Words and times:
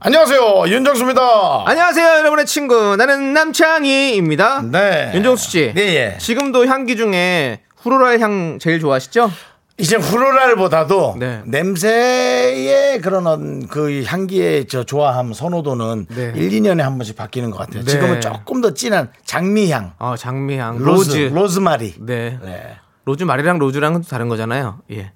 안녕하세요 0.00 0.68
윤정수입니다. 0.68 1.64
안녕하세요, 1.66 2.18
여러분의 2.18 2.46
친구. 2.46 2.94
나는 2.96 3.32
남창희입니다. 3.32 4.62
네. 4.70 5.10
윤정수 5.14 5.50
씨. 5.50 5.72
네, 5.74 5.96
예. 5.96 6.18
지금도 6.18 6.66
향기 6.66 6.96
중에 6.96 7.62
floral 7.78 8.20
향 8.20 8.58
제일 8.60 8.78
좋아하시죠? 8.78 9.28
이제 9.76 9.96
floral보다도 9.96 11.16
네. 11.18 11.42
냄새의 11.46 13.00
그런 13.00 13.26
어- 13.26 13.38
그 13.68 14.04
향기의 14.04 14.66
저 14.68 14.84
좋아함 14.84 15.32
선호도는 15.32 16.06
네. 16.10 16.32
1, 16.36 16.50
2년에 16.50 16.78
한 16.82 16.96
번씩 16.96 17.16
바뀌는 17.16 17.50
것 17.50 17.58
같아요. 17.58 17.82
네. 17.84 17.90
지금은 17.90 18.20
조금 18.20 18.60
더 18.60 18.74
진한 18.74 19.10
장미향, 19.24 19.94
어, 19.98 20.14
장미향, 20.16 20.78
rose, 20.78 21.10
rose. 21.10 21.34
로즈마리. 21.34 21.94
네. 22.00 22.38
네. 22.42 22.76
로즈 23.04 23.24
마리랑 23.24 23.58
rose랑은 23.58 24.02
또 24.02 24.08
다른 24.08 24.28
거잖아요. 24.28 24.78
예. 24.92 25.10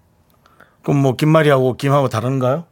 그럼 0.82 0.98
뭐 1.02 1.14
김말이하고 1.14 1.76
김하고 1.76 2.08
다른가요? 2.08 2.64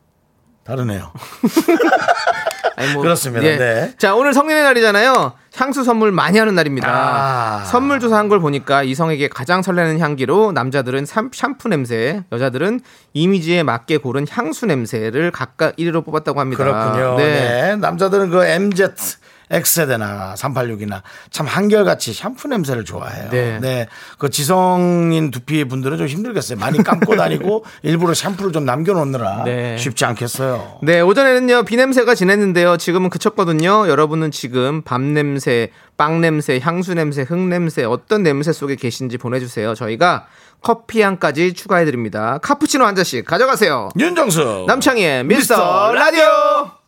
다르네요. 0.65 1.13
아니, 2.77 2.93
뭐, 2.95 3.03
그렇습니다. 3.03 3.43
네. 3.43 3.95
자, 3.99 4.15
오늘 4.15 4.33
성년의 4.33 4.63
날이잖아요. 4.63 5.33
향수 5.57 5.85
선물 5.85 6.13
많이 6.13 6.39
하는 6.39 6.55
날입니다. 6.55 6.89
아. 6.89 7.65
선물 7.65 8.01
조사한 8.01 8.29
걸 8.29 8.41
보니까 8.41 8.83
이성에게 8.83 9.29
가장 9.29 9.61
설레는 9.63 9.99
향기로 9.99 10.53
남자들은 10.53 11.05
샴- 11.05 11.31
샴푸 11.35 11.69
냄새, 11.69 12.23
여자들은 12.33 12.81
이미지에 13.13 13.63
맞게 13.65 13.99
고른 13.99 14.27
향수 14.31 14.65
냄새를 14.67 15.31
각각 15.31 15.77
1위로 15.77 16.05
뽑았다고 16.05 16.41
합니다. 16.41 16.65
그렇군요. 16.65 17.17
네. 17.19 17.77
남자들은 17.77 18.31
그 18.31 18.45
MZ 18.45 18.95
X세대나 19.51 20.35
386이나 20.37 21.03
참 21.31 21.47
한결같이 21.47 22.13
샴푸 22.13 22.49
냄새를 22.49 22.85
좋아해요. 22.85 23.31
네. 23.31 23.59
네. 23.61 23.89
그 24.19 24.31
지성인 24.31 25.31
두피 25.31 25.65
분들은 25.65 25.99
좀 25.99 26.07
힘들겠어요. 26.07 26.59
많이 26.59 26.83
감고 26.83 27.17
다니고 27.17 27.65
일부러 27.83 28.15
샴푸를 28.15 28.53
좀 28.53 28.65
남겨놓느라 28.65 29.45
네. 29.45 29.77
쉽지 29.77 30.05
않겠어요. 30.05 30.79
네, 30.83 31.01
오전에는요, 31.01 31.65
비 31.65 31.77
냄새가 31.77 32.15
지냈는데요. 32.15 32.77
지금은 32.77 33.11
그쳤거든요. 33.11 33.89
여러분은 33.89 34.31
지금 34.31 34.83
밤 34.83 35.13
냄새, 35.15 35.71
빵 35.97 36.21
냄새, 36.21 36.61
향수 36.63 36.95
냄새, 36.95 37.23
흙 37.23 37.39
냄새, 37.39 37.85
어떤 37.85 38.23
냄새 38.23 38.53
속에 38.53 38.77
계신지 38.77 39.19
보내주세요. 39.19 39.75
저희가 39.75 40.27
커피 40.63 41.03
향까지 41.03 41.55
추가해드립니다. 41.55 42.39
카푸치노 42.39 42.85
한 42.85 42.95
잔씩 42.95 43.25
가져가세요. 43.25 43.89
윤정수. 43.99 44.65
남창희의 44.69 45.25
미스터, 45.25 45.55
미스터 45.57 45.93
라디오! 45.95 46.80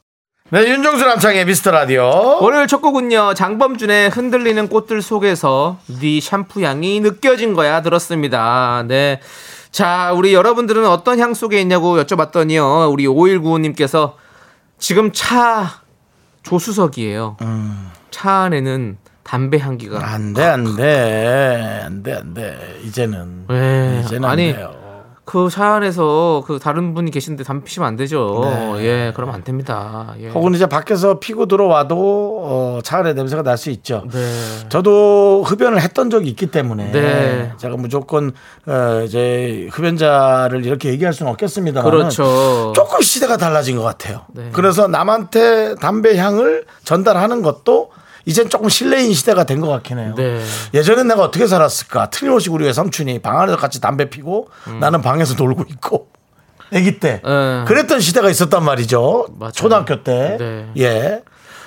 네, 0.53 0.69
윤정수 0.69 1.07
남창의 1.07 1.47
미스터 1.47 1.71
라디오. 1.71 2.37
오늘 2.43 2.67
첫 2.67 2.83
곡은요, 2.83 3.33
장범준의 3.33 4.11
흔들리는 4.11 4.69
꽃들 4.69 5.01
속에서 5.01 5.79
네 5.99 6.21
샴푸 6.21 6.61
향이 6.61 7.01
느껴진 7.01 7.55
거야 7.55 7.81
들었습니다. 7.81 8.85
네. 8.87 9.23
자, 9.71 10.13
우리 10.15 10.35
여러분들은 10.35 10.87
어떤 10.87 11.19
향 11.21 11.33
속에 11.33 11.59
있냐고 11.63 11.97
여쭤봤더니요, 11.97 12.93
우리 12.93 13.07
5195님께서 13.07 14.13
지금 14.77 15.11
차 15.15 15.81
조수석이에요. 16.43 17.39
차 18.11 18.31
안에는 18.31 18.99
담배 19.23 19.59
향기가. 19.59 20.07
안 20.07 20.35
돼, 20.35 20.45
안 20.45 20.77
돼. 20.77 21.83
안 21.83 22.03
돼, 22.03 22.13
안 22.13 22.35
돼. 22.35 22.79
이제는. 22.85 23.47
네. 23.49 24.03
이제는 24.05 24.29
아니, 24.29 24.51
안 24.51 24.57
돼요. 24.57 24.82
그 25.25 25.49
차 25.51 25.75
안에서 25.75 26.43
그 26.47 26.59
다른 26.59 26.95
분이 26.95 27.11
계신데 27.13 27.45
담배 27.45 27.65
피시면 27.67 27.87
안 27.89 27.97
되죠. 27.97 28.41
네. 28.77 28.85
예, 28.85 29.13
그러면 29.15 29.35
안 29.37 29.45
됩니다. 29.45 30.15
예. 30.21 30.29
혹은 30.31 30.53
이제 30.55 30.67
밖에서 30.67 31.21
피고 31.21 31.47
들어와도 31.47 32.41
어, 32.43 32.79
차 32.83 32.99
안에 32.99 33.13
냄새가 33.15 33.43
날 33.43 33.57
수 33.57 33.71
있죠. 33.71 34.03
네. 34.13 34.21
저도 34.69 35.45
흡연을 35.47 35.81
했던 35.81 36.11
적이 36.11 36.31
있기 36.31 36.47
때문에 36.49 36.91
네. 36.91 37.53
제가 37.59 37.77
무조건 37.77 38.33
어, 38.67 39.03
이제 39.05 39.69
흡연자를 39.71 40.67
이렇게 40.67 40.89
얘기할 40.89 41.13
수는 41.15 41.31
없겠습니다. 41.33 41.83
그렇죠. 41.83 42.73
조금 42.75 43.01
시대가 43.01 43.37
달라진 43.37 43.77
것 43.77 43.83
같아요. 43.85 44.23
네. 44.33 44.49
그래서 44.53 44.89
남한테 44.89 45.77
담배 45.77 46.17
향을 46.19 46.65
전달하는 46.85 47.43
것도 47.43 47.91
이젠 48.25 48.49
조금 48.49 48.69
실내인 48.69 49.13
시대가 49.15 49.45
된 49.45 49.61
것 49.61 49.69
같긴 49.69 49.99
해요. 49.99 50.15
네. 50.17 50.43
예전엔 50.75 51.09
내가 51.09 51.23
어떻게 51.23 51.47
살았을까? 51.47 52.11
틀림없이 52.11 52.51
우리 52.51 52.65
외삼촌이 52.67 53.21
방 53.21 53.41
안에서 53.41 53.57
같이 53.57 53.81
담배 53.81 54.09
피고 54.11 54.49
나는 54.81 55.03
방에서 55.03 55.35
놀고 55.35 55.65
있고. 55.71 56.09
아기 56.75 56.99
때 56.99 57.21
네. 57.23 57.65
그랬던 57.67 58.01
시대가 58.01 58.31
있었단 58.31 58.65
말이죠. 58.65 59.27
맞아요. 59.39 59.53
초등학교 59.53 60.03
때. 60.03 60.37
네. 60.39 60.67
예. 60.79 61.23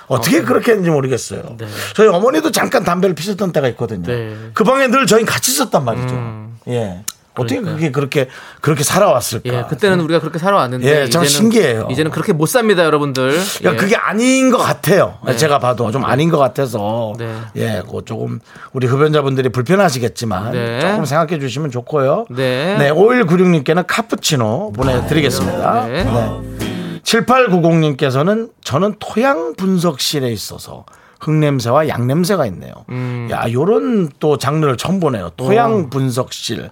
어떻게 0.07 0.41
그렇게 0.41 0.71
했는지 0.71 0.89
모르겠어요. 0.89 1.57
네. 1.57 1.67
저희 1.95 2.07
어머니도 2.07 2.51
잠깐 2.51 2.83
담배를 2.83 3.15
피셨던 3.15 3.51
때가 3.51 3.67
있거든요. 3.69 4.03
네. 4.07 4.13
음. 4.13 4.51
그 4.53 4.63
방에 4.63 4.87
늘 4.87 5.05
저희 5.05 5.23
같이 5.25 5.51
있었단 5.51 5.83
말이죠. 5.85 6.47
예. 6.69 7.03
어떻게 7.37 7.61
그게 7.61 7.91
그렇게 7.91 8.27
그렇게 8.61 8.83
살아왔을까? 8.83 9.53
예, 9.53 9.65
그때는 9.69 9.99
우리가 10.01 10.19
그렇게 10.19 10.39
살아왔는데 10.39 11.03
예, 11.03 11.09
참 11.09 11.25
신기해요. 11.25 11.87
이제는 11.91 12.11
그렇게 12.11 12.33
못 12.33 12.45
삽니다, 12.47 12.83
여러분들. 12.83 13.31
그러니까 13.59 13.73
예. 13.73 13.75
그게 13.75 13.95
아닌 13.95 14.49
것 14.49 14.57
같아요. 14.57 15.17
제가 15.35 15.59
봐도 15.59 15.91
좀 15.91 16.05
아닌 16.05 16.29
것 16.29 16.37
같아서 16.37 17.13
네. 17.17 17.35
예, 17.55 17.83
그 17.89 18.03
조금 18.05 18.39
우리 18.73 18.87
흡연자분들이 18.87 19.49
불편하시겠지만 19.49 20.51
네. 20.51 20.79
조금 20.79 21.05
생각해 21.05 21.39
주시면 21.39 21.71
좋고요. 21.71 22.25
네. 22.29 22.77
네, 22.77 22.91
5196님께는 22.91 23.85
카푸치노 23.87 24.73
보내드리겠습니다. 24.73 25.87
네. 25.87 26.03
네. 26.03 26.55
7890님께서는 27.03 28.51
저는 28.63 28.95
토양 28.99 29.53
분석실에 29.55 30.31
있어서 30.31 30.85
흙냄새와 31.19 31.87
양냄새가 31.87 32.45
있네요. 32.47 32.73
음. 32.89 33.27
야, 33.31 33.45
요런 33.51 34.09
또 34.19 34.37
장르를 34.37 34.77
처음 34.77 34.99
보네요. 34.99 35.25
어. 35.25 35.31
토양 35.35 35.89
분석실. 35.89 36.69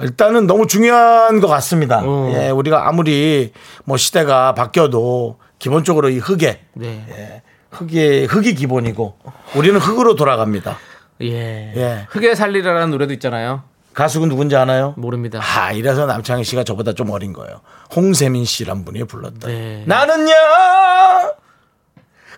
일단은 0.00 0.46
너무 0.46 0.66
중요한 0.66 1.40
것 1.40 1.46
같습니다. 1.48 2.02
어. 2.04 2.32
예, 2.34 2.50
우리가 2.50 2.88
아무리 2.88 3.52
뭐 3.84 3.96
시대가 3.96 4.54
바뀌어도 4.54 5.38
기본적으로 5.58 6.08
이 6.08 6.18
흙에 6.18 6.60
네. 6.74 7.06
예, 7.10 7.42
흙이 7.70 8.24
흙이 8.24 8.54
기본이고 8.54 9.16
우리는 9.56 9.78
흙으로 9.78 10.16
돌아갑니다. 10.16 10.78
예. 11.22 11.72
예. 11.76 12.06
흙에 12.10 12.34
살리라라는 12.34 12.90
노래도 12.90 13.12
있잖아요. 13.14 13.62
가수가 13.94 14.26
누군지 14.26 14.56
아나요? 14.56 14.94
모릅니다. 14.96 15.40
아, 15.42 15.72
이래서 15.72 16.06
남창희 16.06 16.44
씨가 16.44 16.64
저보다 16.64 16.94
좀 16.94 17.10
어린 17.10 17.32
거예요. 17.32 17.60
홍세민 17.94 18.44
씨란 18.44 18.84
분이 18.84 19.04
불렀다. 19.04 19.48
네. 19.48 19.84
나는요 19.86 20.32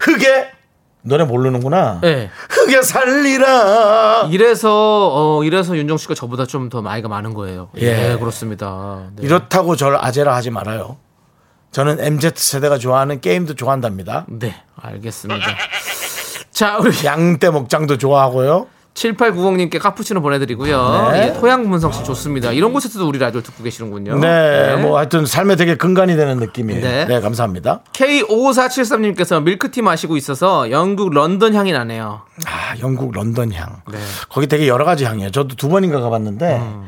흙에 0.01 0.51
노래 1.05 1.25
모르는구나. 1.25 2.01
네. 2.01 2.31
흙에 2.49 2.81
살리라. 2.83 4.29
이래서 4.31 5.11
어 5.39 5.45
이래서 5.45 5.77
윤정 5.77 5.99
씨가 5.99 6.15
저보다 6.15 6.47
좀 6.47 6.71
더 6.71 6.81
나이가 6.81 7.09
많은 7.09 7.35
거예요. 7.35 7.69
예, 7.79 8.13
예. 8.13 8.17
그렇습니다. 8.19 9.03
네. 9.17 9.27
이렇다고 9.27 9.77
저를 9.77 9.99
아재라 10.03 10.35
하지 10.35 10.51
말아요. 10.51 10.97
저는 11.73 12.01
MZ 12.01 12.31
세대가 12.37 12.79
좋아하는 12.79 13.21
게임도 13.21 13.55
좋아한답니다. 13.55 14.25
네, 14.29 14.55
알겠습니다. 14.81 15.45
자, 16.51 16.79
우리 16.79 16.93
양떼 17.05 17.51
목장도 17.51 17.99
좋아하고요. 17.99 18.67
7890님께 18.95 19.81
카푸치노 19.81 20.23
보내드리고요. 20.23 21.11
네. 21.13 21.29
예, 21.29 21.33
토양 21.41 21.69
분석실 21.69 22.05
좋습니다. 22.05 22.53
이런 22.53 22.73
곳에서도 22.73 23.07
우리 23.07 23.19
라디오 23.19 23.41
듣고 23.41 23.63
계시는군요. 23.65 24.19
네, 24.19 24.77
뭐 24.77 24.97
하여튼 24.97 25.27
삶에 25.27 25.57
되게 25.57 25.77
근간이 25.77 26.17
되는 26.17 26.39
느낌이에요. 26.39 26.81
네. 26.81 27.05
네, 27.07 27.21
감사합니다. 27.21 27.81
K5473님께서 27.93 29.43
밀크티 29.43 29.83
마시고 29.83 30.17
있어서 30.17 30.71
영국 30.71 31.13
런던 31.13 31.55
향이 31.55 31.73
나네요. 31.73 32.23
아, 32.47 32.79
영국 32.81 33.13
런던 33.13 33.53
향. 33.53 33.83
네. 33.91 33.99
거기 34.29 34.47
되게 34.47 34.69
여러 34.69 34.85
가지 34.85 35.05
향이에요. 35.05 35.31
저도 35.31 35.57
두 35.57 35.69
번인가 35.69 36.01
가봤는데 36.01 36.59
음. 36.59 36.87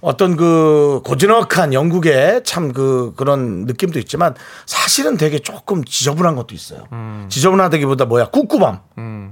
어떤 0.00 0.36
그 0.36 1.00
고즈넉한 1.04 1.72
영국의 1.72 2.42
참 2.44 2.72
그 2.72 3.12
그런 3.16 3.64
느낌도 3.64 3.98
있지만 4.00 4.34
사실은 4.66 5.16
되게 5.16 5.38
조금 5.38 5.84
지저분한 5.84 6.34
것도 6.36 6.54
있어요. 6.54 6.84
지저분하다기보다 7.28 8.04
뭐야. 8.06 8.26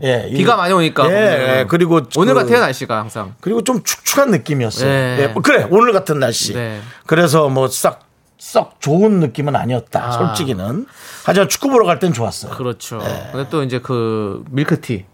예, 0.03 0.27
이- 0.29 0.33
음. 0.33 0.37
비가 0.37 0.57
많이 0.57 0.73
오니까. 0.73 1.11
예. 1.11 1.61
예, 1.61 1.67
그리고 1.69 2.01
오늘 2.17 2.35
그- 2.35 2.41
같아요 2.41 2.61
날씨가 2.61 2.97
항상. 2.99 3.35
그리고 3.41 3.63
좀 3.63 3.83
축축한 3.83 4.31
느낌이었어요. 4.31 4.89
네. 4.89 5.17
예, 5.21 5.35
그래 5.43 5.67
오늘 5.71 5.93
같은 5.93 6.19
날씨. 6.21 6.55
네. 6.55 6.81
그래서 7.07 7.49
뭐싹 7.49 8.01
썩 8.39 8.81
좋은 8.81 9.21
느낌은 9.21 9.57
아니었다. 9.57 10.05
아. 10.07 10.13
솔직히는. 10.13 10.87
하지만 11.25 11.49
축구 11.49 11.69
보러 11.71 11.87
갈 11.87 11.99
땐 11.99 12.13
좋았어요. 12.13 12.53
그렇죠. 12.53 12.99
네. 12.99 13.29
근데 13.33 13.49
또 13.51 13.63
이제 13.63 13.79
그 13.81 14.45
밀크티 14.51 15.05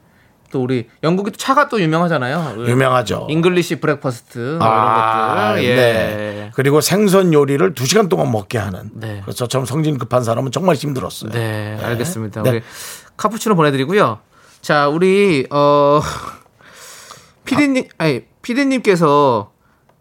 또 0.50 0.62
우리 0.62 0.88
영국이 1.02 1.30
또 1.30 1.36
차가 1.36 1.68
또 1.68 1.80
유명하잖아요. 1.80 2.66
유명하죠. 2.66 3.26
English 3.30 3.76
Breakfast 3.80 4.58
뭐 4.58 4.66
아, 4.68 5.56
이런 5.56 5.56
것들. 5.56 5.64
예. 5.64 5.74
네. 5.76 6.50
그리고 6.54 6.80
생선 6.80 7.32
요리를 7.32 7.74
두 7.74 7.86
시간 7.86 8.08
동안 8.08 8.30
먹게 8.30 8.58
하는. 8.58 8.90
네. 8.94 9.20
그래서 9.24 9.38
저처럼 9.38 9.64
성질 9.66 9.96
급한 9.98 10.22
사람은 10.24 10.52
정말 10.52 10.74
힘들었어요. 10.76 11.30
네, 11.30 11.78
알겠습니다. 11.82 12.42
네. 12.42 12.50
우리 12.50 12.60
카푸치노 13.16 13.54
보내 13.54 13.70
드리고요. 13.70 14.18
자, 14.60 14.88
우리 14.88 15.46
어 15.50 16.00
피디님, 17.44 17.84
아 17.98 18.06
니 18.06 18.22
피디님께서 18.42 19.52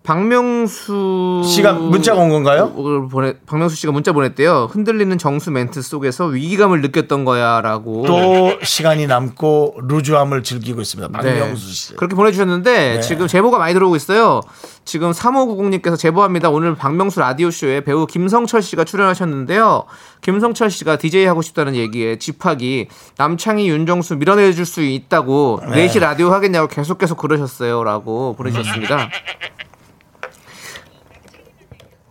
박명수 0.10 1.44
씨가 1.46 1.74
문자가 1.74 2.20
온 2.20 2.30
건가요? 2.30 2.74
을 2.80 3.08
보내 3.10 3.36
박명수 3.46 3.76
씨가 3.76 3.92
문자 3.92 4.12
보냈대요. 4.12 4.68
흔들리는 4.72 5.16
정수 5.20 5.52
멘트 5.52 5.84
속에서 5.84 6.26
위기감을 6.26 6.82
느꼈던 6.82 7.26
거야라고. 7.26 8.08
또 8.08 8.58
시간이 8.64 9.06
남고 9.06 9.82
loose함을 9.88 10.42
즐기고 10.42 10.82
있습니다. 10.82 11.22
네. 11.22 11.40
박명수 11.40 11.72
씨. 11.72 11.96
그렇게 11.96 12.16
보내주셨는데 12.16 12.96
네. 12.96 13.02
지금 13.02 13.28
제보가 13.28 13.60
많이 13.60 13.76
들어오고 13.76 13.96
있어요. 13.98 14.42
지금 14.84 15.12
3590님께서 15.12 15.96
제보합니다. 15.96 16.50
오늘 16.50 16.74
박명수 16.74 17.20
라디오 17.20 17.52
쇼에 17.52 17.82
배우 17.82 18.08
김성철 18.08 18.64
씨가 18.64 18.86
출연하셨는데요. 18.86 19.84
김성철 20.22 20.72
씨가 20.72 20.98
DJ 20.98 21.26
하고 21.26 21.44
싶다는 21.44 21.76
얘기에 21.76 22.18
집학이 22.18 22.88
남창희 23.18 23.70
윤정수 23.70 24.16
밀어내줄 24.16 24.66
수 24.66 24.82
있다고 24.82 25.62
네. 25.70 25.88
4시 25.88 26.00
라디오 26.00 26.32
하겠냐고 26.32 26.68
계속 26.68 26.98
계속 26.98 27.18
그러셨어요. 27.18 27.84
라고 27.84 28.34
보내주셨습니다. 28.36 29.12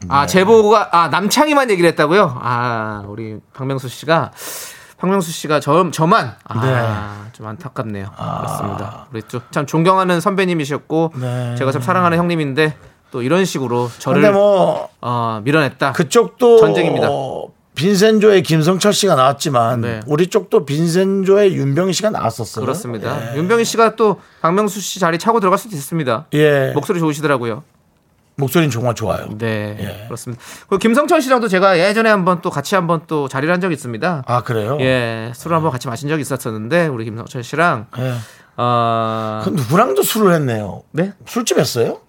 아, 0.08 0.26
제보가, 0.26 0.90
아, 0.92 1.08
남창희만 1.08 1.70
얘기를 1.70 1.88
했다고요? 1.90 2.38
아, 2.40 3.04
우리 3.06 3.38
박명수 3.52 3.88
씨가, 3.88 4.32
박명수 4.98 5.30
씨가 5.32 5.60
저, 5.60 5.90
저만, 5.90 6.36
아, 6.44 7.26
좀 7.32 7.46
안타깝네요. 7.46 8.10
그렇습니다. 8.16 9.06
우리 9.12 9.22
좀참 9.22 9.66
존경하는 9.66 10.20
선배님이셨고, 10.20 11.12
네. 11.20 11.54
제가 11.56 11.72
참 11.72 11.82
사랑하는 11.82 12.18
형님인데, 12.18 12.76
또 13.10 13.22
이런 13.22 13.44
식으로 13.44 13.90
저를 13.98 14.32
뭐 14.32 14.88
어, 15.00 15.40
밀어냈다. 15.42 15.92
그쪽도 15.92 16.58
전쟁입니다. 16.58 17.08
빈센조의 17.74 18.42
김성철 18.42 18.92
씨가 18.92 19.14
나왔지만 19.14 19.80
네. 19.80 20.00
우리 20.06 20.26
쪽도 20.26 20.66
빈센조의 20.66 21.54
윤병희 21.54 21.92
씨가 21.92 22.10
나왔었어요. 22.10 22.64
그렇습니다. 22.64 23.32
예. 23.34 23.38
윤병희 23.38 23.64
씨가 23.64 23.94
또 23.94 24.20
박명수 24.42 24.80
씨 24.80 24.98
자리 24.98 25.16
차고 25.16 25.38
들어갈 25.38 25.58
수도 25.58 25.76
있습니다. 25.76 26.26
예. 26.34 26.72
목소리 26.74 26.98
좋으시더라고요. 26.98 27.62
목소리는 28.38 28.70
정말 28.70 28.94
좋아요. 28.94 29.26
네, 29.36 29.76
예. 29.80 30.04
그렇습니다. 30.06 30.42
그리고 30.68 30.78
김성철 30.78 31.20
씨랑도 31.20 31.48
제가 31.48 31.78
예전에 31.78 32.08
한번 32.08 32.40
또 32.40 32.50
같이 32.50 32.74
한번 32.74 33.02
또 33.06 33.28
자리를 33.28 33.52
한 33.52 33.60
적이 33.60 33.74
있습니다. 33.74 34.22
아 34.26 34.42
그래요? 34.42 34.78
예, 34.80 35.32
술을 35.34 35.56
한번 35.56 35.72
같이 35.72 35.88
마신 35.88 36.08
적이 36.08 36.22
있었었는데 36.22 36.86
우리 36.86 37.04
김성철 37.04 37.42
씨랑 37.42 37.86
예. 37.98 38.14
어, 38.56 39.40
그 39.44 39.50
누구랑도 39.50 40.02
술을 40.02 40.34
했네요. 40.34 40.82
네, 40.92 41.12
술집 41.26 41.58
했어요? 41.58 42.00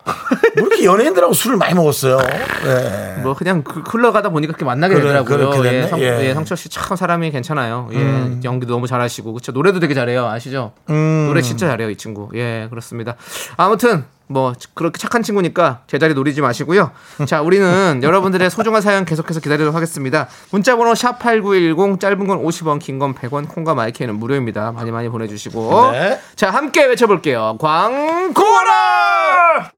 왜 0.56 0.64
이렇게 0.64 0.86
연예인들하고 0.86 1.34
술을 1.34 1.58
많이 1.58 1.74
먹었어요? 1.74 2.20
예. 2.66 3.22
뭐 3.22 3.34
그냥 3.36 3.64
그 3.64 3.82
흘러가다 3.82 4.30
보니까 4.30 4.52
그렇게 4.54 4.66
만나게 4.66 4.96
그래, 4.96 5.08
되더라고요. 5.08 5.38
그렇게 5.38 5.62
됐네. 5.64 5.84
예, 5.84 5.88
성, 5.88 6.00
예. 6.02 6.10
음. 6.12 6.22
예, 6.22 6.34
성철 6.34 6.58
씨 6.58 6.70
참 6.70 6.96
사람이 6.96 7.32
괜찮아요. 7.32 7.90
예, 7.94 8.40
연기도 8.44 8.74
너무 8.74 8.88
잘하시고 8.88 9.34
그쵸 9.34 9.52
노래도 9.52 9.80
되게 9.80 9.94
잘해요. 9.94 10.28
아시죠? 10.28 10.74
음. 10.90 11.26
노래 11.28 11.42
진짜 11.42 11.68
잘해요 11.68 11.90
이 11.90 11.96
친구. 11.96 12.30
예, 12.36 12.68
그렇습니다. 12.70 13.16
아무튼 13.58 14.06
뭐 14.32 14.54
그렇게 14.76 15.00
착한 15.00 15.24
친구니까 15.24 15.80
제자리 15.88 16.14
노리지 16.14 16.42
마시고요. 16.42 16.92
자, 17.26 17.42
우리는 17.42 18.02
여러분들의 18.04 18.48
소중한 18.52 18.80
사연 18.84 19.04
계속해서 19.04 19.40
기다리도록 19.40 19.74
하겠습니다. 19.74 20.28
문자번호 20.52 20.94
샵 20.94 21.18
#8910 21.20 22.00
짧은 22.00 22.28
건 22.28 22.44
50원, 22.44 22.78
긴 22.80 23.00
건 23.00 23.16
100원, 23.16 23.48
콩과 23.48 23.74
마이크는 23.74 24.16
무료입니다. 24.16 24.72
많이 24.72 24.92
많이 24.92 25.10
보내주시고 25.10 25.92
네. 25.94 26.20
자 26.36 26.52
함께 26.52 26.86
외쳐볼게요. 26.86 27.58
광고라. 27.60 29.72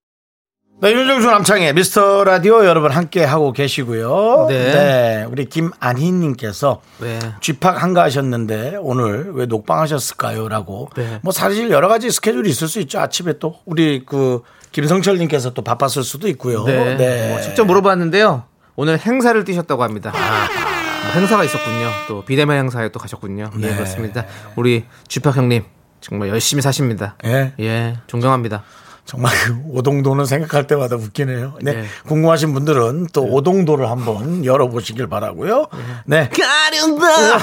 네, 0.81 0.93
윤정수 0.93 1.29
남창의 1.29 1.75
미스터 1.75 2.23
라디오 2.23 2.65
여러분 2.65 2.89
함께 2.89 3.23
하고 3.23 3.53
계시고요. 3.53 4.47
네. 4.49 5.27
우리 5.29 5.45
김안희님께서 5.45 6.81
네. 6.97 7.19
쥐팍 7.39 7.83
한가하셨는데 7.83 8.77
오늘 8.79 9.31
왜 9.35 9.45
녹방하셨을까요? 9.45 10.49
라고. 10.49 10.89
네. 10.95 11.19
뭐 11.21 11.31
사실 11.31 11.69
여러 11.69 11.87
가지 11.87 12.09
스케줄이 12.09 12.49
있을 12.49 12.67
수 12.67 12.79
있죠. 12.79 12.99
아침에 12.99 13.33
또 13.37 13.57
우리 13.65 14.03
그 14.07 14.41
김성철님께서 14.71 15.53
또 15.53 15.61
바빴을 15.61 16.03
수도 16.03 16.27
있고요. 16.29 16.63
네. 16.63 17.29
뭐 17.29 17.39
직접 17.41 17.65
물어봤는데요. 17.65 18.45
오늘 18.75 18.97
행사를 18.97 19.43
뛰셨다고 19.43 19.83
합니다. 19.83 20.11
뭐 20.11 21.11
행사가 21.13 21.43
있었군요. 21.43 21.89
또 22.07 22.25
비대면 22.25 22.57
행사에 22.57 22.89
또 22.89 22.97
가셨군요. 22.97 23.51
네, 23.53 23.67
네. 23.69 23.75
그렇습니다. 23.75 24.25
우리 24.55 24.85
쥐팍 25.07 25.37
형님 25.37 25.63
정말 25.99 26.29
열심히 26.29 26.63
사십니다. 26.63 27.17
예. 27.25 27.53
예, 27.59 27.97
존경합니다. 28.07 28.63
정말 29.05 29.33
그 29.45 29.55
오동도는 29.69 30.25
생각할 30.25 30.67
때마다 30.67 30.95
웃기네요. 30.95 31.55
네. 31.61 31.73
네. 31.73 31.85
궁금하신 32.07 32.53
분들은 32.53 33.07
또 33.13 33.23
오동도를 33.23 33.89
한번 33.89 34.45
열어보시길 34.45 35.07
바라고요. 35.07 35.67
네. 36.05 36.29
가련다. 36.29 37.05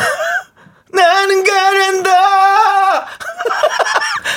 나는 0.93 1.45
가련다. 1.45 2.11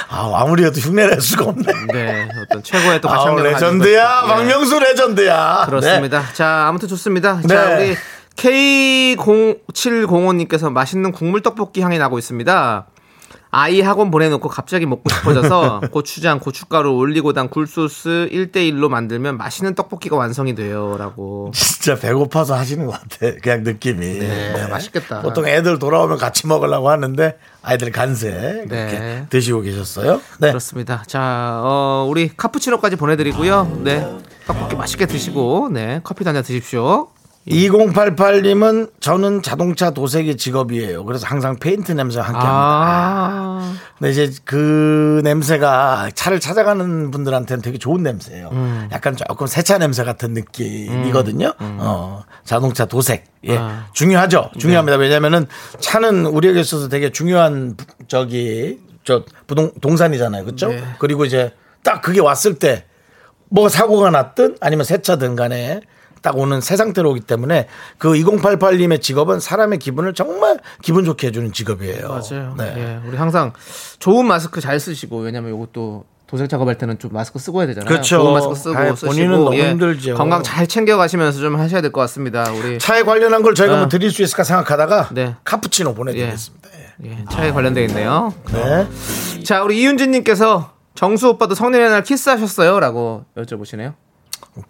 아, 0.09 0.31
아무리 0.41 0.63
해도 0.65 0.79
흉내낼 0.79 1.21
수가 1.21 1.45
없네. 1.45 1.65
네, 1.94 2.27
어떤 2.44 2.62
최고의 2.62 3.00
또 3.01 3.09
아, 3.09 3.18
가창력을 3.18 3.51
레전드야. 3.51 4.21
예, 4.23 4.27
박명수 4.27 4.79
레전드야. 4.79 5.63
그렇습니다. 5.68 6.23
자, 6.33 6.68
아무튼 6.68 6.88
좋습니다. 6.89 7.39
네. 7.44 7.47
자, 7.47 7.77
우리 7.77 7.95
K0705님께서 8.35 10.71
맛있는 10.71 11.12
국물 11.12 11.41
떡볶이 11.41 11.81
향이 11.81 11.97
나고 11.97 12.19
있습니다. 12.19 12.85
아이 13.53 13.81
학원 13.81 14.12
보내놓고 14.12 14.48
갑자기 14.48 14.86
먹고 14.86 15.09
싶어져서 15.09 15.81
고추장, 15.92 16.39
고춧가루, 16.39 16.94
올리고당, 16.95 17.50
굴소스 17.50 18.30
1대1로 18.31 18.88
만들면 18.88 19.38
맛있는 19.38 19.75
떡볶이가 19.75 20.15
완성이 20.15 20.56
돼요. 20.56 20.95
라고. 20.98 21.51
진짜 21.53 21.95
배고파서 21.95 22.56
하시는 22.56 22.86
것 22.86 22.94
같아. 22.94 23.36
그냥 23.42 23.63
느낌이. 23.63 24.19
네, 24.19 24.68
맛있겠다. 24.69 25.21
보통 25.21 25.45
애들 25.48 25.80
돌아오면 25.80 26.18
같이 26.18 26.48
먹으려고 26.48 26.89
하는데 26.89 27.38
아이들 27.62 27.92
간세 27.92 28.65
네. 28.69 29.25
드시고 29.30 29.62
계셨어요. 29.62 30.21
네. 30.39 30.47
그렇습니다. 30.47 31.04
자, 31.06 31.59
어, 31.62 32.07
우리 32.09 32.30
카푸치노까지 32.30 32.95
보내드리고요. 32.95 33.81
네. 33.83 34.07
떡볶이 34.47 34.75
맛있게 34.75 35.06
드시고, 35.07 35.69
네. 35.74 36.00
커피 36.04 36.24
한잔 36.24 36.44
드십시오. 36.44 37.09
2088님은 37.47 38.91
저는 38.99 39.41
자동차 39.41 39.89
도색이 39.91 40.38
직업이에요. 40.38 41.03
그래서 41.05 41.25
항상 41.27 41.55
페인트 41.57 41.91
냄새와 41.91 42.25
함께 42.25 42.38
합니다. 42.38 42.51
아, 42.53 43.73
근데 43.97 44.11
이제 44.11 44.31
그 44.45 45.21
냄새가 45.23 46.11
차를 46.13 46.39
찾아가는 46.39 47.09
분들한테는 47.11 47.61
되게 47.61 47.77
좋은 47.77 48.03
냄새예요. 48.03 48.49
음. 48.51 48.89
약간 48.91 49.15
조금 49.15 49.47
세차 49.47 49.77
냄새 49.79 50.03
같은 50.03 50.33
느낌이거든요. 50.33 51.54
어, 51.59 52.23
자동차 52.44 52.85
도색. 52.85 53.25
예. 53.45 53.57
아. 53.57 53.87
중요하죠. 53.94 54.51
중요합니다. 54.59 54.97
네. 54.97 55.04
왜냐면은 55.04 55.47
차는 55.80 56.27
우리에게 56.27 56.59
있어서 56.61 56.89
되게 56.89 57.11
중요한 57.11 57.75
부- 57.75 57.85
저기 58.07 58.80
저 59.04 59.23
부동 59.47 59.71
동산이잖아요. 59.81 60.45
그렇죠? 60.45 60.68
네. 60.69 60.83
그리고 60.99 61.25
이제 61.25 61.54
딱 61.83 62.01
그게 62.01 62.19
왔을 62.21 62.56
때 62.56 62.85
뭐 63.54 63.68
사고가 63.68 64.11
났든 64.11 64.56
아니면 64.61 64.85
세차든 64.85 65.35
간에 65.35 65.81
딱 66.21 66.37
오는 66.37 66.61
새 66.61 66.75
상태로 66.75 67.09
오기 67.11 67.21
때문에 67.21 67.68
그 67.97 68.13
2088님의 68.13 69.01
직업은 69.01 69.40
사람의 69.40 69.80
기분을 69.80 70.13
정말 70.13 70.59
기분 70.81 71.04
좋게 71.06 71.28
해주는 71.28 71.51
직업이에요. 71.51 72.07
맞아요. 72.07 72.56
네. 72.57 72.73
예, 72.78 73.07
우리 73.07 73.18
항상 73.18 73.54
좋은 73.99 74.25
마스크 74.25 74.61
잘 74.61 74.80
쓰시고 74.80 75.19
왜냐면 75.19 75.56
이것도 75.56 76.06
도색 76.28 76.47
작업할 76.49 76.78
때는 76.78 76.97
좀 76.97 77.11
마스크 77.11 77.40
쓰고 77.40 77.59
해야 77.59 77.68
되잖아요. 77.68 77.87
그렇죠. 77.90 78.18
좋은 78.19 78.33
마스크 78.33 78.56
쓰고 78.56 78.78
아이, 78.78 78.90
쓰시고 78.92 79.07
본인은 79.07 79.31
너무 79.31 79.56
예, 79.57 79.69
힘들죠. 79.71 80.16
건강 80.16 80.42
잘 80.44 80.66
챙겨 80.68 80.95
가시면서 80.95 81.40
좀 81.40 81.57
하셔야 81.59 81.81
될 81.81 81.92
것 81.92 81.99
같습니다. 82.01 82.49
우리 82.51 82.80
차에 82.80 83.04
관련한 83.04 83.42
걸 83.42 83.54
저희가 83.54 83.73
어. 83.75 83.78
뭐 83.80 83.87
드릴 83.90 84.11
수 84.11 84.21
있을까 84.23 84.44
생각하다가 84.44 85.09
네. 85.11 85.35
카푸치노 85.44 85.94
보내드리겠습니다. 85.94 86.69
예, 87.06 87.25
차에 87.31 87.51
관련돼 87.51 87.83
있네요. 87.85 88.33
네. 88.54 88.87
자, 89.44 89.63
우리 89.63 89.81
이윤진님께서 89.81 90.71
정수 90.94 91.30
오빠도 91.30 91.56
성년의 91.56 91.90
날 91.90 92.04
키스하셨어요?라고 92.04 93.25
여쭤보시네요. 93.35 93.94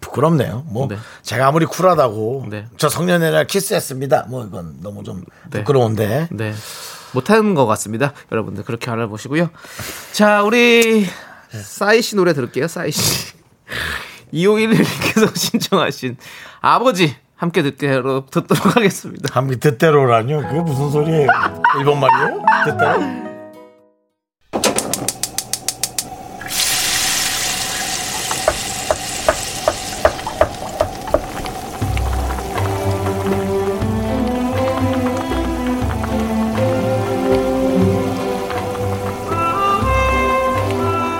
부끄럽네요. 0.00 0.64
뭐 0.68 0.88
네. 0.88 0.96
제가 1.22 1.46
아무리 1.48 1.66
쿨하다고 1.66 2.46
네. 2.50 2.66
저 2.76 2.88
성년의 2.88 3.32
날 3.32 3.46
키스했습니다. 3.46 4.26
뭐 4.28 4.44
이건 4.44 4.76
너무 4.80 5.02
좀 5.02 5.24
네. 5.50 5.58
부끄러운데. 5.58 6.28
네. 6.30 6.54
못하는 7.12 7.54
것 7.54 7.66
같습니다. 7.66 8.12
여러분들 8.30 8.64
그렇게 8.64 8.90
알아보시고요. 8.90 9.50
자, 10.12 10.42
우리 10.42 11.06
싸이 11.50 12.02
씨 12.02 12.16
노래 12.16 12.32
들을게요. 12.32 12.68
싸이 12.68 12.90
씨. 12.90 13.32
2511님께서 14.32 15.36
신청하신 15.36 16.16
아버지 16.60 17.14
함께 17.36 17.62
듣도록, 17.62 18.30
듣도록 18.30 18.76
하겠습니다. 18.76 19.28
감기 19.32 19.56
뜻대로라뇨? 19.58 20.42
그게 20.42 20.60
무슨 20.60 20.90
소리예요? 20.90 21.28
일본 21.78 22.00
말이에요? 22.00 22.42
뜻대로? 22.64 23.31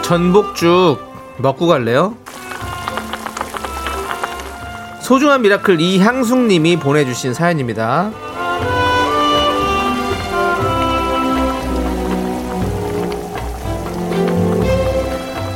전복죽 0.02 0.98
먹고 1.38 1.66
갈래요? 1.66 2.16
소중한 5.00 5.42
miracle 5.42 5.80
이향숙님이 5.80 6.78
보내주신 6.78 7.34
사연입니다. 7.34 8.10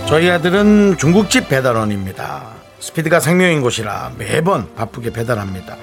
저희 0.08 0.30
아들은 0.30 0.96
중국집 0.98 1.48
배달원입니다. 1.48 2.44
스피드가 2.78 3.18
생명인 3.20 3.60
곳이라 3.60 4.12
매번 4.18 4.72
바쁘게 4.74 5.12
배달합니다. 5.12 5.76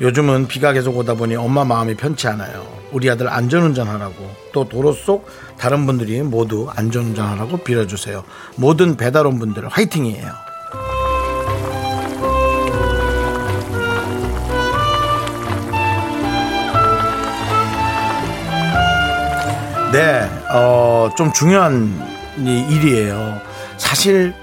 요즘은 0.00 0.48
비가 0.48 0.72
계속 0.72 0.96
오다 0.96 1.14
보니 1.14 1.36
엄마 1.36 1.64
마음이 1.64 1.94
편치 1.94 2.26
않아요. 2.28 2.66
우리 2.92 3.08
아들 3.10 3.28
안전운전 3.28 3.88
하라고 3.88 4.30
또 4.52 4.68
도로 4.68 4.92
속 4.92 5.26
다른 5.58 5.86
분들이 5.86 6.22
모두 6.22 6.68
안전운전 6.74 7.26
하라고 7.26 7.58
빌어주세요. 7.58 8.24
모든 8.56 8.96
배달원 8.96 9.38
분들 9.38 9.68
화이팅이에요. 9.68 10.32
네, 19.92 20.28
어, 20.52 21.08
좀 21.16 21.32
중요한 21.32 21.88
이 22.38 22.66
일이에요. 22.68 23.40
사실 23.76 24.34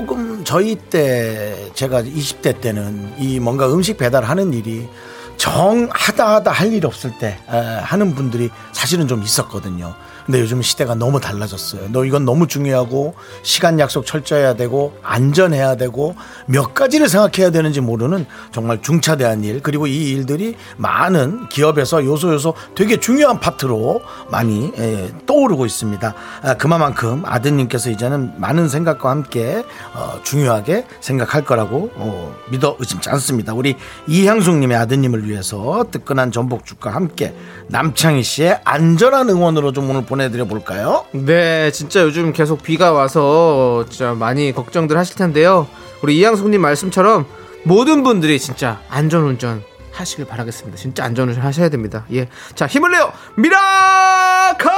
조금 0.00 0.42
저희 0.44 0.76
때 0.76 1.70
제가 1.74 2.02
20대 2.02 2.58
때는 2.62 3.12
이 3.18 3.38
뭔가 3.38 3.70
음식 3.70 3.98
배달하는 3.98 4.54
일이 4.54 4.88
정 5.36 5.88
하다 5.92 6.36
하다 6.36 6.50
할 6.52 6.72
일 6.72 6.86
없을 6.86 7.10
때 7.18 7.38
에, 7.50 7.56
하는 7.82 8.14
분들이 8.14 8.48
사실은 8.72 9.06
좀 9.08 9.22
있었거든요. 9.22 9.94
근데 10.26 10.40
요즘 10.40 10.62
시대가 10.62 10.94
너무 10.94 11.20
달라졌어요. 11.20 11.88
너 11.92 12.04
이건 12.04 12.24
너무 12.24 12.46
중요하고 12.46 13.14
시간 13.42 13.78
약속 13.78 14.06
철저해야 14.06 14.54
되고 14.54 14.94
안전해야 15.02 15.76
되고 15.76 16.14
몇 16.46 16.74
가지를 16.74 17.08
생각해야 17.08 17.50
되는지 17.50 17.80
모르는 17.80 18.26
정말 18.52 18.82
중차대한 18.82 19.44
일 19.44 19.62
그리고 19.62 19.86
이 19.86 20.10
일들이 20.10 20.56
많은 20.76 21.48
기업에서 21.48 22.04
요소 22.04 22.34
요소 22.34 22.54
되게 22.74 22.98
중요한 22.98 23.40
파트로 23.40 24.00
많이 24.30 24.72
에, 24.78 25.10
떠오르고 25.26 25.66
있습니다. 25.66 26.14
아, 26.42 26.54
그만큼 26.54 27.22
아드님께서 27.24 27.90
이제는 27.90 28.40
많은 28.40 28.68
생각과 28.68 29.10
함께 29.10 29.64
어, 29.94 30.20
중요하게 30.22 30.86
생각할 31.00 31.44
거라고 31.44 31.90
어, 31.94 32.34
믿어 32.50 32.76
의심치 32.78 33.08
않습니다. 33.10 33.54
우리 33.54 33.76
이향숙님의 34.06 34.76
아드님을 34.76 35.28
위해서 35.28 35.84
뜨끈한 35.90 36.32
전복죽과 36.32 36.90
함께 36.90 37.34
남창희 37.68 38.22
씨의 38.22 38.60
안전한 38.64 39.28
응원으로 39.28 39.72
좀 39.72 39.88
오늘 39.90 40.04
보내드려 40.10 40.44
볼까요? 40.44 41.06
네, 41.12 41.70
진짜 41.70 42.02
요즘 42.02 42.32
계속 42.32 42.62
비가 42.62 42.92
와서 42.92 43.86
진짜 43.88 44.12
많이 44.12 44.52
걱정들 44.52 44.98
하실 44.98 45.16
텐데요. 45.16 45.68
우리 46.02 46.18
이향숙님 46.18 46.60
말씀처럼 46.60 47.26
모든 47.62 48.02
분들이 48.02 48.38
진짜 48.40 48.80
안전운전 48.90 49.62
하시길 49.92 50.26
바라겠습니다. 50.26 50.76
진짜 50.76 51.04
안전운전 51.04 51.42
하셔야 51.44 51.68
됩니다. 51.68 52.04
예. 52.12 52.28
자, 52.56 52.66
힘을 52.66 52.90
내요! 52.90 53.12
miracle! 53.36 54.68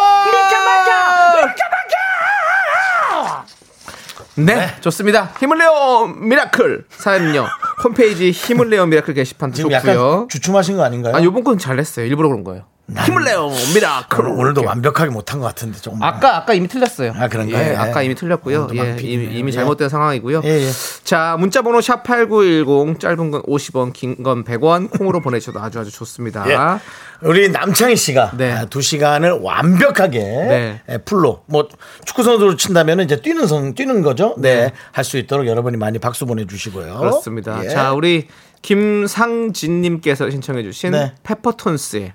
네, 4.34 4.74
좋습니다. 4.80 5.30
힘을 5.38 5.58
내요 5.58 6.06
miracle 6.06 6.86
사연은 6.88 7.46
홈페이지 7.84 8.30
힘을 8.30 8.70
내요 8.70 8.86
miracle 8.86 9.12
게시판 9.12 9.52
지금 9.52 9.70
좋고요. 9.70 9.92
약간 9.92 10.28
주춤하신 10.28 10.78
거 10.78 10.84
아닌가요? 10.84 11.14
아 11.14 11.22
요번 11.22 11.44
건 11.44 11.58
잘했어요. 11.58 12.06
일부러 12.06 12.28
그런 12.30 12.42
거예요. 12.42 12.64
힘을 13.06 13.24
내요 13.24 13.48
miracle. 13.74 14.20
오늘, 14.26 14.30
오늘도 14.32 14.60
이렇게. 14.60 14.66
완벽하게 14.66 15.10
못한 15.10 15.38
것 15.40 15.46
같은데 15.46 15.78
조금 15.80 16.02
아까 16.02 16.36
아까 16.36 16.52
이미 16.52 16.68
틀렸어요. 16.68 17.12
아, 17.16 17.28
그런가요? 17.28 17.64
예, 17.64 17.70
예. 17.70 17.76
아까 17.76 18.02
이미 18.02 18.14
틀렸고요. 18.14 18.68
예. 18.74 18.96
이미, 19.00 19.38
이미 19.38 19.48
예. 19.48 19.52
잘못된 19.54 19.88
상황이고요. 19.88 20.42
예, 20.44 20.48
예. 20.66 20.70
자, 21.04 21.36
문자 21.38 21.62
번호 21.62 21.80
샵 21.80 22.02
8910 22.02 22.98
짧은 23.00 23.30
건 23.30 23.42
50원, 23.42 23.92
긴 23.92 24.22
건 24.22 24.44
100원 24.44 24.90
콩으로 24.90 25.20
보내 25.22 25.38
주셔도 25.40 25.60
아주 25.60 25.78
아주 25.78 25.90
좋습니다. 25.90 26.44
예. 26.50 27.26
우리 27.26 27.48
남창희 27.50 27.96
씨가 27.96 28.32
네. 28.36 28.52
아, 28.52 28.64
두 28.66 28.82
시간을 28.82 29.38
완벽하게 29.40 30.18
네. 30.18 30.80
예, 30.90 30.98
full로 30.98 31.44
뭐 31.46 31.68
축구 32.04 32.24
선수로 32.24 32.56
친다면 32.56 33.00
이제 33.00 33.20
뛰는 33.22 33.46
선 33.46 33.74
뛰는 33.74 34.02
거죠. 34.02 34.34
네, 34.38 34.72
할 34.90 35.04
수 35.04 35.16
있도록 35.18 35.46
여러분이 35.46 35.76
많이 35.76 35.98
박수 35.98 36.26
보내주시고요. 36.26 36.98
그렇습니다. 36.98 37.64
예. 37.64 37.68
자, 37.70 37.92
우리 37.92 38.26
김상진님께서 38.60 40.30
신청해주신 40.30 40.90
네. 40.92 41.14
페퍼톤스의 41.22 42.12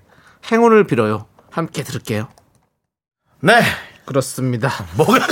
행운을 0.51 0.85
빌어요. 0.85 1.25
함께 1.51 1.83
들을게요. 1.83 2.27
네, 3.41 3.61
그렇습니다. 4.05 4.71
뭐가 4.95 5.19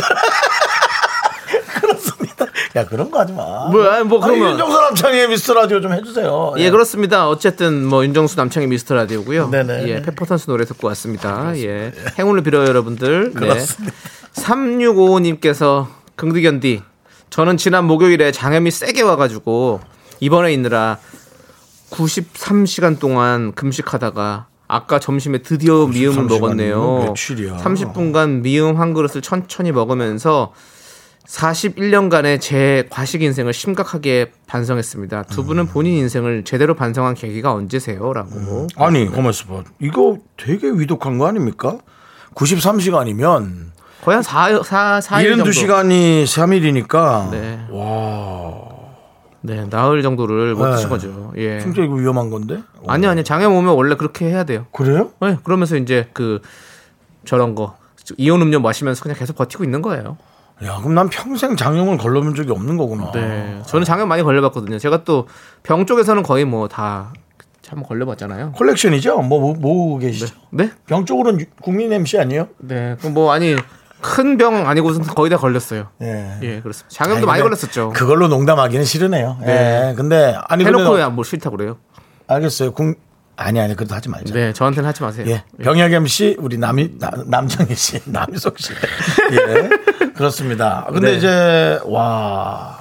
그렇습니다. 1.80 2.46
야 2.76 2.86
그런 2.86 3.10
거 3.12 3.20
하지 3.20 3.34
마. 3.34 3.68
뭐야, 3.70 4.04
뭐 4.04 4.24
아니, 4.24 4.34
그러면- 4.36 4.52
윤정수 4.54 4.78
남창희의 4.82 5.30
미스터 5.30 5.54
라디오 5.54 5.82
좀 5.82 5.94
해주세요. 5.94 6.54
예, 6.58 6.70
그렇습니다. 6.70 7.28
어쨌든 7.30 7.86
뭐 7.86 8.04
윤정수 8.04 8.36
남창희 8.38 8.68
미스터 8.68 8.96
라디오고요. 8.96 9.50
네네. 9.50 9.88
예, 9.88 10.02
페퍼톤스 10.02 10.48
노래 10.48 10.66
듣고 10.66 10.88
왔습니다. 10.88 11.58
예. 11.58 11.94
행운을 12.20 12.44
빌어요, 12.44 12.68
여러분들. 12.68 13.32
네. 13.34 13.40
그렇습니다. 13.40 13.96
3655님께서 14.34 15.88
긍디견디 16.16 16.82
저는 17.30 17.58
지난 17.58 17.86
목요일에 17.86 18.32
장염이 18.32 18.72
세게 18.72 19.02
와가지고 19.02 19.82
입원해 20.20 20.52
있느라 20.54 20.98
93시간 21.92 23.00
동안 23.00 23.54
금식하다가 23.54 24.48
아까 24.68 25.00
점심에 25.00 25.40
드디어 25.40 25.86
미음을 25.88 26.26
93시간이면 26.26 26.30
먹었네요. 26.40 27.04
며칠이야? 27.08 27.58
30분간 27.58 28.42
미음 28.42 28.78
한 28.80 28.94
그릇을 28.94 29.22
천천히 29.22 29.72
먹으면서 29.72 30.54
41년간의 31.28 32.40
제 32.40 32.88
과식 32.90 33.22
인생을 33.24 33.52
심각하게 33.54 34.32
반성했습니다. 34.48 35.24
두 35.24 35.42
음. 35.42 35.48
분은 35.48 35.68
본인 35.68 35.94
인생을 35.94 36.44
제대로 36.44 36.76
반성한 36.76 37.16
계기가 37.16 37.52
언제세요? 37.54 38.14
라고. 38.14 38.68
아니 38.76 39.08
고맙습 39.08 39.50
봐. 39.50 39.64
이거 39.80 40.18
되게 40.38 40.70
위독한 40.70 41.18
거 41.18 41.28
아닙니까? 41.28 41.78
93시간이면 42.36 43.72
거의 44.04 44.16
한 44.16 44.24
4, 44.24 44.62
4, 44.64 45.00
4일 45.00 45.38
정도. 45.38 45.50
72시간이 45.50 46.26
3일이니까 46.26 47.32
네. 47.32 47.60
와 47.72 48.75
네, 49.46 49.66
나흘 49.70 50.02
정도를 50.02 50.56
못 50.56 50.66
네. 50.66 50.72
드신 50.76 50.90
거죠. 50.90 51.34
예. 51.38 51.60
진짜 51.60 51.84
이거 51.84 51.94
위험한 51.96 52.30
건데? 52.30 52.62
아니 52.88 53.06
아니 53.08 53.24
장염 53.24 53.54
오면 53.54 53.76
원래 53.76 53.96
그렇게 53.96 54.26
해야 54.26 54.44
돼요. 54.44 54.66
그래요? 54.72 55.12
네, 55.22 55.38
그러면서 55.44 55.78
이제 55.78 56.10
그 56.14 56.42
저런 57.26 57.54
거 57.56 57.78
이온 58.18 58.42
음료 58.42 58.60
마시면서 58.60 59.04
그냥 59.04 59.18
계속 59.18 59.36
버티고 59.36 59.64
있는 59.64 59.82
거예요. 59.82 60.18
야 60.64 60.78
그럼 60.78 60.94
난 60.96 61.10
평생 61.10 61.56
장염을 61.56 61.98
걸러본 61.98 62.34
적이 62.34 62.52
없는 62.54 62.78
거구나. 62.78 63.12
네, 63.12 63.62
저는 63.68 63.86
장염 63.86 64.08
많이 64.08 64.24
걸려봤거든요. 64.24 64.80
제가 64.80 65.04
또 65.04 65.28
병 65.64 65.86
쪽에서는 65.86 66.22
거의 66.24 66.46
뭐다참 66.46 67.84
걸려봤잖아요. 67.88 68.52
콜렉션이죠? 68.54 69.22
뭐, 69.24 69.40
뭐, 69.40 69.54
뭐 69.56 70.00
계시죠? 70.00 70.34
네, 70.52 70.72
병 70.86 71.06
쪽으로는 71.06 71.42
유- 71.42 71.46
국민 71.62 71.92
MC 71.92 72.18
아니에요? 72.20 72.48
네, 72.60 72.96
그뭐 73.02 73.32
아니 73.32 73.56
큰 74.14 74.38
병 74.38 74.68
아니고선 74.68 75.04
거의 75.04 75.30
다 75.30 75.38
걸렸어요. 75.38 75.88
예. 76.02 76.38
예, 76.42 76.62
그렇습니다. 76.62 76.88
장염도 76.90 77.18
아니, 77.18 77.26
많이 77.26 77.42
걸렸었죠. 77.44 77.90
그걸로 77.96 78.28
농담하기는 78.28 78.86
싫으네요. 78.86 79.38
네. 79.42 79.90
예. 79.92 79.96
근데 79.96 80.38
아니 80.48 80.64
해놓고 80.66 81.00
야뭐 81.00 81.24
싫다 81.24 81.50
그래요. 81.50 81.78
알겠어요. 82.28 82.72
국 82.74 82.96
아니 83.38 83.60
아니 83.60 83.76
그래도 83.76 83.96
하지 83.96 84.08
말자. 84.10 84.34
네, 84.34 84.54
저한테는 84.54 84.88
하지 84.88 85.02
마세요. 85.04 85.26
예. 85.28 85.44
병역 85.64 85.92
MC 85.92 86.38
우리 86.40 86.58
남이 86.58 87.00
나- 87.00 87.12
남정희 87.26 87.76
씨, 87.76 88.00
남희석 88.10 88.60
씨. 88.60 88.72
예. 89.34 90.10
그렇습니다. 90.14 90.86
근데 90.92 91.12
네. 91.12 91.18
이제 91.18 91.80
와. 91.86 92.78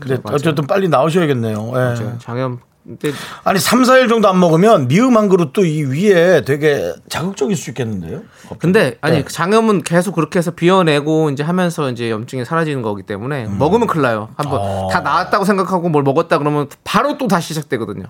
그래 0.00 0.18
맞아요. 0.22 0.34
어쨌든 0.36 0.66
빨리 0.66 0.88
나오셔야겠네요. 0.88 1.72
예. 1.76 2.18
장염. 2.18 2.60
근데 2.84 3.12
아니 3.44 3.60
3, 3.60 3.82
4일 3.82 4.08
정도 4.08 4.28
안 4.28 4.40
먹으면 4.40 4.88
미음 4.88 5.16
한 5.16 5.28
그릇도 5.28 5.64
이 5.64 5.84
위에 5.84 6.44
되게 6.44 6.92
자극적일 7.08 7.56
수 7.56 7.70
있겠는데요. 7.70 8.22
근데 8.58 8.98
아니 9.00 9.18
네. 9.18 9.22
그 9.22 9.32
장염은 9.32 9.82
계속 9.82 10.14
그렇게 10.14 10.38
해서 10.38 10.50
비워내고 10.50 11.30
이제 11.30 11.42
하면서 11.42 11.90
이제 11.90 12.10
염증이 12.10 12.44
사라지는 12.44 12.82
거기 12.82 13.04
때문에 13.04 13.46
먹으면 13.46 13.86
큰일 13.86 14.02
나요. 14.02 14.30
한번 14.36 14.60
음. 14.60 14.66
어. 14.66 14.88
다 14.90 15.00
나았다고 15.00 15.44
생각하고 15.44 15.88
뭘 15.88 16.02
먹었다 16.02 16.38
그러면 16.38 16.68
바로 16.82 17.16
또 17.18 17.28
다시 17.28 17.54
시작되거든요. 17.54 18.06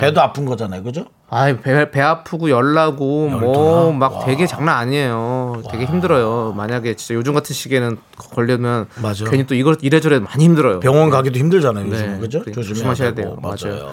배도 0.00 0.20
아픈 0.20 0.44
거잖아요. 0.44 0.82
그죠? 0.82 1.06
아이 1.30 1.56
배, 1.60 1.90
배 1.90 2.00
아프고 2.00 2.50
열나고 2.50 3.28
뭐 3.28 3.92
막 3.92 4.24
되게 4.24 4.46
장난 4.46 4.76
아니에요. 4.78 5.62
되게 5.70 5.84
힘들어요. 5.84 6.52
만약에 6.56 6.94
진짜 6.94 7.14
요즘 7.14 7.32
같은 7.34 7.54
시기에는 7.54 7.96
걸려면 8.16 8.86
맞아. 9.02 9.24
괜히 9.24 9.46
또 9.46 9.54
이걸 9.54 9.76
이래저래 9.82 10.18
많이 10.18 10.44
힘들어요. 10.44 10.80
병원 10.80 11.10
가기도 11.10 11.38
힘들잖아요. 11.38 11.86
요즘 11.86 12.12
네. 12.14 12.18
그죠? 12.18 12.40
그러니까 12.40 12.62
조심해야 12.62 12.74
조심하셔야. 12.94 13.14
돼요. 13.14 13.36
맞아요. 13.40 13.92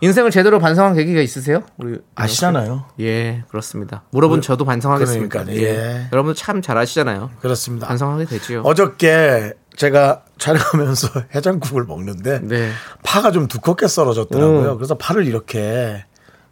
인생을 0.00 0.30
제대로 0.30 0.58
반성한 0.58 0.94
계기가 0.94 1.20
있으세요? 1.20 1.62
우리 1.76 1.98
아시잖아요. 2.14 2.84
예, 3.00 3.42
그렇습니다. 3.48 4.04
물어본 4.10 4.42
저도 4.42 4.64
반성하겠습니다. 4.64 5.44
그러니까요. 5.44 5.60
예. 5.60 6.08
여러분 6.12 6.34
참 6.34 6.62
잘하시잖아요. 6.62 7.30
그렇습니다. 7.40 7.88
반성하게 7.88 8.26
되지요. 8.26 8.62
어저께 8.64 9.54
제가 9.76 10.22
촬영하면서 10.38 11.08
해장국을 11.34 11.84
먹는데 11.84 12.40
네. 12.42 12.70
파가 13.02 13.32
좀 13.32 13.48
두껍게 13.48 13.88
썰어졌더라고요. 13.88 14.72
오. 14.72 14.76
그래서 14.76 14.96
파를 14.96 15.26
이렇게 15.26 16.04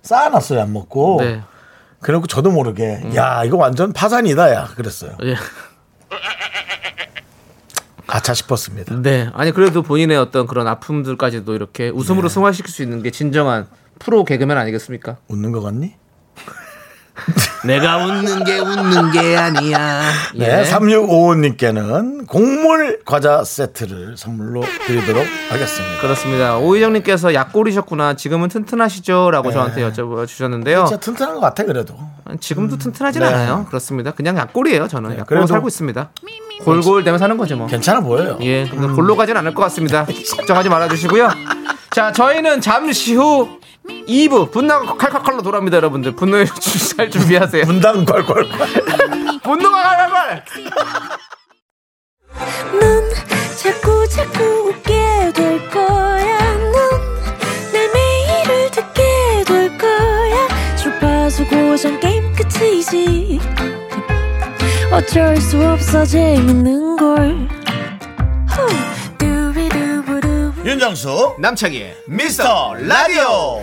쌓아놨어요. 0.03 0.61
안 0.61 0.73
먹고. 0.73 1.19
네. 1.21 1.43
그래놓고 2.01 2.27
저도 2.27 2.51
모르게 2.51 3.01
야 3.17 3.43
이거 3.45 3.57
완전 3.57 3.93
파산이다 3.93 4.53
야 4.55 4.69
그랬어요. 4.77 5.17
예. 5.25 5.35
가차 8.07 8.35
싶었습니다. 8.35 9.03
네. 9.03 9.31
아니 9.35 9.53
그래도 9.53 9.83
본인의 9.83 10.17
어떤 10.17 10.47
그런 10.47 10.67
아픔들까지도 10.67 11.55
이렇게 11.55 11.89
웃음으로 11.89 12.29
승화시킬 12.29 12.73
수 12.73 12.83
있는 12.83 13.03
게 13.03 13.11
진정한 13.11 13.67
프로 13.99 14.25
개그맨 14.25 14.57
아니겠습니까? 14.57 15.17
웃는 15.29 15.53
거 15.53 15.61
같니? 15.61 15.95
내가 17.65 17.97
웃는 17.99 18.45
게 18.45 18.59
웃는 18.59 19.11
게 19.13 19.37
아니야. 19.37 20.03
네, 20.35 20.61
예. 20.61 20.71
3655님께는 20.71 22.27
곡물 22.27 23.01
과자 23.05 23.43
세트를 23.45 24.17
선물로 24.17 24.63
드리도록 24.87 25.25
하겠습니다. 25.51 26.01
그렇습니다. 26.01 26.57
오희정님께서 26.59 27.35
약골이셨구나. 27.35 28.15
지금은 28.15 28.49
튼튼하시죠?라고 28.49 29.51
저한테 29.53 29.89
여쭤봐 29.91 30.27
주셨는데요. 30.27 30.85
진짜 30.87 31.01
튼튼한 31.01 31.35
것 31.35 31.41
같아, 31.41 31.65
그래도. 31.65 31.97
지금도 32.41 32.77
튼튼하진 32.79 33.23
네. 33.23 33.29
않아요. 33.29 33.67
그렇습니다. 33.69 34.11
그냥 34.13 34.37
약골이에요. 34.37 34.89
저는 34.89 35.11
약골로 35.13 35.25
그래도- 35.27 35.47
살고 35.47 35.69
있습니다. 35.69 36.11
골골 36.65 37.05
대면 37.05 37.19
사는 37.19 37.37
거죠 37.37 37.55
뭐. 37.57 37.67
괜찮아 37.67 38.01
보여요. 38.01 38.39
예, 38.41 38.67
근데 38.67 38.87
골로 38.95 39.15
가진 39.15 39.37
않을 39.37 39.53
것 39.55 39.63
같습니다. 39.65 40.07
걱정하지 40.37 40.69
말아주시고요. 40.71 41.29
자, 41.91 42.13
저희는 42.13 42.61
잠시 42.63 43.15
후 43.15 43.56
2부 43.87 44.51
분노가 44.53 44.95
칼칼칼로 44.97 45.43
돌아옵니다, 45.43 45.77
여러분들. 45.79 46.13
분노의 46.13 46.47
주살 46.61 47.11
준비하세요. 47.11 47.65
분당 47.65 48.05
콸콸콸. 48.05 49.43
분노가 49.43 49.83
칼칼칼. 49.83 50.45
넌 52.81 53.11
자꾸 53.57 54.09
자꾸 54.09 54.43
웃게 54.69 55.33
될 55.35 55.71
거야. 55.71 56.39
넌내 57.73 57.89
매일을 57.95 58.71
듣게 58.71 59.03
될 59.47 59.79
거야. 59.79 60.49
주파수 60.77 61.45
고정 61.47 61.99
게임 62.01 62.33
끝이지. 62.35 63.41
어쩔 64.93 65.37
수 65.39 65.61
없어 65.67 66.05
재밌는 66.05 66.97
걸. 66.97 67.49
후. 68.49 68.67
윤정수, 70.67 71.37
남창희의 71.39 71.97
미스터 72.09 72.75
라디오. 72.75 73.63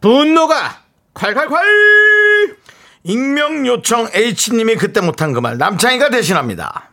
분노가 0.00 0.82
칼칼칼. 1.14 2.56
익명 3.04 3.66
요청 3.66 4.08
H님이 4.12 4.76
그때 4.76 5.00
못한 5.00 5.32
그 5.32 5.40
말 5.40 5.58
남창희가 5.58 6.10
대신합니다. 6.10 6.90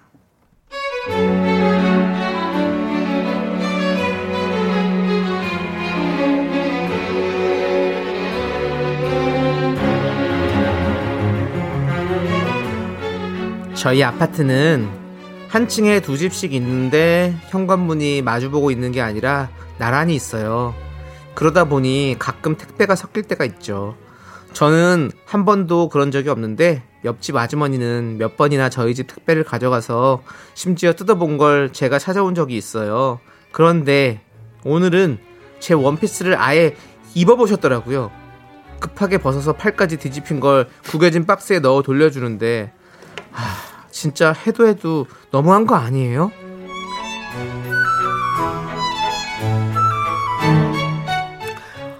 저희 13.83 14.01
아파트는 14.01 14.87
한 15.49 15.67
층에 15.67 15.99
두 15.99 16.17
집씩 16.17 16.53
있는데 16.53 17.35
현관문이 17.49 18.21
마주보고 18.21 18.71
있는 18.71 18.93
게 18.93 19.01
아니라 19.01 19.49
나란히 19.77 20.15
있어요. 20.15 20.73
그러다 21.35 21.65
보니 21.65 22.15
가끔 22.17 22.55
택배가 22.55 22.95
섞일 22.95 23.23
때가 23.23 23.43
있죠. 23.43 23.97
저는 24.53 25.11
한 25.25 25.43
번도 25.43 25.89
그런 25.89 26.11
적이 26.11 26.29
없는데 26.29 26.81
옆집 27.03 27.35
아주머니는 27.35 28.19
몇 28.19 28.37
번이나 28.37 28.69
저희 28.69 28.95
집 28.95 29.13
택배를 29.13 29.43
가져가서 29.43 30.23
심지어 30.53 30.93
뜯어본 30.93 31.37
걸 31.37 31.73
제가 31.73 31.99
찾아온 31.99 32.35
적이 32.35 32.55
있어요. 32.55 33.19
그런데 33.51 34.21
오늘은 34.63 35.17
제 35.59 35.73
원피스를 35.73 36.39
아예 36.39 36.77
입어보셨더라고요. 37.15 38.11
급하게 38.79 39.17
벗어서 39.17 39.51
팔까지 39.51 39.97
뒤집힌 39.97 40.39
걸 40.39 40.69
구겨진 40.85 41.25
박스에 41.25 41.59
넣어 41.59 41.81
돌려주는데 41.81 42.71
진짜 43.93 44.33
해도 44.33 44.67
해도 44.67 45.05
너무한 45.31 45.67
거 45.67 45.75
아니에요? 45.75 46.31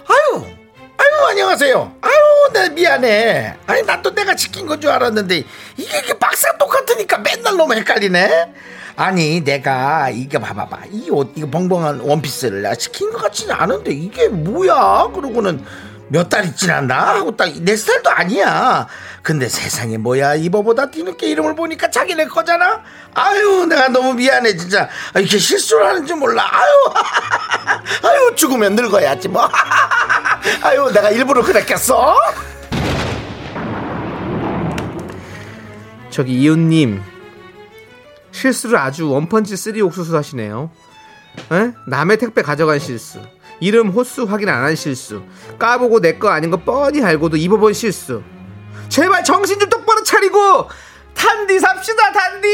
아유, 0.07 0.45
아유, 0.97 1.25
안녕하세요. 1.29 1.95
아유, 2.01 2.51
내 2.53 2.69
미안해. 2.69 3.55
아니, 3.67 3.81
나 3.83 4.01
또 4.01 4.13
내가 4.13 4.35
시킨 4.35 4.65
건 4.67 4.79
줄 4.81 4.89
알았는데, 4.91 5.37
이게, 5.77 5.97
이게 5.99 6.13
박스가 6.19 6.57
똑같으니까 6.57 7.19
맨날 7.19 7.55
너무 7.55 7.73
헷갈리네? 7.73 8.53
아니, 8.95 9.41
내가, 9.43 10.09
이게 10.09 10.37
봐봐봐. 10.37 10.81
이 10.91 11.09
옷, 11.09 11.31
이거 11.35 11.47
벙벙한 11.49 11.99
원피스를 12.01 12.61
내가 12.63 12.75
시킨 12.75 13.11
것 13.11 13.21
같지는 13.21 13.55
않은데, 13.55 13.91
이게 13.91 14.27
뭐야? 14.27 15.09
그러고는 15.13 15.63
몇 16.13 16.29
달이 16.29 16.55
지났나? 16.55 17.15
하고 17.15 17.35
딱 17.35 17.49
내 17.61 17.75
스타일도 17.75 18.09
아니야. 18.11 18.87
근데 19.23 19.49
세상에 19.49 19.97
뭐야. 19.97 20.35
입어보다 20.35 20.91
뒤늦게 20.91 21.27
이름을 21.27 21.55
보니까 21.55 21.89
자기네 21.89 22.25
거잖아? 22.27 22.81
아유, 23.15 23.65
내가 23.67 23.87
너무 23.87 24.13
미안해, 24.13 24.55
진짜. 24.55 24.87
아, 25.13 25.19
이렇게 25.19 25.39
실수를 25.39 25.87
하는지 25.87 26.13
몰라. 26.13 26.43
아유, 26.51 26.93
아유, 28.07 28.35
죽으면 28.35 28.75
늙어야지, 28.75 29.27
뭐. 29.29 29.49
아유, 30.61 30.91
내가 30.93 31.09
일부러 31.09 31.41
그랬겠어? 31.41 32.15
저기 36.11 36.33
이웃님 36.41 37.01
실수를 38.31 38.77
아주 38.77 39.09
one 39.09 39.27
punch 39.27 39.57
three 39.57 39.81
옥수수 39.81 40.15
하시네요. 40.15 40.69
에? 41.51 41.71
남의 41.87 42.17
택배 42.17 42.43
가져간 42.43 42.77
실수. 42.77 43.19
이름 43.59 43.89
호수 43.89 44.23
확인 44.23 44.49
안 44.49 44.63
한 44.63 44.75
실수. 44.75 45.23
까보고 45.59 45.99
내 46.01 46.17
거 46.19 46.29
아닌 46.29 46.49
거 46.51 46.57
뻔히 46.57 47.03
알고도 47.03 47.37
입어본 47.37 47.73
실수. 47.73 48.21
제발 48.89 49.23
정신 49.23 49.59
좀 49.59 49.69
똑바로 49.69 50.03
차리고 50.03 50.69
단디 51.13 51.59
삽시다 51.59 52.11
단디. 52.11 52.47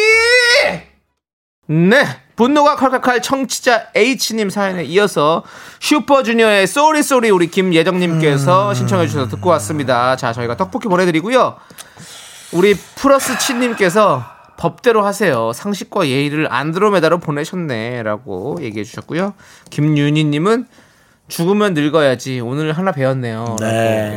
네. 1.68 2.06
분노가 2.36 2.76
칼칼칼 2.78 3.22
청취자 3.22 3.88
H님 3.94 4.50
사연에 4.50 4.84
이어서 4.86 5.44
슈퍼주니어의 5.82 6.68
Sorry 6.68 7.04
Sorry 7.04 7.30
우리 7.30 7.48
김예정님께서 7.48 8.74
신청해 8.74 9.08
주셔서 9.08 9.28
듣고 9.30 9.50
왔습니다. 9.50 10.16
자 10.16 10.32
저희가 10.32 10.56
떡볶이 10.56 10.88
보내드리고요. 10.88 11.58
우리 12.54 12.74
플러스 12.96 13.38
치님께서 13.38 14.24
법대로 14.58 15.06
하세요. 15.06 15.52
상식과 15.54 16.08
예의를 16.08 16.48
안드로메다로 16.52 17.20
보내셨네라고 17.20 18.60
얘기해 18.62 18.84
주셨고요. 18.86 19.34
김윤희님은 19.70 20.66
죽으면 21.30 21.74
늙어야지. 21.74 22.40
오늘 22.42 22.74
하나 22.74 22.92
배웠네요. 22.92 23.56
네. 23.60 23.68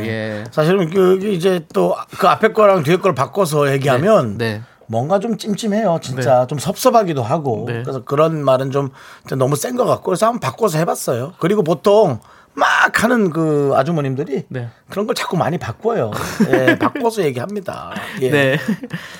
예. 0.07 0.43
사실은 0.51 0.89
그 0.89 1.19
이제 1.27 1.65
또 1.73 1.95
그 2.17 2.27
앞에 2.27 2.51
거랑 2.53 2.83
뒤에 2.83 2.97
걸 2.97 3.15
바꿔서 3.15 3.71
얘기하면 3.71 4.37
네. 4.37 4.53
네. 4.55 4.61
뭔가 4.87 5.19
좀 5.19 5.37
찜찜해요. 5.37 5.99
진짜 6.01 6.45
좀 6.47 6.59
섭섭하기도 6.59 7.23
하고. 7.23 7.65
네. 7.67 7.81
그래서 7.83 8.03
그런 8.03 8.43
말은 8.43 8.71
좀 8.71 8.89
너무 9.37 9.55
센 9.55 9.75
것 9.77 9.85
같고 9.85 10.03
그래서 10.03 10.25
한번 10.27 10.39
바꿔서 10.39 10.77
해봤어요. 10.79 11.33
그리고 11.39 11.63
보통 11.63 12.19
막 12.55 13.03
하는 13.03 13.31
그 13.31 13.71
아주머님들이 13.75 14.43
네. 14.49 14.67
그런 14.89 15.07
걸 15.07 15.15
자꾸 15.15 15.37
많이 15.37 15.57
바꿔요. 15.57 16.11
예, 16.51 16.77
바꿔서 16.79 17.23
얘기합니다. 17.23 17.91
예. 18.21 18.29
네. 18.29 18.59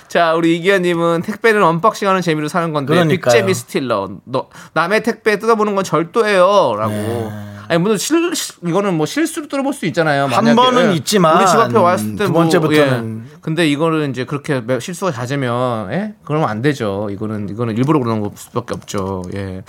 자, 0.08 0.36
우리 0.36 0.56
이기현님은 0.58 1.24
택배는 1.24 1.64
unboxing하는 1.64 2.22
재미로 2.22 2.48
사는 2.48 2.72
건데 2.74 2.94
그러니까요. 2.94 3.34
big재미 3.34 3.54
stealer. 3.56 4.10
너 4.26 4.50
남의 4.74 5.02
택배 5.02 5.40
뜯어보는 5.40 5.74
건 5.76 5.84
절도예요라고. 5.84 6.92
네. 6.94 7.53
아니 7.68 7.80
물론 7.80 7.98
실 7.98 8.36
실- 8.36 8.56
이거는 8.68 8.96
뭐 8.96 9.06
실수로 9.06 9.48
뜯어볼 9.48 9.74
수 9.74 9.86
있잖아요. 9.88 10.24
한 10.24 10.30
만약에. 10.30 10.56
번은 10.56 10.92
예. 10.92 10.96
있지만 10.96 11.38
우리 11.38 11.48
집 11.48 11.56
앞에 11.58 11.78
왔을 11.78 12.12
때두 12.16 12.32
뭐, 12.32 12.42
번째부터는 12.42 13.24
예. 13.26 13.38
근데 13.42 13.68
이거는 13.68 14.12
이제 14.12 14.26
그렇게 14.26 14.62
매- 14.62 14.80
실수가 14.80 15.12
잦으면 15.12 15.92
예? 15.92 16.16
그러면 16.24 16.50
안 16.50 16.62
되죠. 16.62 17.08
이거는 17.12 17.50
이거는 17.50 17.76
일부러 17.78 18.00
그러는 18.00 18.22
것 18.22 18.38
수밖에 18.38 18.74
없죠. 18.74 19.24
예. 19.36 19.64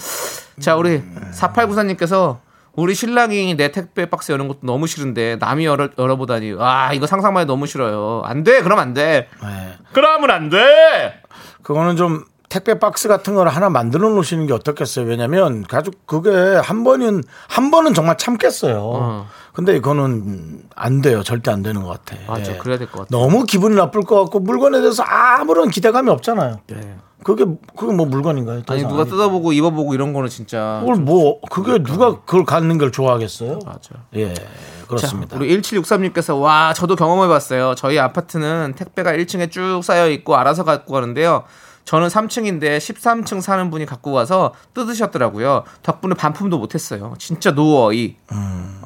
자, 0.60 0.76
우리 0.76 1.02
4894님께서 1.32 2.38
우리 2.76 2.94
신랑이 2.94 3.56
내 3.56 3.70
택배 3.70 4.06
박스 4.06 4.32
여는 4.32 4.48
것도 4.48 4.60
너무 4.62 4.86
싫은데 4.88 5.36
남이 5.40 5.64
열어, 5.64 5.88
열어보다니 5.96 6.56
아 6.58 6.92
이거 6.92 7.06
상상만 7.06 7.42
해도 7.42 7.52
너무 7.52 7.66
싫어요 7.66 8.22
안 8.24 8.42
돼 8.42 8.62
그럼 8.62 8.80
안돼 8.80 9.28
네. 9.42 9.74
그러면 9.92 10.30
안돼 10.30 11.22
그거는 11.62 11.94
좀 11.94 12.24
택배 12.54 12.78
박스 12.78 13.08
같은 13.08 13.34
걸 13.34 13.48
하나 13.48 13.68
만들어 13.68 14.08
놓으시는 14.10 14.46
게 14.46 14.52
어떻겠어요? 14.52 15.06
왜냐면 15.06 15.64
가족 15.64 16.06
그게 16.06 16.30
한 16.30 16.84
번은 16.84 17.24
한 17.48 17.72
번은 17.72 17.94
정말 17.94 18.16
참겠어요. 18.16 18.80
어. 18.80 19.26
근데 19.52 19.74
이거는 19.76 20.62
안 20.76 21.02
돼요. 21.02 21.24
절대 21.24 21.50
안 21.50 21.62
되는 21.64 21.82
것 21.82 21.88
같아. 21.88 22.16
맞아, 22.28 22.52
예. 22.52 22.56
그래야 22.58 22.78
될 22.78 22.86
것 22.86 23.00
같아요. 23.08 23.20
너무 23.20 23.42
기분이 23.42 23.74
나쁠 23.74 24.02
것 24.02 24.22
같고 24.22 24.38
물건에 24.38 24.80
대해서 24.80 25.02
아무런 25.02 25.68
기대감이 25.68 26.08
없잖아요. 26.10 26.60
네. 26.68 26.96
그게 27.24 27.44
그게 27.76 27.92
뭐 27.92 28.06
물건인가요? 28.06 28.62
더 28.62 28.74
아니 28.74 28.82
누가 28.82 29.00
아니죠. 29.00 29.16
뜯어보고 29.16 29.52
입어보고 29.52 29.94
이런 29.94 30.12
거는 30.12 30.28
진짜 30.28 30.78
그걸 30.82 30.96
뭐 31.02 31.40
그게 31.50 31.82
누가 31.82 32.20
그걸 32.20 32.44
갖는 32.44 32.78
걸 32.78 32.92
좋아하겠어요? 32.92 33.58
맞아 33.66 33.90
예, 34.14 34.32
자, 34.34 34.42
그렇습니다. 34.86 35.36
우리 35.36 35.48
1763님께서 35.60 36.38
와 36.40 36.72
저도 36.74 36.94
경험해 36.96 37.26
봤어요 37.28 37.74
저희 37.76 37.98
아파트는 37.98 38.74
택배가 38.76 39.12
1층에 39.14 39.50
쭉 39.50 39.80
쌓여 39.82 40.08
있고 40.10 40.36
알아서 40.36 40.64
갖고 40.64 40.92
가는데요 40.92 41.44
저는 41.84 42.08
3층인데 42.08 42.78
13층 42.78 43.40
사는 43.40 43.70
분이 43.70 43.84
갖고 43.86 44.12
와서 44.12 44.54
뜯으셨더라고요. 44.72 45.64
덕분에 45.82 46.14
반품도 46.14 46.58
못했어요. 46.58 47.14
진짜 47.18 47.50
노어이. 47.50 48.16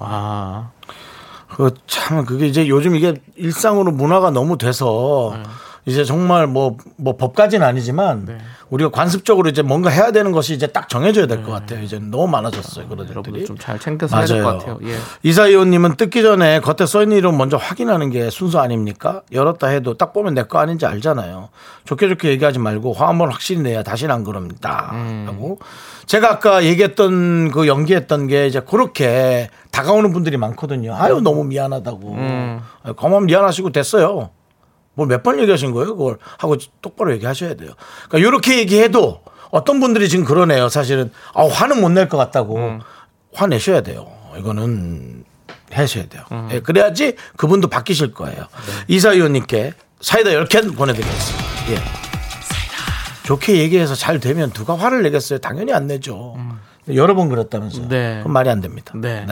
아, 0.00 0.70
그 1.54 1.70
참 1.86 2.24
그게 2.24 2.46
이제 2.46 2.68
요즘 2.68 2.94
이게 2.94 3.14
일상으로 3.36 3.92
문화가 3.92 4.30
너무 4.30 4.58
돼서 4.58 5.32
네. 5.36 5.42
이제 5.88 6.04
정말 6.04 6.46
뭐 6.46 6.76
뭐 7.00 7.16
법까지는 7.16 7.66
아니지만 7.66 8.38
우리가 8.70 8.90
관습적으로 8.90 9.48
이제 9.48 9.62
뭔가 9.62 9.88
해야 9.88 10.10
되는 10.12 10.32
것이 10.32 10.52
이제 10.52 10.66
딱 10.66 10.88
정해져야 10.88 11.26
될것 11.26 11.48
같아요. 11.48 11.82
이제 11.82 11.98
너무 11.98 12.26
많아졌어요 12.28 12.86
그런 12.88 13.06
네. 13.06 13.10
여러분들. 13.12 13.44
좀 13.46 13.56
잘 13.58 13.78
챙겨서 13.78 14.16
해야 14.16 14.26
될 14.26 14.42
것 14.42 14.58
같아요. 14.58 14.78
예. 14.84 14.96
이사이원님은 15.22 15.96
뜯기 15.96 16.22
전에 16.22 16.60
겉에 16.60 16.86
써있는 16.86 17.16
이름 17.16 17.38
먼저 17.38 17.56
확인하는 17.56 18.10
게 18.10 18.30
순서 18.30 18.58
아닙니까? 18.60 19.22
열었다 19.32 19.68
해도 19.68 19.94
딱 19.94 20.12
보면 20.12 20.34
내 20.34 20.42
거 20.42 20.58
아닌지 20.58 20.86
알잖아요. 20.86 21.48
좋게 21.84 22.08
좋게 22.08 22.28
얘기하지 22.30 22.58
말고 22.58 22.92
화 22.92 23.08
한번 23.08 23.30
확실히 23.30 23.62
내야 23.62 23.82
다시는 23.82 24.14
안 24.14 24.24
그럽니다. 24.24 24.90
음. 24.94 25.24
하고 25.28 25.58
제가 26.06 26.30
아까 26.32 26.64
얘기했던 26.64 27.50
그 27.52 27.66
연기했던 27.68 28.26
게 28.26 28.46
이제 28.46 28.60
그렇게 28.60 29.48
다가오는 29.70 30.12
분들이 30.12 30.36
많거든요. 30.36 30.94
아유 30.94 31.20
너무 31.22 31.44
미안하다고. 31.44 32.12
음. 32.14 32.60
그만 32.96 33.26
미안하시고 33.26 33.70
됐어요. 33.70 34.30
뭘 34.98 35.06
몇 35.06 35.22
번 35.22 35.38
얘기하신 35.38 35.70
거예요? 35.72 35.96
그걸 35.96 36.18
하고 36.38 36.56
똑바로 36.82 37.12
얘기하셔야 37.12 37.54
돼요. 37.54 37.70
그러니까 38.08 38.28
이렇게 38.28 38.58
얘기해도 38.58 39.22
어떤 39.50 39.78
분들이 39.80 40.08
지금 40.08 40.24
그러네요. 40.24 40.68
사실은 40.68 41.12
아, 41.34 41.44
화는 41.46 41.80
못 41.80 41.90
낼 41.92 42.08
것 42.08 42.16
같다고 42.18 42.56
음. 42.56 42.80
화내셔야 43.32 43.82
돼요. 43.82 44.10
이거는 44.38 45.24
하셔야 45.70 46.06
돼요. 46.08 46.24
음. 46.32 46.48
예, 46.50 46.60
그래야지 46.60 47.14
그분도 47.36 47.68
바뀌실 47.68 48.12
거예요. 48.12 48.46
이사위원님께 48.88 49.74
사이다 50.00 50.30
10캔 50.30 50.76
보내드리겠습니다. 50.76 51.72
예. 51.72 51.78
좋게 53.24 53.58
얘기해서 53.58 53.94
잘 53.94 54.18
되면 54.20 54.50
누가 54.52 54.74
화를 54.76 55.02
내겠어요? 55.02 55.38
당연히 55.38 55.72
안 55.72 55.86
내죠. 55.86 56.36
여러 56.94 57.14
번 57.14 57.28
그랬다면서요. 57.28 57.84
음. 57.84 57.88
네. 57.88 58.14
그건 58.18 58.32
말이 58.32 58.48
안 58.50 58.60
됩니다. 58.60 58.92
네. 58.96 59.26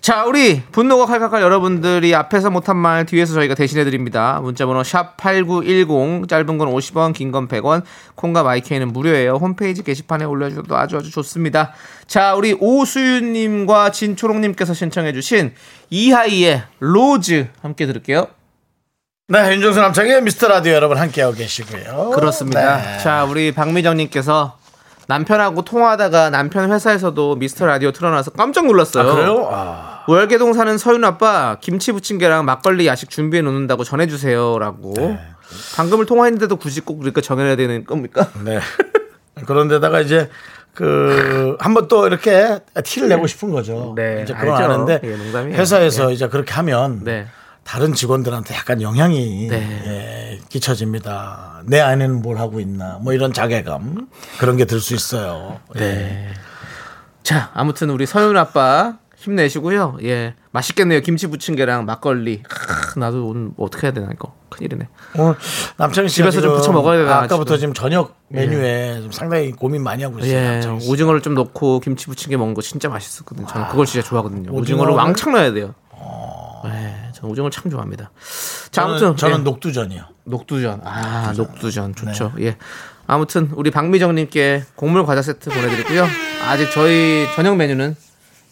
자, 0.00 0.24
우리 0.24 0.62
분노가 0.72 1.06
칼칼칼 1.06 1.42
여러분들이 1.42 2.14
앞에서 2.14 2.50
못한 2.50 2.76
말 2.76 3.06
뒤에서 3.06 3.34
저희가 3.34 3.54
대신해 3.54 3.84
드립니다. 3.84 4.40
문자 4.42 4.66
번호 4.66 4.82
샵 4.82 5.16
#8910 5.16 6.28
짧은 6.28 6.58
건 6.58 6.68
50원, 6.68 7.14
긴 7.14 7.32
건 7.32 7.48
100원, 7.48 7.82
콩과 8.14 8.42
마이크는 8.42 8.92
무료예요. 8.92 9.34
홈페이지 9.34 9.82
게시판에 9.82 10.24
올려 10.24 10.48
주셔도 10.48 10.76
아주 10.76 10.96
아주 10.96 11.10
좋습니다. 11.10 11.72
자, 12.06 12.34
우리 12.34 12.56
오수윤 12.58 13.32
님과 13.32 13.90
진초롱 13.92 14.40
님께서 14.40 14.74
신청해 14.74 15.12
주신 15.12 15.54
이하이의 15.90 16.62
Rose 16.80 17.48
함께 17.62 17.86
들을게요. 17.86 18.28
네, 19.30 19.52
윤정수 19.52 19.78
남창희의 19.80 20.22
미스터 20.22 20.48
라디오 20.48 20.72
여러분 20.72 20.96
함께하고 20.96 21.34
계시고요. 21.34 22.12
그렇습니다. 22.14 22.76
네. 22.78 22.98
자, 22.98 23.24
우리 23.24 23.52
박미정님께서 23.52 24.57
남편하고 25.08 25.62
통화하다가 25.62 26.28
남편 26.30 26.70
회사에서도 26.70 27.36
미스터 27.36 27.64
라디오 27.64 27.92
틀어놔서 27.92 28.32
깜짝 28.32 28.66
놀랐어요. 28.66 29.10
아, 29.10 29.14
그래요? 29.14 29.48
아, 29.50 30.04
월계동 30.06 30.52
사는 30.52 30.76
서윤 30.76 31.02
아빠 31.02 31.56
김치 31.60 31.92
부침개랑 31.92 32.44
막걸리 32.44 32.86
야식 32.86 33.08
준비해 33.08 33.42
놓는다고 33.42 33.84
전해주세요라고. 33.84 34.92
네. 34.96 35.18
방금을 35.76 36.04
통화했는데도 36.04 36.56
굳이 36.56 36.82
꼭 36.82 36.98
그렇게 36.98 37.22
정해야 37.22 37.56
되는 37.56 37.86
겁니까? 37.86 38.28
네. 38.44 38.60
그런데다가 39.46 40.00
이제 40.02 40.28
그 40.74 41.56
한번 41.58 41.88
또 41.88 42.06
이렇게 42.06 42.60
티를 42.84 43.08
내고 43.08 43.26
싶은 43.26 43.50
거죠. 43.50 43.94
네, 43.96 44.20
이제 44.24 44.34
그건 44.34 44.56
알죠. 44.56 44.64
아는데 44.72 45.00
예. 45.04 45.54
회사에서 45.54 46.12
이제 46.12 46.28
그렇게 46.28 46.52
하면 46.52 47.00
네. 47.02 47.26
다른 47.68 47.92
직원들한테 47.92 48.54
약간 48.54 48.80
영향이 48.80 49.48
네. 49.50 49.58
예, 49.86 50.40
끼쳐집니다. 50.48 51.62
내 51.66 51.80
아내는 51.80 52.22
뭘 52.22 52.38
하고 52.38 52.60
있나 52.60 52.98
뭐 53.02 53.12
이런 53.12 53.34
자괴감 53.34 54.08
그런 54.38 54.56
게 54.56 54.64
들 54.64 54.80
수 54.80 54.94
있어요. 54.94 55.60
네. 55.74 56.28
자, 57.22 57.50
아무튼 57.52 57.90
우리 57.90 58.06
서윤 58.06 58.38
아빠 58.38 58.94
힘내시고요. 59.18 59.98
예, 60.04 60.34
맛있겠네요. 60.50 61.00
김치 61.00 61.26
부침개랑 61.26 61.84
막걸리. 61.84 62.42
크, 62.42 62.98
나도 62.98 63.26
오늘 63.26 63.50
뭐 63.54 63.66
어떻게 63.66 63.88
해야 63.88 63.92
되나 63.92 64.08
이거 64.14 64.32
큰일이네. 64.48 64.88
오늘 65.18 65.34
남창희 65.76 66.08
씨가 66.08 66.30
집에서 66.30 66.40
좀 66.40 66.56
부쳐 66.56 66.72
먹어야 66.72 66.96
되나, 67.02 67.16
아까부터 67.18 67.58
지금. 67.58 67.74
지금 67.74 67.74
저녁 67.74 68.16
메뉴에 68.28 69.02
좀 69.02 69.12
상당히 69.12 69.50
고민 69.50 69.82
많이 69.82 70.02
하고 70.04 70.20
있어요. 70.20 70.32
예. 70.32 70.88
오징어를 70.88 71.20
좀 71.20 71.34
넣고 71.34 71.80
김치 71.80 72.06
부침개 72.06 72.38
먹는 72.38 72.54
거 72.54 72.62
진짜 72.62 72.88
맛있었거든요. 72.88 73.46
저는 73.46 73.68
그걸 73.68 73.84
진짜 73.84 74.08
좋아하거든요. 74.08 74.44
오징어를 74.52 74.62
오징어를? 74.62 74.94
왕창 74.94 75.32
넣어야 75.34 75.52
돼요. 75.52 75.74
예, 76.64 77.07
저는 77.18 77.32
오징어를 77.32 77.50
참 77.50 77.68
좋아합니다. 77.70 78.10
자, 78.70 78.82
저는, 78.82 78.90
아무튼 78.96 79.16
저는 79.16 79.38
예. 79.40 79.42
녹두전이요. 79.42 80.04
녹두전. 80.24 80.82
아, 80.84 81.32
녹두전. 81.36 81.96
좋죠. 81.96 82.32
예. 82.40 82.56
아무튼 83.08 83.50
우리 83.54 83.72
박미정 83.72 84.14
님께 84.14 84.64
곡물 84.76 85.04
과자 85.04 85.20
세트 85.20 85.50
보내 85.50 85.68
드리고요. 85.68 86.06
아직 86.46 86.70
저희 86.70 87.26
저녁 87.34 87.56
메뉴는 87.56 87.96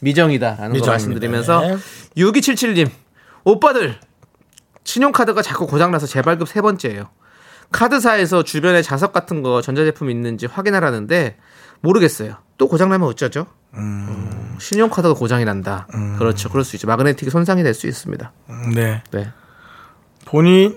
미정이다라는 0.01 0.71
거 0.71 0.75
미정입니다. 0.75 0.91
말씀드리면서 0.91 1.61
네. 1.61 1.77
6277님 2.17 2.91
오빠들 3.45 4.01
신용카드가 4.83 5.43
자꾸 5.43 5.67
고장나서 5.67 6.07
재발급 6.07 6.49
세 6.49 6.61
번째예요. 6.61 7.09
카드사에서 7.71 8.43
주변에 8.43 8.83
자석 8.83 9.13
같은 9.13 9.43
거 9.43 9.61
전자제품 9.63 10.11
있는지 10.11 10.47
확인하라는데 10.47 11.37
모르겠어요. 11.81 12.37
또 12.59 12.69
고장나면 12.69 13.07
어쩌죠? 13.09 13.47
음, 13.75 14.57
신용카드가 14.59 15.15
고장이 15.15 15.45
난다. 15.45 15.87
그렇죠. 16.19 16.49
그럴 16.49 16.65
수 16.65 16.77
있죠. 16.77 16.87
마그네틱이 16.87 17.31
손상이 17.31 17.63
될 17.63 17.75
수 17.75 17.87
있습니다. 17.87 18.33
네. 18.75 19.03
네. 19.11 19.29
본인 20.25 20.77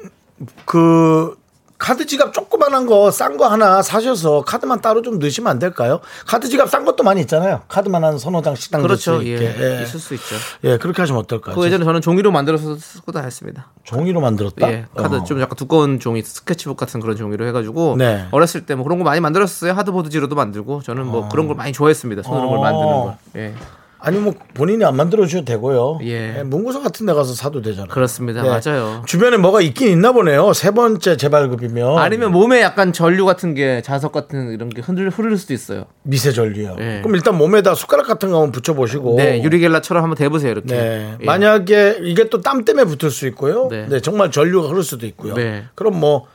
그 0.65 1.35
카드 1.79 2.05
지갑 2.05 2.33
조그만한 2.33 2.85
거 2.85 3.09
싼 3.09 3.37
거 3.37 3.47
하나 3.47 3.81
사셔서 3.81 4.41
카드만 4.43 4.81
따로 4.81 5.01
좀 5.01 5.17
넣으시면 5.17 5.49
안 5.49 5.59
될까요? 5.59 6.01
카드 6.27 6.49
지갑 6.49 6.69
싼 6.69 6.83
것도 6.83 7.03
많이 7.03 7.21
있잖아요. 7.21 7.61
카드만 7.69 8.03
한 8.03 8.17
서너 8.19 8.41
장 8.41 8.53
식당 8.55 8.81
그렇죠. 8.81 9.23
예. 9.25 9.37
예. 9.79 9.83
있을 9.83 9.97
수 9.99 10.13
있죠. 10.13 10.35
예, 10.65 10.77
그렇게 10.77 11.01
하시면 11.01 11.21
어떨까요? 11.21 11.55
그 11.55 11.65
예전에 11.65 11.85
저는 11.85 12.01
종이로 12.01 12.31
만들어서 12.31 12.75
쓰고 12.75 13.13
다녔습니다. 13.13 13.71
종이로 13.85 14.19
만들었다. 14.19 14.69
예, 14.69 14.85
카드 14.95 15.15
어. 15.15 15.23
좀 15.23 15.39
약간 15.39 15.55
두꺼운 15.55 15.99
종이, 15.99 16.21
스케치북 16.21 16.75
같은 16.75 16.99
그런 16.99 17.15
종이로 17.15 17.47
해가지고 17.47 17.95
네. 17.97 18.27
어렸을 18.31 18.65
때 18.65 18.75
뭐 18.75 18.83
그런 18.83 18.97
거 18.99 19.05
많이 19.05 19.19
만들었어요. 19.21 19.71
하드보드지로도 19.73 20.35
만들고 20.35 20.81
저는 20.83 21.05
뭐 21.07 21.27
그런 21.29 21.47
걸 21.47 21.55
많이 21.55 21.71
좋아했습니다. 21.71 22.23
손으로 22.23 22.45
뭘 22.49 22.57
어. 22.59 22.61
만드는 22.61 22.87
걸. 23.03 23.13
예, 23.37 23.55
아니 24.01 24.17
뭐 24.17 24.33
본인이 24.53 24.85
안 24.85 24.95
만들어 24.95 25.25
주셔도 25.25 25.43
되고요. 25.45 25.99
예. 26.03 26.43
문구점 26.45 26.83
같은 26.83 27.05
데 27.05 27.13
가서 27.13 27.33
사도 27.33 27.62
되잖아요. 27.62 27.89
그렇습니다. 27.89 28.41
네. 28.41 28.49
맞아요. 28.49 29.03
주변에 29.05 29.35
뭐가 29.38 29.59
있긴 29.62 29.89
있나 29.89 30.13
보네요. 30.13 30.53
세 30.53 30.71
번째 30.71 31.17
재발급이면 31.17 31.97
아니면 31.97 32.31
몸에 32.31 32.62
약간 32.62 32.93
전류 32.93 33.25
같은 33.25 33.53
게 33.53 33.81
자석 33.81 34.13
같은 34.13 34.51
이런 34.53 34.69
게 34.69 34.81
흔들 34.81 35.09
흐를 35.09 35.38
수도 35.38 35.53
있어요. 35.53 35.85
미세 36.03 36.31
전류요. 36.31 36.77
예. 36.79 36.99
그럼 37.03 37.15
일단 37.15 37.38
몸에다 37.38 37.75
숟가락 37.75 38.07
같은 38.07 38.29
거 38.31 38.38
한번 38.38 38.51
붙여 38.53 38.73
보시고 38.73 39.17
네, 39.17 39.43
유리겔라처럼 39.43 40.01
한번 40.01 40.17
대 40.17 40.29
보세요. 40.29 40.51
이렇게. 40.51 40.67
네. 40.73 41.17
예. 41.19 41.25
만약에 41.25 41.99
이게 42.03 42.29
또 42.29 42.39
땀 42.41 42.63
때문에 42.63 42.85
붙을 42.85 43.12
수 43.12 43.27
있고요. 43.27 43.67
네. 43.69 43.85
네. 43.89 43.99
정말 43.99 44.31
전류가 44.31 44.69
흐를 44.69 44.81
수도 44.81 45.05
있고요. 45.07 45.33
네. 45.33 45.65
그럼 45.75 45.99
뭐 45.99 46.25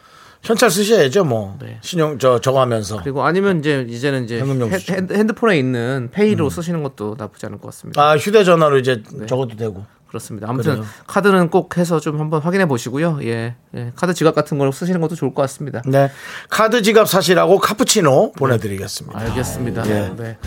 현찰 0.44 0.70
쓰셔야죠, 0.70 1.24
뭐. 1.24 1.57
네. 1.61 1.78
신용 1.80 2.18
저 2.18 2.38
저거 2.40 2.61
하면서. 2.61 2.98
그리고 3.02 3.24
아니면 3.24 3.59
이제 3.61 3.85
이제는 3.88 4.24
이제 4.24 4.38
핸. 4.40 4.48
음. 4.62 4.70
핸드, 4.90 5.12
핸드폰에 5.14 5.59
있는 5.59 6.11
pay로 6.12 6.51
쓰시는 6.50 6.83
것도 6.83 7.16
나쁘지 7.18 7.46
않을 7.46 7.59
것 7.59 7.68
같습니다. 7.68 8.00
아, 8.02 8.16
휴대 8.16 8.44
전화로 8.44 8.78
이제 8.78 9.02
네. 9.12 9.26
적어도 9.26 9.57
되고. 9.57 9.85
그렇습니다. 10.07 10.48
아무튼 10.48 10.74
그래요. 10.76 10.87
카드는 11.09 11.50
꼭 11.50 11.76
해서 11.76 11.98
좀 11.98 12.20
한번 12.20 12.40
확인해 12.40 12.66
보시고요. 12.66 13.18
예, 13.24 13.57
예. 13.74 13.92
카드 13.96 14.14
지갑 14.14 14.35
같은 14.37 14.59
걸 14.59 14.72
쓰시는 14.72 15.00
것도 15.00 15.16
좋을 15.16 15.35
것 15.35 15.42
같습니다. 15.42 15.83
네. 15.87 16.09
카드 16.50 16.83
지갑 16.83 17.09
사시라고 17.09 17.59
카푸치노 17.59 18.33
보내 18.33 18.59
드리겠습니다. 18.59 19.18
알겠습니다. 19.18 19.88
예. 19.90 20.12
네. 20.16 20.38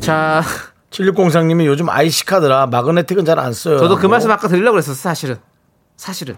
자, 0.00 0.42
7603님이 0.90 1.66
요즘 1.66 1.90
IC 1.90 2.24
카드라 2.24 2.68
마그네틱은 2.68 3.24
잘 3.26 3.38
안 3.38 3.52
써요. 3.52 3.78
저도 3.78 3.96
그 3.96 4.02
라고. 4.02 4.08
말씀 4.08 4.30
아까 4.30 4.48
드리려고 4.48 4.72
그랬었어요. 4.76 4.94
사실은. 4.94 5.36
사실은. 5.96 6.36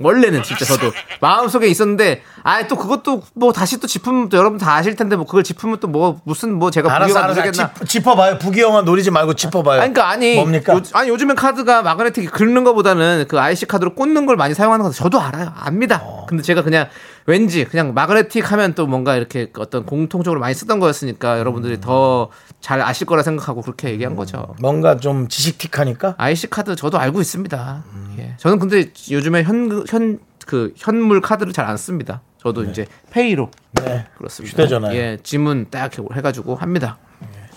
원래는 0.00 0.42
진짜 0.42 0.64
저도 0.64 0.92
마음속에 1.20 1.68
있었는데 1.68 2.22
아 2.42 2.66
또 2.66 2.76
그것도 2.76 3.22
뭐 3.34 3.52
다시 3.52 3.78
또 3.78 3.86
짚으면 3.86 4.28
또 4.28 4.36
여러분 4.36 4.58
다 4.58 4.74
아실 4.74 4.96
텐데 4.96 5.16
뭐 5.16 5.24
그걸 5.26 5.42
짚으면 5.44 5.78
또 5.80 5.88
뭐 5.88 6.20
무슨 6.24 6.54
뭐 6.54 6.70
제가 6.70 6.92
알았어, 6.92 7.12
부기가. 7.14 7.26
누르겠나 7.28 7.72
짚, 7.74 7.88
짚어봐요. 7.88 8.38
부기영화 8.38 8.82
노리지 8.82 9.10
말고 9.12 9.34
짚어봐요. 9.34 9.80
아니, 9.82 9.92
그러니까 9.92 10.10
아니 10.10 10.34
뭡니까? 10.34 10.74
요, 10.74 10.80
아니 10.94 11.08
요즘엔 11.10 11.36
카드가 11.36 11.82
마그네틱이 11.82 12.26
긁는 12.28 12.64
것보다는 12.64 13.26
그 13.28 13.38
IC 13.38 13.66
카드로 13.66 13.94
꽂는 13.94 14.26
걸 14.26 14.36
많이 14.36 14.54
사용하는 14.54 14.84
거 14.84 14.90
저도 14.90 15.20
알아요 15.20 15.52
압니다 15.56 16.00
어. 16.02 16.26
근데 16.28 16.42
제가 16.42 16.62
그냥 16.62 16.88
왠지 17.26 17.64
그냥 17.64 17.94
마그네틱 17.94 18.52
하면 18.52 18.74
또 18.74 18.86
뭔가 18.86 19.16
이렇게 19.16 19.50
어떤 19.58 19.86
공통적으로 19.86 20.40
많이 20.40 20.54
쓰던 20.54 20.78
거였으니까 20.80 21.34
음. 21.34 21.38
여러분들이 21.40 21.80
더 21.80 22.30
잘 22.60 22.80
아실 22.80 23.06
거라 23.06 23.22
생각하고 23.22 23.60
그렇게 23.60 23.90
얘기한 23.90 24.16
거죠 24.16 24.54
뭔가 24.58 24.96
좀 24.96 25.28
지식틱하니까. 25.28 26.14
IC 26.16 26.48
카드 26.48 26.74
저도 26.76 26.98
알고 26.98 27.20
있습니다 27.20 27.84
음. 27.92 28.16
예. 28.18 28.34
저는 28.38 28.58
근데 28.58 28.90
요즘에 29.10 29.42
현 29.42 29.84
현 29.90 30.18
그 30.46 30.72
현물 30.76 31.20
카드를 31.20 31.52
잘 31.52 31.66
안 31.66 31.76
씁니다 31.76 32.22
저도 32.38 32.64
이제 32.64 32.86
페이로 33.10 33.50
네. 33.72 34.06
그렇습니다. 34.18 34.52
휴대전화요. 34.52 34.94
예, 34.94 35.18
지문 35.22 35.66
딱 35.70 35.90
해가지고 36.14 36.54
합니다. 36.56 36.98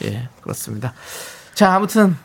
예, 0.05 0.29
그렇습니다. 0.41 0.93
자, 1.53 1.73
아무튼 1.73 2.15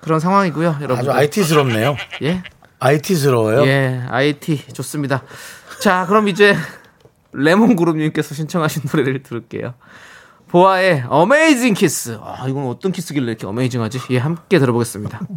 그런 0.00 0.18
상황이고요, 0.18 0.78
여러분. 0.82 0.98
아주 0.98 1.12
IT스럽네요. 1.12 1.96
예, 2.22 2.42
IT스러워요. 2.80 3.64
예, 3.66 4.02
IT 4.08 4.72
좋습니다. 4.72 5.22
자, 5.84 6.06
그럼 6.08 6.28
이제 6.28 6.56
레몬그룹님께서 7.34 8.34
신청하신 8.34 8.84
노래를 8.90 9.22
들을게요. 9.22 9.74
보아의 10.48 11.04
Amazing 11.10 11.74
Kiss. 11.74 12.18
아, 12.22 12.46
이건 12.48 12.68
어떤 12.68 12.90
키스길래 12.90 13.32
이렇게 13.32 13.46
amazing하지? 13.46 14.00
예, 14.08 14.16
함께 14.16 14.58
들어보겠습니다. 14.58 15.20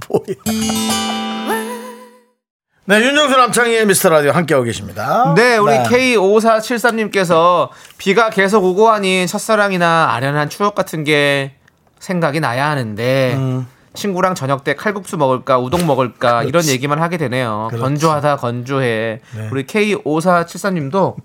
네, 2.86 3.02
윤정수 3.02 3.36
남창희의 3.36 3.88
미스터 3.88 4.08
라디오 4.08 4.32
함께하고 4.32 4.64
계십니다. 4.64 5.34
네, 5.36 5.58
우리 5.58 5.74
K5473님께서 5.74 7.68
비가 7.98 8.30
계속 8.30 8.64
오고 8.64 8.88
하니 8.88 9.28
첫사랑이나 9.28 10.14
아련한 10.14 10.48
추억 10.48 10.76
같은 10.76 11.04
게 11.04 11.56
생각이 12.00 12.40
나야 12.40 12.70
하는데 12.70 13.34
음. 13.36 13.68
친구랑 13.98 14.36
저녁 14.36 14.64
때 14.64 14.76
칼국수 14.76 15.18
먹을까 15.18 15.58
우동 15.60 15.86
먹을까 15.86 16.44
이런 16.44 16.66
얘기만 16.66 17.02
하게 17.02 17.18
되네요. 17.18 17.70
건조하다 17.72 18.38
건조해. 18.38 19.20
네. 19.36 19.50
우리 19.52 19.66
K5473님도 19.66 21.16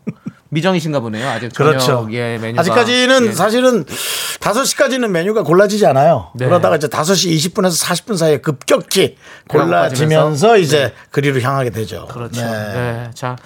미정이신가 0.49 1.01
보네요. 1.01 1.29
아직 1.29 1.55
그렇죠. 1.55 2.09
예, 2.11 2.39
메뉴가 2.39 2.61
아직까지는 2.61 3.27
예. 3.27 3.33
사실은 3.33 3.85
5시까지는 3.85 5.09
메뉴가 5.09 5.45
골라지지 5.45 5.87
않아요. 5.87 6.31
네. 6.35 6.47
그러다가 6.47 6.77
이제 6.77 6.89
5시 6.89 7.35
20분에서 7.37 7.83
40분 7.87 8.17
사이에 8.17 8.39
급격히 8.39 9.17
골라지면서? 9.49 10.59
이제 10.59 10.93
그리로 11.11 11.41
향하게 11.41 11.71
되죠. 11.71 12.07
그렇죠. 12.11 12.43
네. 12.43 12.51
네. 12.51 13.11
자, 13.15 13.37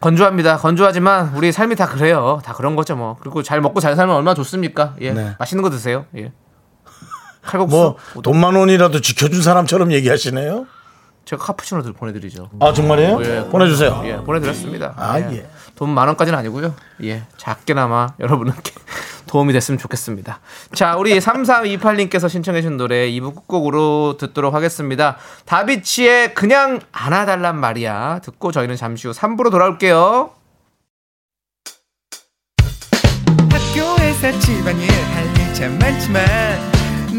건조합니다. 0.00 0.58
건조하지만 0.58 1.32
우리 1.34 1.50
삶이 1.50 1.76
다 1.76 1.88
그래요. 1.88 2.40
다 2.44 2.52
그런 2.52 2.76
거죠, 2.76 2.94
뭐. 2.94 3.16
그리고 3.20 3.42
잘 3.42 3.60
먹고 3.60 3.80
잘 3.80 3.96
살면 3.96 4.14
얼마나 4.14 4.34
좋습니까? 4.34 4.94
예. 5.00 5.12
네. 5.12 5.34
맛있는 5.38 5.62
거 5.62 5.70
드세요. 5.70 6.06
예. 6.16 6.30
칼국수. 7.44 7.76
뭐. 8.14 8.22
돈만 8.22 8.54
원이라도 8.54 9.00
지켜준 9.00 9.42
사람처럼 9.42 9.92
얘기하시네요. 9.92 10.66
제가 11.24 11.42
카푸치노들 11.42 11.92
보내드리죠. 11.94 12.50
아 12.60 12.72
정말이에요? 12.72 13.18
예, 13.24 13.48
보내주세요. 13.50 14.02
예, 14.04 14.16
보내드렸습니다. 14.16 14.94
아, 14.96 15.18
예. 15.18 15.46
돈만 15.74 16.06
원까지는 16.08 16.38
아니고요. 16.38 16.74
예, 17.02 17.24
작게나마 17.38 18.08
여러분께 18.20 18.72
도움이 19.26 19.52
됐으면 19.54 19.78
좋겠습니다. 19.78 20.40
자, 20.74 20.96
우리 20.96 21.18
3328님께서 21.18 22.28
신청해주신 22.28 22.76
노래 22.76 23.10
2부 23.10 23.34
끝곡으로 23.34 24.16
듣도록 24.18 24.54
하겠습니다. 24.54 25.16
다비치의 25.46 26.34
그냥 26.34 26.80
안아달란 26.92 27.58
말이야. 27.58 28.20
듣고 28.22 28.52
저희는 28.52 28.76
잠시 28.76 29.08
후 29.08 29.14
3부로 29.14 29.50
돌아올게요. 29.50 30.30
학교에서 33.50 34.38
집안일 34.38 34.88
할일참 34.90 35.78
많지만 35.78 36.73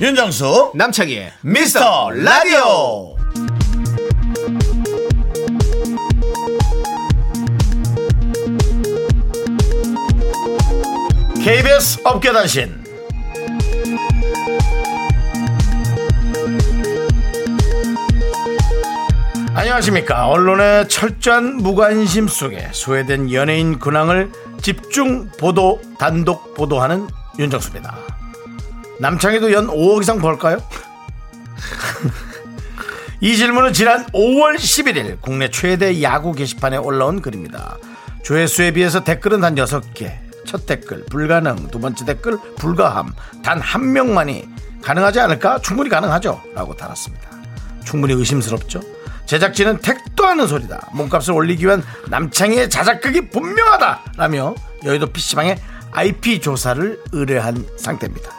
윤정수 0.00 0.72
남창희의 0.74 1.32
미스터 1.42 2.10
라디오. 2.10 3.14
KBS 11.36 12.00
업계단신. 12.04 12.82
안녕하십니까. 19.54 20.26
언론의 20.26 20.88
철저한 20.88 21.58
무관심 21.58 22.26
속에 22.26 22.68
소외된 22.72 23.32
연예인 23.32 23.78
근황을 23.78 24.32
집중 24.60 25.28
보도 25.38 25.80
단독 25.98 26.54
보도하는 26.54 27.06
윤정수입니다 27.38 28.13
남창희도 28.98 29.52
연 29.52 29.66
5억 29.68 30.02
이상 30.02 30.18
벌까요? 30.18 30.58
이 33.20 33.36
질문은 33.36 33.72
지난 33.72 34.04
5월 34.06 34.56
11일 34.56 35.20
국내 35.20 35.48
최대 35.48 36.02
야구 36.02 36.32
게시판에 36.32 36.76
올라온 36.76 37.22
글입니다. 37.22 37.78
조회수에 38.22 38.72
비해서 38.72 39.02
댓글은 39.04 39.40
단 39.40 39.54
6개. 39.54 40.12
첫 40.46 40.66
댓글 40.66 41.04
불가능, 41.06 41.68
두 41.70 41.80
번째 41.80 42.04
댓글 42.04 42.38
불가함. 42.56 43.12
단 43.42 43.60
한 43.60 43.92
명만이 43.92 44.46
가능하지 44.82 45.20
않을까? 45.20 45.58
충분히 45.60 45.88
가능하죠. 45.88 46.40
라고 46.54 46.76
달았습니다. 46.76 47.30
충분히 47.84 48.12
의심스럽죠. 48.14 48.80
제작진은 49.26 49.78
택도 49.78 50.26
하는 50.26 50.46
소리다. 50.46 50.90
몸값을 50.92 51.32
올리기 51.32 51.64
위한 51.64 51.82
남창희의 52.08 52.68
자작극이 52.68 53.30
분명하다. 53.30 54.00
라며 54.18 54.54
여의도 54.84 55.06
PC방에 55.06 55.56
IP 55.92 56.40
조사를 56.40 57.00
의뢰한 57.12 57.66
상태입니다. 57.78 58.30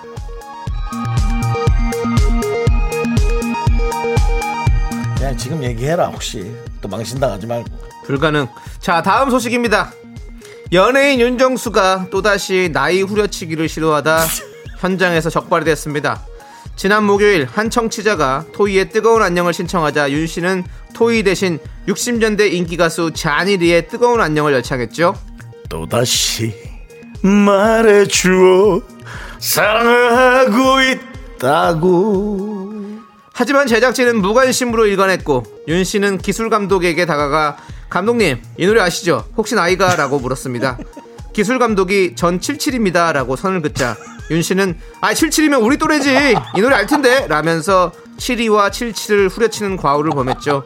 그냥 5.17 5.37
지금 5.37 5.63
얘기해라 5.63 6.07
혹시 6.07 6.51
또 6.81 6.87
망신당하지 6.87 7.47
말고 7.47 7.69
불가능. 8.05 8.47
자, 8.79 9.01
다음 9.01 9.29
소식입니다. 9.31 9.91
연예인 10.71 11.19
윤정수가 11.19 12.07
또다시 12.11 12.69
나이 12.71 13.01
후려치기를 13.01 13.67
시도하다 13.69 14.25
현장에서 14.79 15.29
적발이 15.29 15.65
됐습니다. 15.65 16.23
지난 16.75 17.05
목요일 17.05 17.45
한 17.45 17.69
청취자가 17.69 18.45
토이의 18.53 18.89
뜨거운 18.89 19.23
안녕을 19.23 19.53
신청하자 19.53 20.11
윤 20.11 20.27
씨는 20.27 20.63
토이 20.93 21.23
대신 21.23 21.59
60년대 21.87 22.51
인기 22.51 22.77
가수 22.77 23.11
자니리의 23.13 23.87
뜨거운 23.87 24.21
안녕을 24.21 24.53
열창했죠. 24.53 25.15
또다시 25.69 26.53
말해주어 27.21 28.81
사랑하고 29.45 30.81
있다고 31.37 32.73
하지만 33.31 33.67
제작진은 33.67 34.19
무관심으로 34.21 34.87
일관했고 34.87 35.43
윤 35.67 35.83
씨는 35.83 36.17
기술 36.17 36.49
감독에게 36.49 37.05
다가가 37.05 37.57
감독님 37.89 38.41
이 38.57 38.65
노래 38.65 38.81
아시죠? 38.81 39.23
혹시 39.37 39.53
나이가? 39.53 39.95
라고 39.97 40.17
물었습니다. 40.19 40.79
기술 41.33 41.59
감독이 41.59 42.15
전 42.15 42.39
77입니다 42.39 43.13
라고 43.13 43.35
선을 43.35 43.61
긋자 43.61 43.95
윤 44.31 44.41
씨는 44.41 44.79
아 45.01 45.13
77이면 45.13 45.63
우리 45.63 45.77
또래지 45.77 46.35
이 46.55 46.61
노래 46.61 46.75
알 46.75 46.87
텐데 46.87 47.27
라면서 47.27 47.91
72와 48.17 48.71
77을 48.71 49.29
후려치는 49.29 49.77
과오를 49.77 50.09
범했죠. 50.09 50.65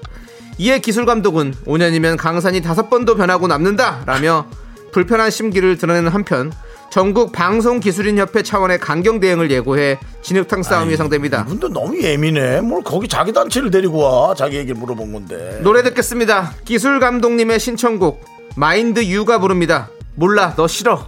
이에 0.57 0.79
기술 0.79 1.05
감독은 1.05 1.53
5년이면 1.65 2.15
강산이 2.17 2.61
다섯 2.61 2.89
번도 2.89 3.15
변하고 3.15 3.47
남는다 3.47 4.03
라며 4.05 4.47
불편한 4.93 5.31
심기를 5.31 5.77
드러내는 5.77 6.11
한편 6.11 6.53
전국 6.89 7.31
방송기술인협회 7.31 8.41
차원의 8.43 8.79
강경 8.79 9.19
대응을 9.19 9.51
예고해 9.51 9.99
진흙탕 10.21 10.63
싸움이 10.63 10.91
예상됩니다. 10.93 11.43
이분도 11.45 11.69
너무 11.69 12.01
예민해 12.01 12.61
뭘 12.61 12.83
거기 12.83 13.07
자기 13.07 13.31
단체를 13.31 13.69
데리고 13.69 13.99
와 13.99 14.33
자기 14.33 14.57
얘기를 14.57 14.75
물어본 14.75 15.13
건데 15.13 15.59
노래 15.61 15.83
듣겠습니다. 15.83 16.53
기술 16.65 16.99
감독님의 16.99 17.59
신청곡 17.59 18.25
마인드 18.55 19.03
유가 19.05 19.39
부릅니다. 19.39 19.89
몰라 20.15 20.53
너 20.55 20.67
싫어. 20.67 21.07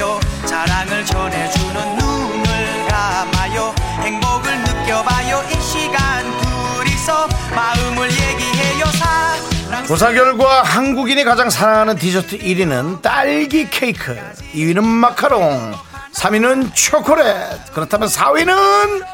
즐겨봐요 0.00 0.20
사랑을 0.46 1.04
전해주는 1.04 1.96
눈을 1.98 2.86
감아요. 2.88 3.74
행복을 4.00 4.58
느껴봐요. 4.62 5.44
이 5.50 5.60
시간 5.60 6.24
둘이서 6.40 7.28
마음을 7.54 8.10
얘기해요. 8.10 8.86
사랑 8.86 9.86
조사 9.86 10.10
결과 10.12 10.62
한국인이 10.62 11.22
가장 11.24 11.50
사랑하는 11.50 11.96
디저트 11.96 12.38
1위는 12.38 13.02
딸기 13.02 13.68
케이크 13.68 14.18
2위는 14.54 14.82
마카롱 14.82 15.74
3위는 16.14 16.74
초콜릿. 16.74 17.26
그렇다면 17.74 18.08
4위는 18.08 19.04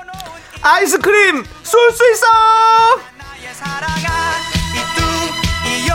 아이스크림. 0.62 1.44
쏠 1.64 1.92
수 1.92 2.12
있어! 2.12 2.26
사랑아, 3.52 4.36
이뚱, 4.74 5.84
이요, 5.84 5.94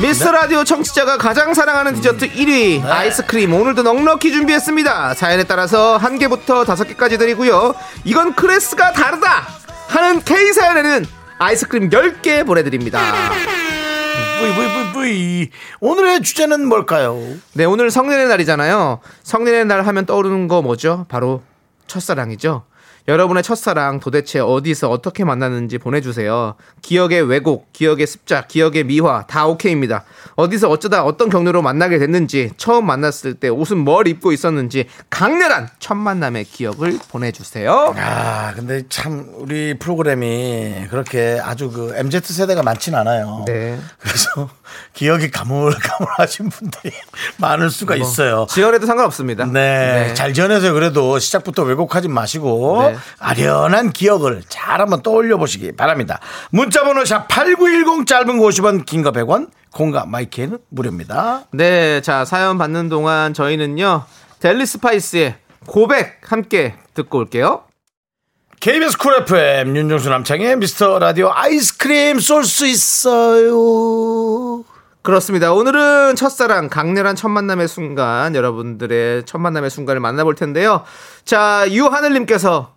미스터 0.00 0.32
라디오 0.32 0.64
청취자가 0.64 1.18
가장 1.18 1.54
사랑하는 1.54 1.94
디저트 1.94 2.30
1위 2.32 2.84
아이스크림 2.84 3.52
오늘도 3.54 3.82
넉넉히 3.82 4.32
준비했습니다. 4.32 5.14
사연에 5.14 5.44
따라서 5.44 5.96
한 5.96 6.18
개부터 6.18 6.64
다섯 6.64 6.84
개까지 6.84 7.16
드리고요. 7.16 7.74
이건 8.04 8.34
클래스가 8.34 8.92
다르다 8.92 9.46
하는 9.88 10.20
K 10.22 10.52
사연에는 10.52 11.06
아이스크림 11.38 11.90
10개 11.90 12.44
보내드립니다. 12.44 13.00
브이브이브이 14.40 15.50
오늘의 15.80 16.22
주제는 16.22 16.66
뭘까요? 16.66 17.18
네, 17.54 17.64
오늘 17.64 17.90
성년의 17.90 18.28
날이잖아요. 18.28 19.00
성년의 19.22 19.64
날 19.66 19.86
하면 19.86 20.06
떠오르는 20.06 20.48
거 20.48 20.60
뭐죠? 20.60 21.06
바로 21.08 21.42
첫사랑이죠. 21.86 22.64
여러분의 23.06 23.42
첫사랑 23.42 24.00
도대체 24.00 24.38
어디서 24.40 24.88
어떻게 24.88 25.24
만났는지 25.24 25.76
보내주세요. 25.76 26.54
기억의 26.80 27.22
왜곡, 27.22 27.72
기억의 27.72 28.06
습작, 28.06 28.48
기억의 28.48 28.84
미화 28.84 29.26
다 29.26 29.46
오케이입니다. 29.46 30.04
어디서 30.36 30.70
어쩌다 30.70 31.04
어떤 31.04 31.28
경로로 31.28 31.60
만나게 31.60 31.98
됐는지, 31.98 32.50
처음 32.56 32.86
만났을 32.86 33.34
때 33.34 33.48
옷은 33.48 33.76
뭘 33.78 34.08
입고 34.08 34.32
있었는지 34.32 34.86
강렬한 35.10 35.68
첫 35.78 35.94
만남의 35.96 36.44
기억을 36.44 36.98
보내주세요. 37.10 37.94
아, 37.96 38.52
근데 38.54 38.84
참 38.88 39.28
우리 39.34 39.78
프로그램이 39.78 40.86
그렇게 40.88 41.38
아주 41.42 41.70
그 41.70 41.92
MZ 41.96 42.20
세대가 42.32 42.62
많진 42.62 42.94
않아요. 42.94 43.44
네. 43.46 43.78
그래서 43.98 44.48
기억이 44.92 45.30
가물가물하신 45.30 46.48
분들이 46.50 46.92
많을 47.38 47.70
수가 47.70 47.96
있어요. 47.96 48.46
지어내도 48.50 48.86
상관없습니다. 48.86 49.46
네, 49.46 50.12
잘 50.14 50.32
지어내세요. 50.34 50.72
그래도 50.74 51.18
시작부터 51.18 51.62
왜곡하지 51.62 52.08
마시고 52.08 52.82
네. 52.90 52.96
아련한 53.18 53.92
기억을 53.92 54.42
잘 54.48 54.80
한번 54.80 55.02
떠올려 55.02 55.36
보시기 55.36 55.72
바랍니다. 55.72 56.20
문자번호 56.50 57.04
샵 57.04 57.26
8910 57.28 58.06
짧은 58.06 58.38
거 58.38 58.46
50원, 58.46 58.84
긴 58.86 59.02
거 59.02 59.12
100원, 59.12 59.50
콩과 59.72 60.04
마이크는 60.06 60.58
무료입니다. 60.70 61.44
네, 61.52 62.00
자 62.00 62.24
사연 62.24 62.58
받는 62.58 62.88
동안 62.88 63.34
저희는요 63.34 64.04
델리 64.40 64.66
스파이스의 64.66 65.36
고백 65.66 66.20
함께 66.30 66.74
듣고 66.94 67.18
올게요. 67.18 67.62
KBS 68.60 68.96
쿨 68.98 69.14
FM 69.22 69.76
윤정수 69.76 70.08
남창희의 70.08 70.56
미스터 70.56 70.98
라디오 70.98 71.30
아이스크림 71.32 72.18
쏠 72.18 72.44
수 72.44 72.66
있어요. 72.66 74.64
그렇습니다. 75.02 75.52
오늘은 75.52 76.16
첫사랑 76.16 76.68
강렬한 76.70 77.14
첫 77.14 77.28
만남의 77.28 77.68
순간 77.68 78.34
여러분들의 78.34 79.24
첫 79.26 79.38
만남의 79.38 79.68
순간을 79.70 80.00
만나볼 80.00 80.34
텐데요. 80.34 80.84
자 81.24 81.66
유하늘님께서 81.68 82.74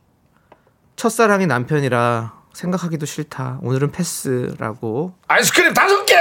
첫사랑이 0.98 1.48
남편이라 1.48 2.34
생각하기도 2.54 3.06
싫다. 3.06 3.60
오늘은 3.62 3.92
패스라고. 3.92 5.14
아이스크림 5.28 5.74
다섯 5.74 6.06
개. 6.06 6.16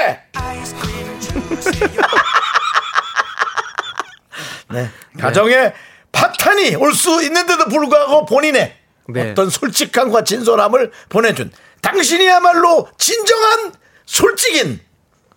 네, 4.68 4.90
가정에 5.18 5.72
파탄이 6.12 6.76
올 6.76 6.92
수 6.94 7.22
있는데도 7.24 7.64
불구하고 7.66 8.26
본인의 8.26 8.76
네. 9.08 9.30
어떤 9.30 9.50
솔직함과 9.50 10.24
진솔함을 10.24 10.90
보내준 11.08 11.50
당신이야말로 11.82 12.88
진정한 12.98 13.72
솔직인. 14.04 14.80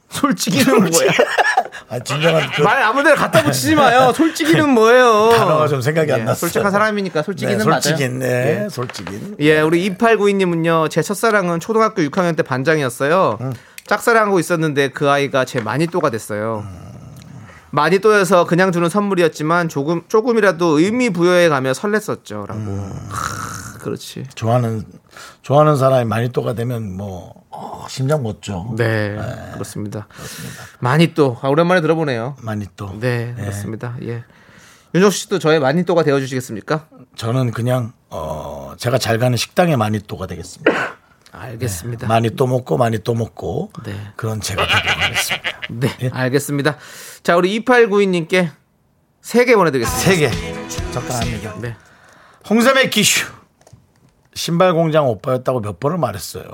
솔직히는 0.10 0.90
뭐야? 0.90 1.12
아, 1.90 2.00
진정한 2.00 2.50
그 2.52 2.64
말 2.64 2.82
아무데나 2.82 3.16
갖다 3.16 3.44
붙이지 3.44 3.76
마요. 3.76 4.12
솔직히는 4.18 4.70
뭐예요? 4.70 5.30
단어가 5.36 5.68
좀 5.68 5.82
생각이 5.82 6.12
안 6.12 6.22
예, 6.22 6.24
났어요. 6.24 6.40
솔직한 6.50 6.72
사람이니까 6.72 7.22
솔직히는 7.22 7.60
네, 7.60 7.64
맞아요. 7.66 7.82
솔직인, 7.82 8.20
네, 8.20 8.64
예. 8.66 8.70
솔직인. 8.70 9.36
예, 9.40 9.62
우리 9.62 9.88
2892님은요, 9.92 10.90
제 10.90 11.04
첫사랑은 11.04 11.60
초등학교 11.60 12.02
6학년 12.02 12.36
때 12.36 12.42
반장이었어요. 12.42 13.38
짝사랑하고 13.86 14.40
있었는데 14.40 14.90
그 14.90 15.10
아이가 15.12 15.46
제 15.46 15.60
마니또가 15.62 16.10
됐어요. 16.10 16.66
마니또여서 17.72 18.46
그냥 18.46 18.72
주는 18.72 18.90
선물이었지만 18.90 19.70
조금, 19.70 20.02
조금이라도 20.08 20.80
의미 20.80 21.10
부여해 21.10 21.50
가며 21.50 21.72
설렜었죠. 21.72 22.48
라고. 22.48 22.60
크, 23.10 23.80
그렇지. 23.80 24.26
좋아하는 24.36 24.84
좋아하는 25.42 25.76
사람이 25.76 26.06
마니또가 26.06 26.54
되면 26.54 26.96
뭐 26.96 27.34
어, 27.50 27.86
심장 27.90 28.24
멎죠. 28.24 28.74
네, 28.78 29.18
그렇습니다. 29.54 30.08
마니또. 30.80 31.38
아, 31.42 31.48
오랜만에 31.50 31.82
들어보네요. 31.82 32.36
마니또. 32.42 33.00
네, 33.00 33.34
그렇습니다. 33.38 33.96
예. 34.04 34.24
윤정 34.96 35.12
씨도 35.12 35.40
저의 35.40 35.60
마니또가 35.60 36.04
되어 36.04 36.20
주시겠습니까? 36.20 36.88
저는 37.16 37.52
그냥 37.52 37.94
어 38.10 38.74
제가 38.78 38.98
잘 38.98 39.20
가는 39.20 39.38
식당의 39.38 39.78
마니또가 39.78 40.26
되겠습니다. 40.26 40.72
알겠습니다. 41.32 42.08
많이 42.08 42.30
또 42.36 42.48
먹고 42.48 42.78
많이 42.78 43.00
또 43.00 43.14
먹고 43.14 43.72
네. 43.86 43.94
그런 44.16 44.42
제가 44.42 44.66
되도록 44.66 45.04
하겠습니다. 45.04 45.50
네, 45.70 46.10
알겠습니다. 46.12 46.78
자, 47.24 47.36
우리 47.36 47.60
2892님께 47.64 48.50
세 49.22 49.46
개 49.46 49.56
보내드리겠습니다. 49.56 50.04
세 50.04 50.18
개 50.18 50.92
적당합니다. 50.92 51.56
네. 51.60 51.76
홍삼의 52.50 52.90
기슈 52.90 53.28
신발 54.34 54.74
공장 54.74 55.08
오빠였다고 55.08 55.62
몇 55.62 55.80
번을 55.80 55.98
말했어요. 55.98 56.46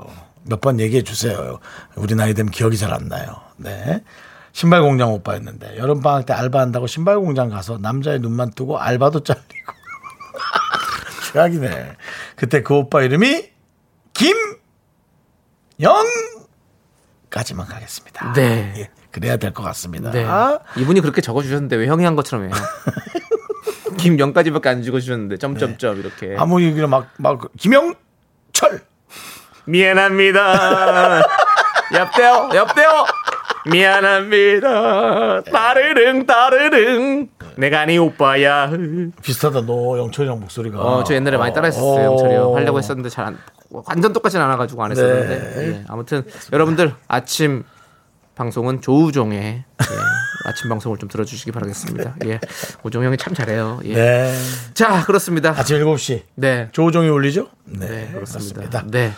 몇 0.42 0.60
번 0.60 0.78
얘기해 0.80 1.02
주세요. 1.02 1.58
우리 1.96 2.14
나이 2.14 2.34
되면 2.34 2.50
기억이 2.50 2.76
잘 2.76 2.92
안 2.92 3.08
나요. 3.08 3.40
네. 3.56 4.02
신발 4.52 4.82
공장 4.82 5.12
오빠였는데 5.12 5.76
여름 5.78 6.00
방학 6.00 6.24
때 6.26 6.32
알바한다고 6.32 6.86
신발 6.86 7.18
공장 7.18 7.48
가서 7.50 7.78
남자의 7.78 8.20
눈만 8.20 8.50
뜨고 8.52 8.78
알바도 8.78 9.20
잘리고 9.22 9.46
최악이네. 11.32 11.96
그때 12.36 12.62
그 12.62 12.74
오빠 12.74 13.02
이름이 13.02 13.50
김 14.14 14.36
영까지만 15.80 17.66
가겠습니다. 17.66 18.32
네. 18.34 18.72
예, 18.76 18.90
그래야 19.10 19.36
될 19.36 19.52
것 19.52 19.62
같습니다. 19.62 20.10
네. 20.10 20.26
이분이 20.76 21.00
그렇게 21.00 21.20
적어주셨는데 21.20 21.76
왜 21.76 21.86
형이 21.86 22.04
한 22.04 22.16
것처럼 22.16 22.46
해요? 22.46 22.52
김영까지밖에 23.98 24.68
안 24.68 24.82
적어주셨는데 24.82 25.38
점점점 25.38 25.98
이렇게. 25.98 26.34
아무 26.38 26.62
얘기를 26.62 26.86
막, 26.86 27.08
막, 27.18 27.40
김영철! 27.58 28.82
미안합니다. 29.64 31.22
옆대요, 31.94 32.50
옆대요. 32.54 33.04
미안합니다. 33.70 35.42
따르릉 35.42 36.26
따르릉. 36.26 37.28
내가 37.56 37.84
네 37.86 37.96
오빠야. 37.96 38.70
비슷하다, 39.22 39.62
너 39.62 39.98
영철이랑 39.98 40.38
목소리가. 40.40 40.78
어, 40.78 41.04
저 41.04 41.14
옛날에 41.14 41.36
많이 41.36 41.52
따라했었어요, 41.54 42.10
어. 42.10 42.12
영철이요. 42.12 42.54
하려고 42.54 42.78
했었는데 42.78 43.08
잘 43.08 43.24
안, 43.26 43.38
완전 43.70 44.12
똑같진 44.12 44.40
않아가지고 44.40 44.84
안 44.84 44.90
했었는데. 44.92 45.38
네. 45.54 45.68
예, 45.68 45.84
아무튼 45.88 46.22
여러분들 46.52 46.94
아침 47.08 47.64
방송은 48.34 48.80
조우종의 48.82 49.40
예, 49.42 49.64
아침 50.44 50.68
방송을 50.68 50.98
좀 50.98 51.08
들어주시기 51.08 51.52
바라겠습니다. 51.52 52.16
예, 52.26 52.38
오종 52.82 53.02
형이 53.04 53.16
참 53.16 53.32
잘해요. 53.34 53.80
예. 53.84 53.94
네. 53.94 54.38
자, 54.74 55.04
그렇습니다. 55.04 55.50
아침 55.56 55.78
7시. 55.78 56.22
네, 56.34 56.68
조우종이 56.72 57.08
울리죠? 57.08 57.48
네. 57.64 57.86
네, 57.86 58.10
그렇습니다. 58.12 58.60
그렇습니다. 58.60 58.84
네. 58.90 59.12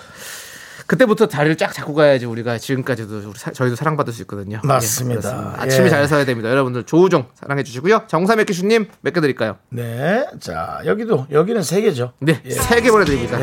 그때부터 0.87 1.27
다리를 1.27 1.57
쫙 1.57 1.71
잡고 1.75 1.93
가야지 1.93 2.25
우리가 2.25 2.57
지금까지도 2.57 3.19
우리 3.29 3.39
사- 3.39 3.53
저희도 3.53 3.77
사랑받을 3.77 4.11
수 4.11 4.23
있거든요. 4.23 4.59
맞습니다. 4.65 5.57
예. 5.59 5.63
아침에 5.65 5.85
예. 5.87 5.91
잘 5.91 6.09
서야 6.09 6.25
됩니다. 6.25 6.49
여러분들 6.49 6.85
조우종 6.85 7.27
사랑해 7.35 7.63
주시고요. 7.63 8.05
정삼의 8.07 8.47
기슈님 8.47 8.87
몇 9.03 9.13
개 9.13 9.21
드릴까요? 9.21 9.59
네. 9.69 10.25
자, 10.41 10.81
여기도, 10.87 11.27
여기는 11.31 11.63
세 11.63 11.83
개죠. 11.83 12.13
네, 12.21 12.41
세개 12.49 12.91
보내드립니다. 12.91 13.37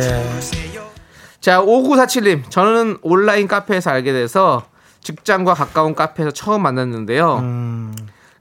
예. 1.46 1.52
자, 1.52 1.62
5947님. 1.62 2.50
저는 2.50 2.98
온라인 3.04 3.48
카페에서 3.48 3.92
알게 3.92 4.12
돼서 4.14 4.66
직장과 5.02 5.54
가까운 5.54 5.94
카페에서 5.94 6.32
처음 6.32 6.64
만났는데요. 6.64 7.38
음. 7.38 7.96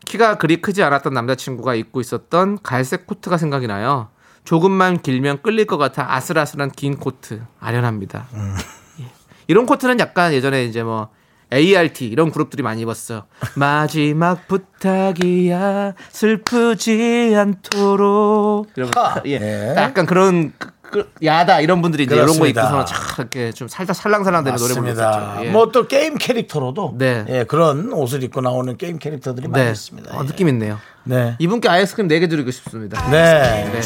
키가 0.07 0.39
그리 0.39 0.63
크지 0.63 0.83
않았던 0.83 1.13
남자친구가 1.13 1.75
입고 1.75 2.01
있었던 2.01 2.59
갈색 2.63 3.07
코트가 3.07 3.37
생각이 3.37 3.67
나요. 3.67 4.09
조금만 4.45 5.03
길면 5.03 5.43
끌릴 5.43 5.67
것 5.67 5.77
같아 5.77 6.15
아슬아슬한 6.15 6.71
긴 6.71 6.97
코트. 6.97 7.43
아련합니다. 7.61 8.27
음. 8.33 8.55
예. 9.01 9.11
이런 9.49 9.67
코트는 9.67 10.01
약간 10.01 10.33
예전에 10.33 10.65
이제 10.65 10.83
뭐 10.83 11.11
ART 11.53 12.07
이런 12.07 12.31
그룹들이 12.31 12.63
많이 12.63 12.81
입었어. 12.83 13.27
마지막 13.55 14.49
부탁이야 14.49 15.93
슬프지 16.09 17.35
않도록. 17.37 18.71
이런 18.77 18.91
예. 19.27 19.33
예. 19.33 19.75
약간 19.77 20.07
그런 20.07 20.55
야다 21.23 21.61
이런 21.61 21.83
분들이 21.83 22.05
이제 22.05 22.15
이런 22.15 22.39
거. 22.39 22.47
입고서 22.47 22.85
참 22.85 22.99
이렇게 23.19 23.53
좀 23.53 23.69
살짝 23.69 23.97
살랑살랑대는 23.97 24.57
노래 24.59 24.69
맞습니다. 24.75 25.11
불렀었죠. 25.11 25.47
예. 25.47 25.51
뭐또 25.51 25.89
게임 25.89 26.17
캐릭터로도 26.17 26.95
네. 26.99 27.25
예, 27.29 27.45
그런 27.45 27.93
옷을 27.93 28.23
입고 28.23 28.41
나오는 28.41 28.77
게임 28.77 28.99
캐릭터들이 28.99 29.49
많이 29.49 29.65
네. 29.65 29.71
있습니다. 29.71 30.17
어, 30.17 30.23
예. 30.23 30.27
느낌 30.27 30.49
있네요. 30.49 30.79
네. 31.05 31.37
이분께 31.39 31.69
아이스크림 31.69 32.09
4개 32.09 32.29
드리고 32.29 32.51
싶습니다. 32.51 33.09
네. 33.11 33.71
네. 33.73 33.81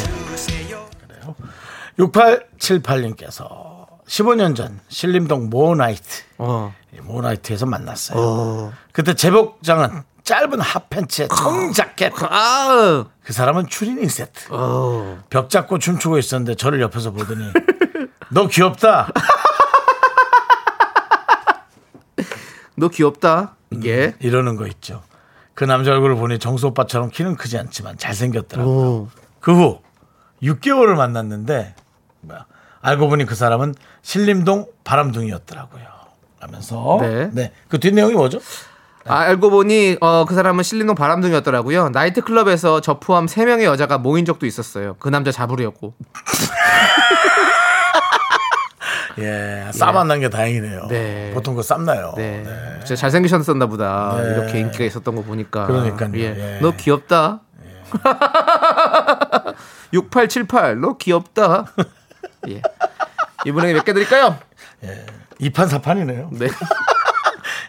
6878님께서 1.97 3.87
15년 4.07 4.55
전 4.55 4.79
신림동 4.87 5.49
모나이트 5.49 6.23
어. 6.37 6.73
모나이트에서 7.01 7.65
만났어요. 7.65 8.19
어. 8.19 8.73
그때 8.91 9.13
제복장은 9.13 10.03
짧은 10.29 10.61
핫팬츠에 10.61 11.27
청자켓. 11.27 12.13
아. 12.21 13.05
그 13.23 13.33
사람은 13.33 13.67
추리닝 13.67 14.07
세트. 14.07 14.49
어. 14.51 15.23
벽 15.27 15.49
잡고 15.49 15.79
춤추고 15.79 16.19
있었는데 16.19 16.53
저를 16.53 16.81
옆에서 16.81 17.09
보더니 17.09 17.51
너 18.29 18.47
귀엽다. 18.47 19.09
너 22.77 22.89
귀엽다. 22.89 23.55
이게. 23.71 24.13
이러는 24.19 24.55
거 24.55 24.67
있죠. 24.67 25.01
그 25.55 25.63
남자 25.63 25.93
얼굴을 25.93 26.15
보니 26.15 26.37
정수 26.37 26.67
오빠처럼 26.67 27.09
키는 27.09 27.35
크지 27.35 27.57
않지만 27.57 27.97
잘생겼더라고요. 27.97 28.75
오. 28.75 29.07
그후 29.39 29.81
6개월을 30.43 30.95
만났는데 30.95 31.73
뭐야, 32.21 32.45
알고 32.81 33.09
보니 33.09 33.25
그 33.25 33.33
사람은 33.33 33.73
신림동 34.03 34.67
바람둥이였더라고요. 34.83 35.85
하면서 36.39 36.99
네. 37.01 37.31
네. 37.33 37.51
그 37.67 37.79
뒷내용이 37.79 38.13
뭐죠? 38.13 38.39
아, 39.09 39.19
알고 39.21 39.49
보니 39.49 39.97
어, 40.01 40.25
그 40.25 40.35
사람은 40.35 40.63
신림동 40.63 40.95
바람둥이였더라고요. 40.95 41.89
나이트 41.89 42.21
클럽에서 42.21 42.79
저 42.81 42.99
포함 42.99 43.25
3명의 43.25 43.63
여자가 43.63 43.97
모인 43.97 44.25
적도 44.25 44.45
있었어요. 44.45 44.95
그 44.99 45.09
남자 45.09 45.31
잡으려고. 45.31 45.93
예, 49.19 49.65
쌈 49.73 49.97
안 49.97 50.07
난 50.07 50.19
게 50.21 50.29
다행이네요. 50.29 50.87
네. 50.87 51.31
보통 51.33 51.53
그거 51.55 51.63
쌈나요. 51.63 52.13
네. 52.15 52.43
진짜 52.85 52.95
잘생기셨었나 52.95 53.65
보다. 53.65 54.15
네. 54.21 54.29
이렇게 54.33 54.59
인기가 54.59 54.83
있었던 54.85 55.13
거 55.15 55.23
보니까. 55.23 55.65
그러니까요. 55.67 56.11
예. 56.15 56.35
예. 56.37 56.59
너 56.61 56.71
귀엽다. 56.71 57.41
6878. 59.91 60.79
너 60.79 60.95
귀엽다. 60.97 61.65
예. 62.49 62.61
이분에게 63.45 63.73
몇 63.73 63.83
개 63.83 63.93
드릴까요? 63.93 64.37
이판사판이네요. 65.39 66.29
네. 66.33 66.47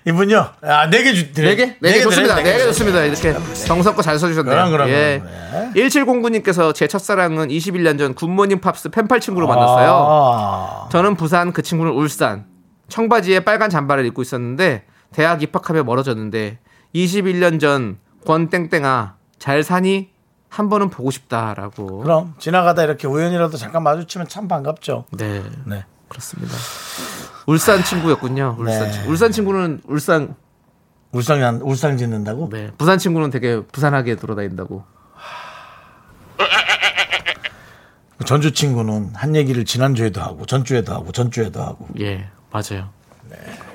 이분요. 0.06 0.46
아, 0.62 0.86
네개 0.86 1.12
주, 1.14 1.32
네 1.34 1.56
개? 1.56 1.76
네 1.80 1.92
개 1.92 2.00
좋습니다. 2.02 2.34
드려요, 2.36 2.46
네개개 2.46 2.64
좋습니다. 2.68 3.02
이렇게 3.04 3.34
정성껏 3.66 4.02
잘 4.04 4.18
써주셨네요. 4.18 4.54
그럼, 4.54 4.70
그럼, 4.70 4.88
예. 4.88 5.22
그럼, 5.22 5.72
1709님께서 5.74 6.74
제 6.74 6.86
첫사랑은 6.86 7.48
21년 7.48 7.98
전 7.98 8.14
굿모닝 8.14 8.60
팝스 8.60 8.88
펜팔 8.90 9.20
친구로 9.20 9.46
만났어요. 9.46 9.90
아, 10.08 10.88
저는 10.90 11.16
부산, 11.16 11.52
그 11.52 11.62
친구는 11.62 11.92
울산. 11.92 12.46
청바지에 12.88 13.40
빨간 13.40 13.70
잠바를 13.70 14.04
입고 14.06 14.22
있었는데 14.22 14.84
대학 15.12 15.42
입학하며 15.42 15.84
멀어졌는데 15.84 16.58
21년 16.94 17.60
전 17.60 17.98
권땡땡아 18.26 19.14
잘 19.38 19.62
사니 19.62 20.10
한 20.48 20.68
번은 20.68 20.90
보고 20.90 21.10
싶다라고. 21.12 21.98
그럼 22.00 22.34
지나가다 22.38 22.82
이렇게 22.82 23.06
우연이라도 23.06 23.56
잠깐 23.56 23.82
마주치면 23.84 24.26
참 24.28 24.48
반갑죠. 24.48 25.04
네, 25.12 25.42
네. 25.66 25.84
그렇습니다. 26.08 26.54
울산 27.50 27.82
친구였군요. 27.82 28.54
울산 28.60 28.84
네. 28.84 28.92
친구. 28.92 29.10
울산 29.10 29.32
친구는 29.32 29.80
울산. 29.88 30.36
울상 31.10 31.60
울상 31.64 31.96
짓는다고? 31.96 32.48
네. 32.48 32.70
부산 32.78 32.96
친구는 32.96 33.30
되게 33.30 33.60
부산하게 33.72 34.14
돌아다닌다고. 34.14 34.84
전주 38.24 38.52
친구는 38.52 39.10
한 39.16 39.34
얘기를 39.34 39.64
지난주에도 39.64 40.20
하고 40.20 40.46
전주에도 40.46 40.94
하고 40.94 41.10
전주에도 41.10 41.60
하고 41.60 41.88
예, 41.98 42.28
맞아요. 42.52 42.90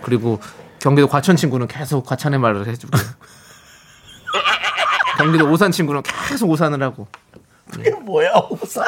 그리고 0.01 0.39
경기도 0.79 1.09
과천 1.09 1.35
친구는 1.35 1.67
계속 1.67 2.05
과천의 2.05 2.39
말을 2.39 2.67
해주고. 2.67 2.95
경기도 5.17 5.51
오산 5.51 5.73
친구는 5.73 6.01
계속 6.29 6.49
오산을 6.49 6.81
하고. 6.81 7.09
그게 7.69 7.91
뭐야 7.91 8.31
우산 8.51 8.85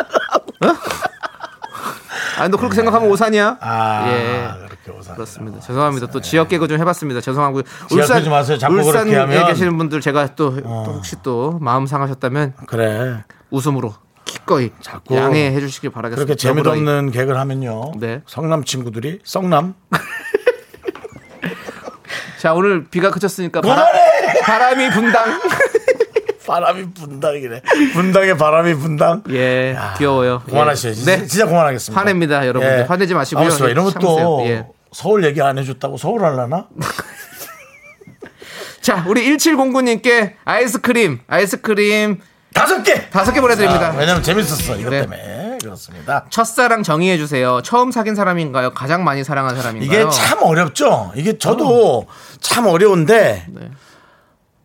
아, 2.38 2.48
너 2.48 2.56
그렇게 2.56 2.76
생각하면 2.76 3.10
오산이야? 3.10 3.58
아 3.60 4.12
예. 4.12 4.67
우산 4.94 5.16
그렇습니다. 5.16 5.60
죄송합니다. 5.60 6.08
또 6.08 6.22
지역 6.22 6.50
개그 6.50 6.68
좀 6.68 6.80
해봤습니다. 6.80 7.22
죄송하고요. 7.22 7.64
지역하지 7.90 8.30
마세요. 8.30 8.58
자꾸 8.58 8.76
울산에 8.76 9.16
하면. 9.16 9.44
어. 9.44 9.48
계시는 9.48 9.78
분들 9.78 10.02
제가 10.02 10.36
또, 10.36 10.56
또 10.62 10.68
혹시 10.68 11.16
또 11.24 11.58
마음 11.60 11.88
상하셨다면 11.88 12.54
그래 12.68 13.24
웃음으로 13.50 13.94
기꺼이 14.26 14.72
자꾸 14.82 15.16
양해해 15.16 15.60
주시길 15.60 15.90
바라겠습니다. 15.92 16.26
그렇게 16.26 16.38
재미도 16.38 16.72
없는 16.72 17.12
개그를 17.12 17.40
하면요 17.40 17.94
네. 17.98 18.22
성남 18.28 18.64
친구들이 18.66 19.20
성남 19.24 19.74
자 22.40 22.54
오늘 22.54 22.86
비가 22.86 23.10
그쳤으니까 23.12 23.62
바람, 23.62 23.86
바람이 24.44 24.90
분당. 24.92 25.40
바람이 26.48 26.94
분당이래 26.94 27.62
분당에 27.92 28.34
바람이 28.36 28.74
분당 28.76 29.22
예, 29.32 29.74
야, 29.76 29.96
귀여워요. 29.98 30.44
그만하셔야지 30.46 31.02
예. 31.02 31.06
네, 31.18 31.26
진짜 31.28 31.46
그만하겠습니다 31.46 32.00
화냅니다, 32.00 32.48
여러분들. 32.48 32.90
화내지 32.90 33.14
마시고요. 33.16 33.50
예, 33.66 33.72
이런 33.72 33.84
것도. 33.84 34.40
예. 34.46 34.66
서울 34.92 35.26
얘기 35.26 35.42
안 35.42 35.58
해줬다고 35.58 35.98
서울 35.98 36.24
할라나 36.24 36.68
자, 38.82 39.04
우리 39.08 39.26
1709님께 39.36 40.34
아이스크림, 40.46 41.20
아이스크림 41.28 42.22
다섯 42.54 42.82
개 42.84 43.10
다섯 43.10 43.34
개 43.34 43.42
보내드립니다. 43.42 43.90
아, 43.90 43.96
왜냐면 43.98 44.24
재밌었어 44.24 44.78
이것 44.78 44.90
네. 44.90 45.02
때문에 45.02 45.58
그렇습니다 45.62 46.26
첫사랑 46.30 46.84
정의해 46.84 47.18
주세요. 47.18 47.62
처음 47.62 47.92
사귄 47.92 48.16
사람인가요? 48.16 48.74
가장 48.74 49.04
많이 49.04 49.24
사랑한 49.24 49.56
사람인가요? 49.56 50.02
이게 50.02 50.10
참 50.10 50.40
어렵죠. 50.42 51.12
이게 51.16 51.38
저도 51.38 52.08
참 52.40 52.68
어려운데 52.68 53.46
네. 53.50 53.72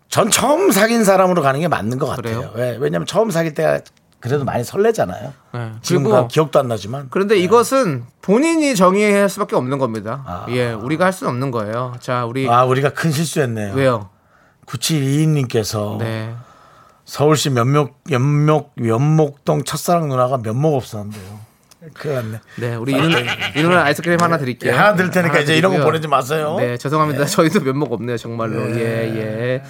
전 0.09 0.31
처음 0.31 0.71
사귄 0.71 1.05
사람으로 1.05 1.43
가는 1.43 1.59
게 1.59 1.69
맞는 1.69 1.99
것 1.99 2.07
같아요. 2.07 2.53
그래요? 2.53 2.55
왜? 2.55 2.77
왜냐면 2.79 3.07
처음 3.07 3.31
사귈 3.31 3.55
때가 3.55 3.81
그래도 4.23 4.45
많이 4.45 4.63
설레잖아요. 4.63 5.33
네. 5.53 5.73
지금 5.83 6.09
가 6.09 6.29
기억도 6.29 6.61
안 6.61 6.69
나지만. 6.69 7.09
그런데 7.11 7.37
이것은 7.37 8.05
본인이 8.23 8.77
정의할 8.77 9.29
수밖에 9.29 9.57
없는 9.57 9.79
겁니다. 9.79 10.23
아. 10.25 10.47
예, 10.51 10.73
우리가 10.73 11.07
할 11.07 11.13
수는 11.13 11.33
없는 11.33 11.51
거예요. 11.51 11.95
자, 11.99 12.25
우리 12.25 12.49
아 12.49 12.65
우리가 12.65 12.91
큰 12.91 13.11
실수했네요. 13.11 13.75
왜요? 13.75 14.11
9722님께서 14.67 15.99
네. 15.99 16.35
서울시 17.05 17.51
면목 17.51 18.01
연목 18.13 18.73
연목동 18.83 19.65
첫사랑 19.65 20.09
누나가 20.09 20.39
면목 20.39 20.77
없었는데요. 20.77 21.41
났네. 22.05 22.41
네, 22.59 22.75
우리 22.77 22.93
이누 22.93 23.19
이누는 23.57 23.77
아이스크림 23.77 24.21
하나 24.21 24.39
드릴게요. 24.39 24.73
예, 24.73 24.77
하나 24.77 24.95
드릴 24.95 25.11
테니까 25.11 25.41
이제 25.41 25.57
이런 25.57 25.77
거. 25.77 25.85
보내지 25.85 26.07
마세요. 26.07 26.57
네, 26.59 26.77
죄송합니다. 26.79 27.25
저희도 27.27 27.61
면목 27.61 27.93
없네요, 27.93 28.17
정말로. 28.17 28.71
예, 28.77 28.81
예. 28.81 29.63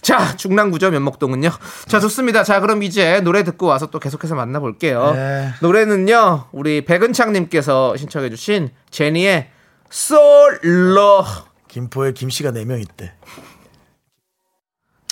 자, 0.00 0.36
중랑구죠, 0.36 0.90
면목동은요. 0.90 1.50
자, 1.86 1.98
좋습니다. 2.00 2.44
자, 2.44 2.60
그럼 2.60 2.82
이제 2.82 3.20
노래 3.20 3.42
듣고 3.42 3.66
와서 3.66 3.86
또 3.86 3.98
계속해서 3.98 4.34
만나볼게요. 4.36 5.12
네. 5.14 5.50
노래는요, 5.60 6.46
우리 6.52 6.84
백은창님께서 6.84 7.96
신청해주신 7.96 8.70
제니의 8.90 9.50
솔로. 9.90 11.24
김포에 11.66 12.12
김 12.12 12.30
씨가 12.30 12.52
4명 12.52 12.80
있대. 12.80 13.12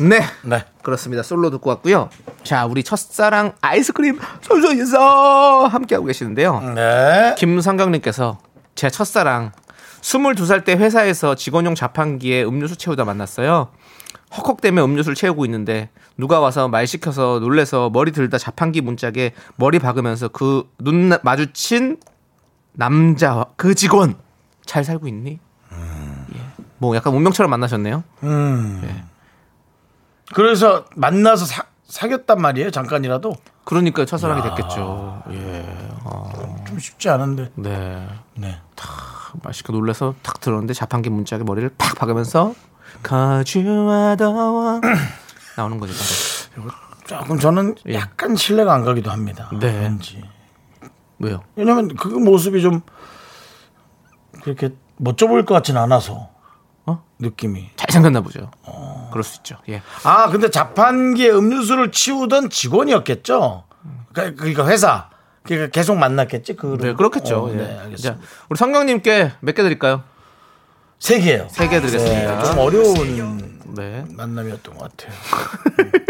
네. 0.02 0.20
네. 0.42 0.64
그렇습니다. 0.82 1.22
솔로 1.22 1.50
듣고 1.50 1.70
왔고요. 1.70 2.10
자, 2.42 2.66
우리 2.66 2.82
첫사랑 2.82 3.52
아이스크림 3.60 4.18
솔솔에서 4.42 5.66
함께하고 5.68 6.06
계시는데요. 6.06 6.60
네. 6.74 7.34
김성경님께서 7.38 8.38
제 8.74 8.90
첫사랑 8.90 9.52
22살 10.02 10.64
때 10.64 10.74
회사에서 10.74 11.34
직원용 11.34 11.74
자판기에 11.74 12.44
음료수 12.44 12.76
채우다 12.76 13.04
만났어요. 13.04 13.68
헉헉대며 14.36 14.84
음료수를 14.84 15.14
채우고 15.14 15.44
있는데 15.46 15.88
누가 16.18 16.40
와서 16.40 16.68
말 16.68 16.86
시켜서 16.86 17.38
놀래서 17.40 17.90
머리 17.90 18.12
들다 18.12 18.38
자판기 18.38 18.80
문짝에 18.82 19.32
머리 19.56 19.78
박으면서 19.78 20.28
그 20.28 20.64
눈 20.78 21.12
마주친 21.22 21.98
남자 22.72 23.46
그 23.56 23.74
직원 23.74 24.16
잘 24.66 24.84
살고 24.84 25.08
있니? 25.08 25.38
예. 25.72 26.40
뭐 26.78 26.94
약간 26.96 27.14
운명처럼 27.14 27.48
만나셨네요. 27.50 28.04
그래서 30.34 30.84
만나서 30.94 31.44
사, 31.46 31.64
사귀었단 31.84 32.40
말이에요. 32.40 32.70
잠깐이라도. 32.70 33.34
그러니까 33.64 34.04
첫사랑이 34.04 34.42
됐겠죠. 34.42 35.22
예. 35.32 35.66
좀 36.66 36.78
쉽지 36.78 37.08
않은데. 37.08 37.50
네. 37.54 38.06
네. 38.34 38.60
맛있게 39.42 39.72
놀라서 39.72 40.14
탁 40.22 40.40
들었는데 40.40 40.72
자판기 40.72 41.10
문짝에 41.10 41.42
머리를 41.42 41.70
팍 41.76 41.96
박으면서 41.96 42.54
가주하다와 43.02 44.80
나오는 45.56 45.78
거죠. 45.78 45.92
바로. 46.56 46.70
조금 47.06 47.38
저는 47.38 47.74
예. 47.88 47.94
약간 47.94 48.34
신뢰가 48.34 48.72
안 48.74 48.84
가기도 48.84 49.10
합니다. 49.10 49.50
네. 49.58 49.66
왠지. 49.80 50.22
왜요? 51.18 51.42
왜냐면 51.54 51.88
그 51.96 52.08
모습이 52.08 52.62
좀 52.62 52.82
그렇게 54.42 54.70
멋져 54.96 55.26
보일 55.26 55.44
것 55.44 55.54
같지는 55.54 55.80
않아서. 55.82 56.30
어? 56.86 57.02
느낌이. 57.18 57.70
잘생겼나 57.76 58.20
보죠. 58.20 58.50
그럴 59.16 59.24
수 59.24 59.38
있죠. 59.38 59.56
예. 59.70 59.80
아, 60.04 60.28
근데 60.28 60.50
자판기에 60.50 61.30
음료수를 61.30 61.90
치우던 61.90 62.50
직원이었겠죠? 62.50 63.64
그러니까 64.12 64.36
그러니까 64.38 64.66
회사. 64.68 65.08
그러니까 65.42 65.70
계속 65.70 65.96
만났겠지? 65.96 66.56
그 66.56 66.76
네, 66.80 66.92
그렇겠죠. 66.92 67.46
어, 67.46 67.50
예. 67.52 67.56
네, 67.56 67.78
알겠습니다. 67.78 68.20
자, 68.20 68.26
우리 68.48 68.58
성경님께 68.58 69.32
몇 69.40 69.54
개 69.54 69.62
드릴까요? 69.62 70.02
세 70.98 71.18
개요. 71.20 71.46
세 71.50 71.68
개 71.68 71.80
드리겠습니다. 71.80 72.38
네, 72.38 72.44
좀 72.44 72.58
어려운 72.58 73.55
네. 73.76 74.04
만남이었던 74.08 74.74
것 74.76 74.96
같아요. 74.96 75.12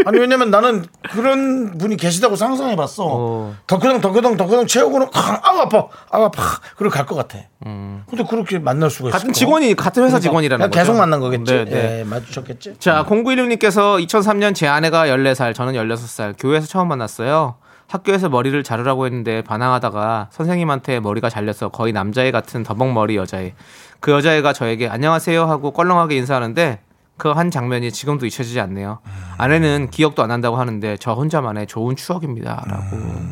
아니 0.06 0.18
왜냐면 0.18 0.50
나는 0.50 0.84
그런 1.10 1.76
분이 1.78 1.96
계시다고 1.96 2.36
상상해봤어. 2.36 3.04
어. 3.08 3.54
덕크덩 3.66 4.00
덕크덩 4.00 4.36
덕크덩 4.36 4.66
채우고는 4.66 5.08
아 5.12 5.40
아파 5.42 5.78
아 6.10 6.24
아파 6.24 6.42
그리고 6.76 6.94
갈 6.94 7.06
것 7.06 7.14
같아. 7.16 7.38
근데 7.62 8.24
그렇게 8.28 8.58
만날 8.58 8.90
수가 8.90 9.08
있어. 9.08 9.16
음. 9.16 9.18
같은 9.18 9.32
직원이 9.32 9.74
같은 9.74 10.04
회사 10.04 10.18
직원이라는 10.20 10.66
거죠. 10.66 10.78
계속 10.78 10.96
만난 10.96 11.20
거겠지. 11.20 11.52
네, 11.52 11.64
네. 11.64 11.98
예, 12.00 12.04
마주쳤겠지. 12.04 12.76
자, 12.78 13.04
0916님께서 13.08 14.04
2003년 14.06 14.54
제 14.54 14.66
아내가 14.68 15.06
14살, 15.08 15.54
저는 15.54 15.74
16살, 15.74 16.34
교회에서 16.38 16.66
처음 16.66 16.88
만났어요. 16.88 17.56
학교에서 17.88 18.28
머리를 18.28 18.60
자르라고 18.64 19.06
했는데 19.06 19.42
반항하다가 19.42 20.28
선생님한테 20.32 20.98
머리가 21.00 21.30
잘려서 21.30 21.68
거의 21.68 21.92
남자애 21.92 22.32
같은 22.32 22.62
더벅머리 22.64 23.16
여자애. 23.16 23.54
그 24.00 24.10
여자애가 24.12 24.52
저에게 24.52 24.88
안녕하세요 24.88 25.44
하고 25.46 25.70
껄렁하게 25.72 26.16
인사하는데 26.16 26.80
그 27.18 27.32
한 27.32 27.50
장면이 27.50 27.92
지금도 27.92 28.26
잊혀지지 28.26 28.60
않네요. 28.60 28.98
아내는 29.38 29.90
기억도 29.90 30.22
안 30.22 30.28
난다고 30.28 30.56
하는데 30.56 30.96
저 30.98 31.12
혼자만의 31.14 31.66
좋은 31.66 31.96
추억입니다. 31.96 32.62
라고. 32.66 32.84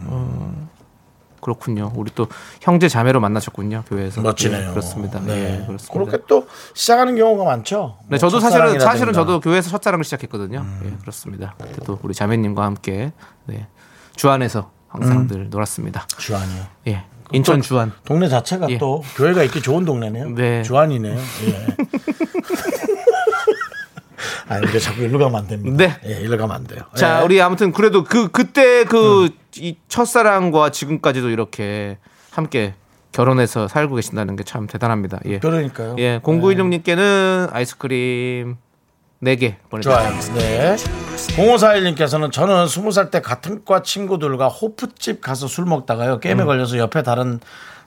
어, 0.07 0.69
그렇군요. 1.41 1.93
우리 1.95 2.11
또 2.15 2.27
형제 2.63 2.89
자매로 2.89 3.21
만나셨군요. 3.21 3.85
교회에서. 3.87 4.23
멋지네요. 4.23 4.61
네, 4.67 4.71
그렇습니다. 4.71 5.21
네. 5.21 5.27
네, 5.59 5.67
그렇습니다. 5.67 5.93
그렇게 5.93 6.25
또 6.27 6.47
시작하는 6.73 7.15
경우가 7.17 7.45
많죠. 7.45 7.97
네, 8.03 8.07
뭐 8.11 8.19
저도 8.19 8.41
사실은. 8.41 8.81
사실은 8.81 9.13
저도 9.13 9.41
교회에서 9.41 9.69
첫사랑을 9.71 10.05
시작했거든요. 10.05 10.65
예, 10.87 10.91
그렇습니다. 11.03 11.55
그때도 11.61 11.99
우리 12.03 12.15
자매님과 12.15 12.65
함께 12.65 13.13
네, 13.45 13.67
주안에서 14.17 14.71
항상 14.89 15.27
늘 15.29 15.51
놀았습니다. 15.51 16.07
주안이요. 16.17 16.63
예, 16.89 17.05
인천 17.33 17.61
주안. 17.61 17.93
동네 18.07 18.29
자체가 18.31 18.71
예. 18.71 18.79
또 18.79 19.03
교회가 19.17 19.43
있기 19.43 19.61
좋은 19.61 19.85
동네네요. 19.85 20.31
네. 20.31 20.63
주안이네요. 20.63 21.19
예. 21.19 21.77
아니 24.49 24.63
근데 24.65 24.79
자꾸 24.79 25.03
일로 25.03 25.19
가면 25.19 25.41
안 25.41 25.47
됩니다. 25.47 25.77
네. 25.77 25.97
예, 26.07 26.21
일로 26.21 26.37
가면 26.39 26.57
안 26.57 26.65
돼요. 26.65 26.83
자, 26.95 27.21
예. 27.21 27.25
우리 27.25 27.41
아무튼 27.41 27.73
그래도 27.73 28.05
그 28.05 28.29
그때 28.31 28.85
그 28.85 29.25
음. 29.25 29.29
이 29.57 29.77
첫사랑과 29.89 30.71
지금까지도 30.71 31.31
이렇게 31.31 31.99
함께 32.31 32.75
결혼해서 33.13 33.69
살고 33.69 33.95
계신다는 33.97 34.37
게 34.37 34.43
참 34.45 34.67
대단합니다. 34.67 35.21
예. 35.27 35.39
그러니까요. 35.39 35.97
예, 35.99 36.21
0916님께는 36.23 37.49
아이스크림 37.53 38.57
4개 39.23 39.55
좋아요. 39.81 40.11
보내드립니다. 40.11 40.35
네. 40.35 40.77
0541님께서는 41.37 42.31
저는 42.31 42.67
20살 42.67 43.11
때 43.11 43.21
같은 43.21 43.65
과 43.65 43.83
친구들과 43.83 44.49
호프집 44.49 45.21
가서 45.21 45.47
술 45.47 45.65
먹다가요. 45.65 46.21
게임에 46.21 46.43
음. 46.43 46.47
걸려서 46.47 46.79
옆에 46.79 47.03
다른 47.03 47.41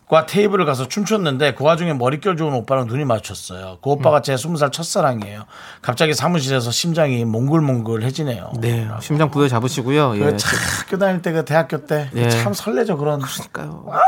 과 0.10 0.26
테이블을 0.26 0.66
가서 0.66 0.88
춤췄는데 0.88 1.54
그 1.56 1.66
와중에 1.66 1.94
머릿결 1.94 2.38
좋은 2.38 2.54
오빠랑 2.54 2.88
눈이 2.88 3.04
맞췄어요. 3.04 3.80
그 3.82 3.90
음. 3.90 3.96
오빠가 3.96 4.22
제 4.22 4.36
20살 4.36 4.72
첫사랑이에요. 4.72 5.44
갑자기 5.82 6.14
사무실에서 6.14 6.72
심장이 6.72 7.26
몽글몽글해지네요. 7.26 8.54
네, 8.62 8.88
심장 9.02 9.30
부여 9.30 9.50
잡으시고요. 9.50 10.16
예. 10.16 10.20
그 10.20 10.38
참, 10.38 10.58
학교 10.80 10.98
다닐 10.98 11.22
때 11.22 11.34
그 11.34 11.44
대학교 11.44 11.86
때 11.86 12.10
예. 12.16 12.30
참 12.30 12.54
설레죠 12.54 12.98
그런. 12.98 13.20
그러니까요. 13.20 13.86
아 13.92 14.00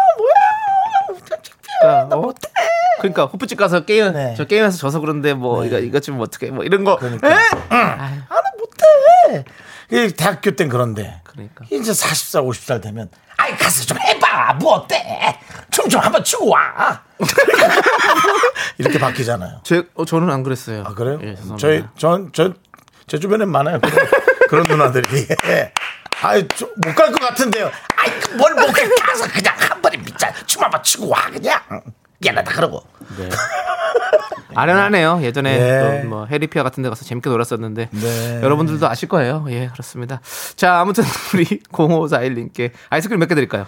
뭐야? 1.84 2.10
어? 2.16 2.34
그러니까 3.00 3.26
호프집 3.26 3.58
가서 3.58 3.86
게임 3.86 4.14
네. 4.14 4.36
저 4.38 4.46
게임에서 4.46 4.78
져서 4.78 5.00
그런데 5.02 5.34
뭐 5.34 5.66
이거 5.66 5.80
이거 5.80 6.00
좀 6.00 6.20
어떻게 6.22 6.50
뭐 6.52 6.64
이런 6.64 6.84
거. 6.84 6.96
그러니까. 6.98 7.28
에? 7.30 7.34
나는 7.70 8.24
못해. 8.58 9.46
이 9.92 10.12
대학교 10.14 10.52
땐 10.52 10.70
그런데. 10.70 11.22
그러니까. 11.24 11.66
이제 11.72 11.92
40살, 11.92 12.46
50살 12.48 12.82
되면 12.82 13.10
아이 13.38 13.56
가서 13.56 13.86
좀 13.86 13.98
해 14.00 14.19
봐. 14.30 14.54
뭐 14.54 14.74
어때? 14.76 15.38
춤 15.72 15.88
좀 15.90 16.02
한번 16.02 16.24
추고 16.24 16.50
와. 16.50 17.02
이렇게 18.78 19.00
바뀌잖아요. 19.00 19.62
제 19.64 19.84
어, 19.96 20.06
저는 20.06 20.30
안 20.30 20.44
그랬어요. 20.44 20.84
아 20.86 20.94
그래요? 20.94 21.20
예, 21.22 21.36
죄송합니다. 21.36 21.58
저희 21.58 21.84
전 21.98 22.32
전 22.32 22.56
제 23.08 23.18
주변엔 23.18 23.50
많아요. 23.50 23.80
그런, 23.82 24.08
그런 24.50 24.68
누나들이. 24.68 25.28
예. 25.48 25.74
아이 26.22 26.48
못갈 26.86 27.12
것 27.12 27.20
같은데요. 27.20 27.72
아이 27.98 28.12
뭘 28.38 28.54
못 28.54 28.68
가서 29.02 29.28
그냥 29.28 29.56
한 29.58 29.82
번에 29.82 29.98
믿자. 29.98 30.32
춤 30.46 30.62
한번 30.64 30.84
추고 30.84 31.10
와 31.10 31.22
그냥. 31.32 31.60
미안하다 32.20 32.52
그러고. 32.54 32.84
아련하네요. 34.56 35.20
예전에 35.22 35.58
네. 35.58 36.02
또뭐 36.04 36.26
해리피아 36.26 36.64
같은 36.64 36.82
데 36.84 36.90
가서 36.90 37.06
재밌게 37.06 37.30
놀았었는데 37.30 37.90
네. 37.92 38.40
여러분들도 38.42 38.88
아실 38.90 39.08
거예요. 39.08 39.46
예, 39.50 39.68
그렇습니다. 39.72 40.22
자, 40.56 40.80
아무튼 40.80 41.04
우리 41.34 41.46
0541님께 41.72 42.72
아이스크림 42.90 43.20
몇 43.20 43.28
개 43.30 43.36
드릴까요? 43.36 43.68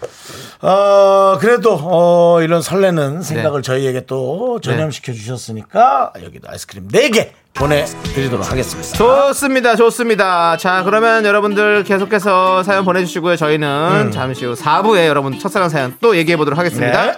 어, 0.62 1.38
그래도, 1.40 1.78
어, 1.80 2.42
이런 2.42 2.62
설레는 2.64 3.22
생각을 3.22 3.62
네. 3.62 3.66
저희에게 3.68 4.06
또 4.08 4.60
전염시켜 4.60 5.14
주셨으니까 5.14 6.14
여기도 6.24 6.50
아이스크림 6.50 6.88
4개 6.88 7.30
보내드리도록 7.54 8.50
하겠습니다. 8.50 8.98
좋습니다. 8.98 9.76
좋습니다. 9.76 10.58
자, 10.58 10.82
그러면 10.84 11.26
여러분들 11.26 11.84
계속해서 11.84 12.64
사연 12.64 12.86
보내주시고요. 12.86 13.36
저희는 13.36 14.06
음. 14.08 14.12
잠시 14.12 14.46
후 14.46 14.54
4부에 14.56 15.06
여러분 15.06 15.38
첫사랑 15.38 15.70
사연 15.70 15.96
또 16.02 16.18
얘기해 16.18 16.38
보도록 16.38 16.58
하겠습니다. 16.58 17.18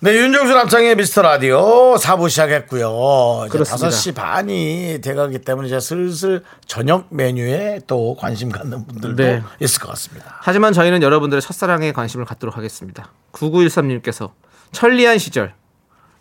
네, 0.00 0.14
윤정수 0.16 0.54
남창의 0.54 0.94
미스터 0.94 1.22
라디오 1.22 1.96
4부 1.96 2.30
시작했고요. 2.30 3.46
이제 3.46 3.50
그렇습니다. 3.50 3.88
5시 3.88 4.14
반이 4.14 5.00
돼가기 5.02 5.40
때문에 5.40 5.66
이제 5.66 5.80
슬슬 5.80 6.44
저녁 6.66 7.08
메뉴에 7.10 7.80
또 7.88 8.14
관심 8.14 8.48
갖는 8.48 8.86
분들도 8.86 9.20
네. 9.20 9.42
있을 9.60 9.80
것 9.80 9.88
같습니다. 9.88 10.36
하지만 10.40 10.72
저희는 10.72 11.02
여러분들의 11.02 11.42
첫사랑에 11.42 11.90
관심을 11.90 12.26
갖도록 12.26 12.56
하겠습니다. 12.56 13.10
9913님께서 13.32 14.30
천리안 14.70 15.18
시절 15.18 15.52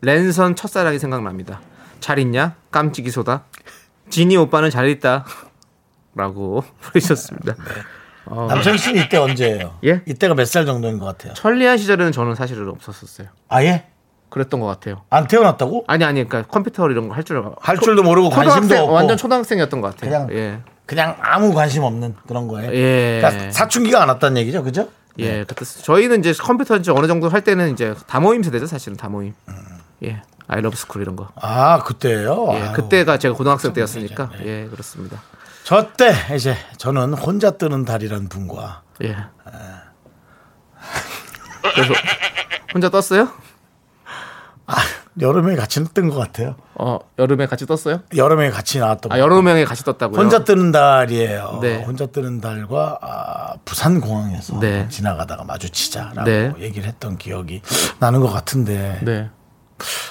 랜선 0.02 0.56
첫사랑이 0.56 0.98
생각납니다. 0.98 1.62
잘 2.00 2.18
있냐? 2.18 2.56
깜찍이 2.72 3.12
소다. 3.12 3.44
지니 4.10 4.38
오빠는 4.38 4.72
잘 4.72 4.90
있다. 4.90 5.24
라고 6.16 6.64
보내셨습니다. 6.82 7.56
남창희 8.30 8.78
씨는 8.78 9.04
이때 9.04 9.18
언제예요? 9.18 9.76
예? 9.86 10.02
이때가 10.06 10.34
몇 10.36 10.46
살 10.46 10.66
정도인 10.66 11.00
것 11.00 11.06
같아요? 11.06 11.34
천리안 11.34 11.78
시절에는 11.78 12.12
저는 12.12 12.36
사실은 12.36 12.70
없었었어요. 12.70 13.28
아예? 13.50 13.86
그랬던 14.30 14.60
것 14.60 14.68
같아요. 14.68 15.02
안 15.10 15.28
태어났다고? 15.28 15.86
아니 15.88 16.04
아니 16.04 16.28
그러니까 16.28 16.52
컴퓨터 16.52 16.90
이런 16.90 17.08
거 17.10 17.16
할 17.16 17.24
줄 17.24 17.42
할 17.62 17.78
줄도 17.80 18.04
모르고 18.04 18.30
관심도 18.30 18.76
없고 18.84 18.92
완전 18.94 19.16
초등학생이었던 19.18 19.80
것 19.82 19.96
같아요. 19.96 20.28
그냥 20.28 20.38
예. 20.38 20.60
그냥 20.86 21.16
아무 21.22 21.54
관심 21.54 21.84
없는 21.84 22.16
그런 22.28 22.48
거예요. 22.48 22.74
예. 22.74 23.22
그러니까 23.22 23.52
사춘기가 23.52 24.02
안 24.02 24.10
왔다는 24.10 24.38
얘기죠, 24.42 24.64
그죠? 24.64 24.90
예, 25.20 25.44
그때 25.48 25.66
저희는 25.66 26.20
이제 26.20 26.32
컴퓨터 26.34 26.76
이제 26.78 26.92
어느 26.92 27.08
정도 27.08 27.28
할 27.30 27.42
때는 27.42 27.72
이제 27.74 27.96
다모임 28.06 28.44
세대죠, 28.44 28.68
사실은 28.68 28.96
다모임. 28.98 29.34
예, 30.04 30.22
아이러브 30.48 30.76
스쿨 30.78 31.02
이런 31.02 31.16
거. 31.16 31.30
아 31.36 31.82
그때요. 31.84 32.50
예, 32.52 32.62
아유, 32.62 32.74
그때가 32.74 33.18
제가 33.18 33.34
고등학생 33.34 33.74
때였으니까 33.74 34.30
예, 34.46 34.68
그렇습니다. 34.70 35.22
저 35.68 35.92
때 35.98 36.14
이제 36.34 36.56
저는 36.78 37.14
혼자 37.14 37.52
뜨는 37.52 37.84
달이라는 37.84 38.30
분과 38.30 38.84
예. 39.04 39.18
그래서 41.76 41.94
혼자 42.74 42.88
떴어요? 42.88 43.28
여름에 45.20 45.58
같이 45.58 45.84
뜬 45.94 46.10
것 46.10 46.16
같아요. 46.16 46.56
어, 46.76 47.00
여름에 47.20 47.48
같이 47.48 47.66
떴어요? 47.66 48.02
여름에 48.16 48.50
같이 48.50 48.80
나왔던 48.80 49.12
아, 49.12 49.18
명이 49.42 49.66
같이 49.66 49.84
떴다고요? 49.84 50.18
혼자 50.18 50.46
뜨는 50.46 50.72
달이에요. 50.72 51.60
네. 51.62 51.84
혼자 51.84 52.06
뜨는 52.06 52.40
달과 52.40 53.00
아, 53.02 53.54
부산 53.66 54.00
공항에서 54.00 54.60
네. 54.62 54.88
지나가다가 54.88 55.44
마주치자라고 55.44 56.24
네. 56.24 56.54
얘기를 56.60 56.88
했던 56.88 57.18
기억이 57.18 57.62
나는 58.00 58.22
것 58.22 58.32
같은데 58.32 59.02
네. 59.04 59.30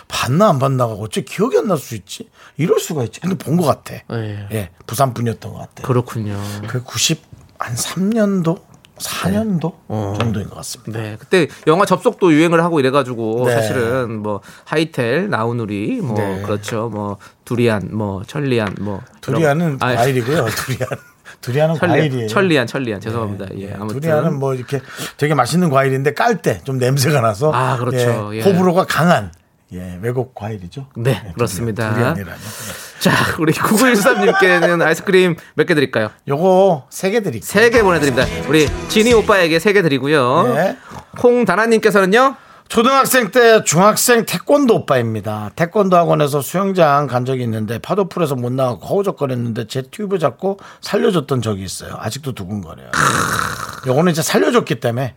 봤나 0.09 0.49
안 0.49 0.59
봤나가 0.59 0.93
어째 0.95 1.23
기억이 1.23 1.59
안 1.59 1.67
날 1.67 1.79
수 1.79 1.95
있지? 1.97 2.29
이럴 2.57 2.79
수가 2.81 3.05
있지. 3.05 3.21
근데 3.21 3.37
본 3.37 3.57
것 3.57 3.65
같아. 3.65 3.95
예. 4.13 4.49
예, 4.53 4.71
부산 4.87 5.13
분이었던 5.15 5.53
것 5.53 5.59
같아. 5.59 5.83
그렇군요. 5.87 6.39
그 6.69 6.83
90, 6.83 7.23
한 7.59 7.75
3년도? 7.75 8.61
4년도 8.97 9.75
어. 9.89 10.15
정도인 10.19 10.49
것 10.49 10.55
같습니다. 10.57 10.99
네, 11.03 11.17
그때 11.19 11.49
영화 11.67 11.85
접속도 11.85 12.33
유행을 12.33 12.65
하고 12.65 12.81
이래가지고 12.81 13.45
네. 13.47 13.53
사실은 13.55 14.23
뭐 14.23 14.41
하이텔, 14.65 15.29
나우누리, 15.29 16.01
뭐 16.01 16.17
네. 16.17 16.41
그렇죠, 16.43 16.89
뭐 16.89 17.19
두리안, 17.45 17.91
뭐 17.93 18.23
천리안, 18.27 18.75
뭐 18.81 19.03
두리안은 19.21 19.77
아, 19.81 19.95
과일이고요. 19.97 20.47
두리안. 20.57 20.89
두리안은 21.43 21.75
천리안, 21.75 21.99
과일이에요. 21.99 22.29
천리안, 22.29 22.67
천리안 22.67 23.01
죄송합니다. 23.03 23.47
예, 23.59 23.75
아무튼 23.75 24.01
두리안은 24.01 24.39
뭐 24.39 24.55
이렇게 24.55 24.81
되게 25.19 25.35
맛있는 25.35 25.69
과일인데 25.69 26.15
깔 26.15 26.41
때 26.41 26.63
좀 26.65 26.79
냄새가 26.79 27.21
나서 27.21 27.53
아, 27.53 27.77
그렇죠. 27.77 28.35
예. 28.35 28.41
호불호가 28.41 28.85
강한 28.87 29.31
예, 29.73 29.99
외국 30.01 30.35
과일이죠. 30.35 30.87
네, 30.97 31.23
예, 31.27 31.33
그렇습니다. 31.33 31.93
두리안, 31.93 32.15
두리안이라뇨. 32.15 32.41
예. 32.41 33.01
자, 33.01 33.13
우리 33.39 33.53
9913님께는 33.53 34.81
아이스크림 34.83 35.37
몇 35.55 35.67
개 35.67 35.75
드릴까요? 35.75 36.11
요거 36.29 36.87
세 36.91 37.11
개 37.11 37.21
드릴게요. 37.21 37.47
세 37.47 37.71
개 37.71 37.83
보내드립니다. 37.83 38.27
우리 38.49 38.69
지니 38.89 39.13
오빠에게 39.13 39.59
세 39.59 39.73
개 39.73 39.83
드리고요. 39.83 40.55
네. 40.55 40.77
홍다나님께서는요? 41.23 42.37
초등학생 42.69 43.31
때 43.31 43.63
중학생 43.65 44.25
태권도 44.27 44.75
오빠입니다. 44.75 45.51
태권도 45.55 45.97
학원에서 45.97 46.41
수영장 46.41 47.07
간 47.07 47.25
적이 47.25 47.45
있는데 47.45 47.79
파도풀에서 47.79 48.35
못 48.35 48.53
나가고 48.53 48.85
허우적거렸는데 48.87 49.69
제 49.69 49.83
튜브 49.83 50.19
잡고 50.19 50.59
살려줬던 50.81 51.43
적이 51.43 51.63
있어요. 51.63 51.95
아직도 51.99 52.33
두근거려요. 52.33 52.91
요거는 53.87 54.11
이제 54.13 54.21
살려줬기 54.23 54.81
때문에 54.81 55.15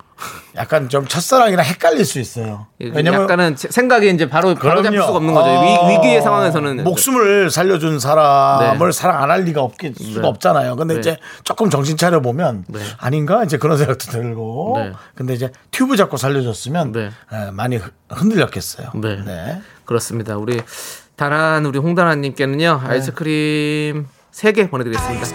약간 0.55 0.89
좀 0.89 1.07
첫사랑이랑 1.07 1.65
헷갈릴 1.65 2.05
수 2.05 2.19
있어요. 2.19 2.67
왜냐면 2.79 3.23
약간은 3.23 3.55
제- 3.55 3.69
생각이 3.69 4.09
이제 4.09 4.29
바로 4.29 4.53
바로 4.55 4.83
잡을. 4.83 4.99
수가 5.01 5.15
없는 5.17 5.33
거죠. 5.33 5.49
어, 5.49 5.87
위, 5.87 5.95
위기의 5.95 6.21
상황에서는 6.21 6.83
목숨을 6.83 7.49
살려준 7.49 7.99
사람을 7.99 8.87
네. 8.87 8.91
사랑 8.91 9.23
안 9.23 9.29
할 9.31 9.43
리가 9.43 9.61
없긴 9.61 9.93
수가 9.95 10.21
네. 10.21 10.27
없잖아요. 10.27 10.75
근데 10.75 10.93
네. 10.95 10.99
이제 10.99 11.17
조금 11.43 11.69
정신 11.69 11.97
차려 11.97 12.21
보면 12.21 12.65
네. 12.67 12.79
아닌가 12.99 13.43
이제 13.43 13.57
그런 13.57 13.77
생각도 13.77 14.11
들고. 14.11 14.73
네. 14.77 14.91
근데 15.15 15.33
이제 15.33 15.51
튜브 15.71 15.95
잡고 15.95 16.17
살려줬으면 16.17 16.91
네. 16.91 17.05
에, 17.31 17.51
많이 17.51 17.77
흔- 17.77 17.91
흔들렸겠어요. 18.09 18.89
네. 18.95 19.21
네. 19.25 19.61
그렇습니다. 19.85 20.37
우리 20.37 20.61
다란 21.15 21.65
우리 21.65 21.79
홍다나님께는요 21.79 22.81
네. 22.83 22.89
아이스크림 22.89 24.07
세 24.31 24.51
개 24.53 24.69
보내드리겠습니다. 24.69 25.25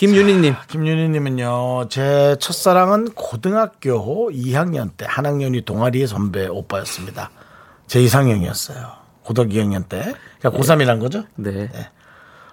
김윤희님, 0.00 0.54
김윤희님은요, 0.68 1.88
제 1.90 2.34
첫사랑은 2.40 3.10
고등학교 3.12 4.30
2학년 4.30 4.96
때 4.96 5.04
한 5.04 5.26
학년이 5.26 5.66
동아리의 5.66 6.06
선배 6.06 6.46
오빠였습니다. 6.46 7.30
제 7.86 8.00
이상형이었어요. 8.00 8.92
고등학교 9.22 9.52
2학년 9.56 9.86
때. 9.90 10.14
그러니까 10.38 10.58
고3이란 10.58 11.00
거죠? 11.00 11.24
네, 11.34 11.68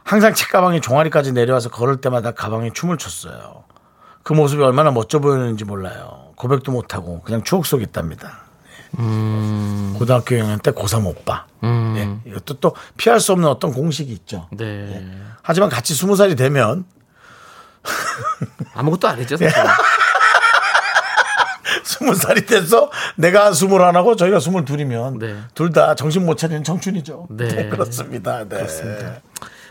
항상 0.04 0.34
책가방이 0.34 0.82
종아리까지 0.82 1.32
내려와서 1.32 1.70
걸을 1.70 2.02
때마다 2.02 2.32
가방에 2.32 2.72
춤을 2.74 2.98
췄어요. 2.98 3.64
그 4.24 4.34
모습이 4.34 4.62
얼마나 4.62 4.92
멋져 4.92 5.20
보였는지 5.20 5.64
몰라요. 5.64 6.34
고백도 6.36 6.74
못하고 6.74 7.22
그냥 7.22 7.44
추억 7.44 7.66
속에 7.66 7.82
있답니다. 7.84 8.40
예. 9.00 9.04
고등학교 9.98 10.36
2학년 10.36 10.62
때 10.62 10.72
고3 10.72 11.06
오빠. 11.06 11.46
예. 11.64 12.20
이것도 12.26 12.56
또 12.56 12.76
피할 12.98 13.22
수 13.22 13.32
없는 13.32 13.48
어떤 13.48 13.72
공식이 13.72 14.12
있죠. 14.12 14.50
네. 14.52 15.10
하지만 15.42 15.70
같이 15.70 15.94
20살이 15.94 16.38
되면 16.38 16.84
아무것도 18.74 19.08
아니죠. 19.08 19.38
사실. 19.38 19.54
스무 21.84 22.14
살이 22.16 22.46
돼서 22.46 22.92
내가 23.16 23.54
스물 23.54 23.82
하나고 23.84 24.16
저희가 24.16 24.40
스물 24.40 24.66
둘이면 24.66 25.20
네. 25.20 25.36
둘다 25.54 25.96
정신 25.96 26.26
못 26.26 26.38
차리는 26.38 26.64
청춘이죠. 26.64 27.28
네. 27.32 27.48
네, 27.48 27.70
그렇습니다. 27.70 28.46
네. 28.48 28.66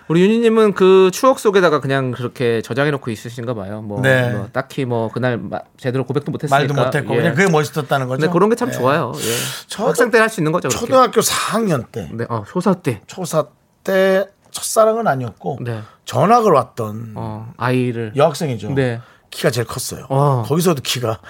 우리 0.08 0.22
윤희님은 0.22 0.74
그 0.74 1.10
추억 1.12 1.38
속에다가 1.40 1.80
그냥 1.80 2.12
그렇게 2.12 2.62
저장해놓고 2.62 3.10
있으신가 3.10 3.54
봐요. 3.54 3.82
뭐, 3.82 4.00
네. 4.00 4.30
뭐 4.30 4.48
딱히 4.52 4.84
뭐 4.84 5.10
그날 5.10 5.36
마- 5.36 5.60
제대로 5.78 6.04
고백도 6.04 6.30
못했으니까. 6.30 6.56
말도 6.58 6.74
못했고 6.74 7.12
예. 7.14 7.18
그냥 7.18 7.34
그게 7.34 7.50
멋있었다는 7.50 8.06
거죠. 8.06 8.20
근데 8.20 8.32
그런 8.32 8.48
게참 8.50 8.70
네. 8.70 8.76
좋아요. 8.76 9.12
예. 9.16 9.66
저도 9.66 9.88
학생 9.88 10.10
때 10.10 10.18
할 10.18 10.28
수 10.28 10.40
있는 10.40 10.52
거죠. 10.52 10.68
그렇게. 10.68 10.86
초등학교 10.86 11.20
4학년 11.20 11.90
때 11.90 12.08
네, 12.12 12.24
어, 12.28 12.44
초사 12.48 12.74
때. 12.74 13.02
초사 13.08 13.46
때 13.82 14.26
첫사랑은 14.56 15.06
아니었고 15.06 15.58
네. 15.60 15.82
전학을 16.06 16.50
왔던 16.52 17.12
어, 17.14 17.52
아이를 17.58 18.12
여학생이죠. 18.16 18.70
네. 18.70 19.00
키가 19.30 19.50
제일 19.50 19.66
컸어요. 19.66 20.06
어. 20.08 20.44
거기서도 20.46 20.80
키가 20.82 21.20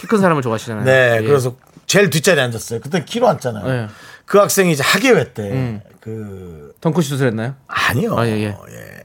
키 0.00 0.06
큰 0.06 0.18
사람을 0.18 0.42
좋아하시잖아요. 0.42 0.84
네 0.84 1.18
예. 1.22 1.26
그래서 1.26 1.54
제일 1.86 2.10
뒷자리에 2.10 2.42
앉았어요. 2.42 2.80
그때 2.80 3.04
키로 3.04 3.26
앉잖아요. 3.28 3.66
네. 3.66 3.88
그 4.26 4.36
학생이 4.38 4.70
이제 4.72 4.82
학예회 4.82 5.32
음. 5.38 5.80
때그 5.82 6.74
덩크 6.82 7.00
슛을 7.00 7.28
했나요? 7.28 7.54
아니요. 7.66 8.18
아, 8.18 8.26
예, 8.26 8.32
예. 8.32 8.44
예. 8.48 9.02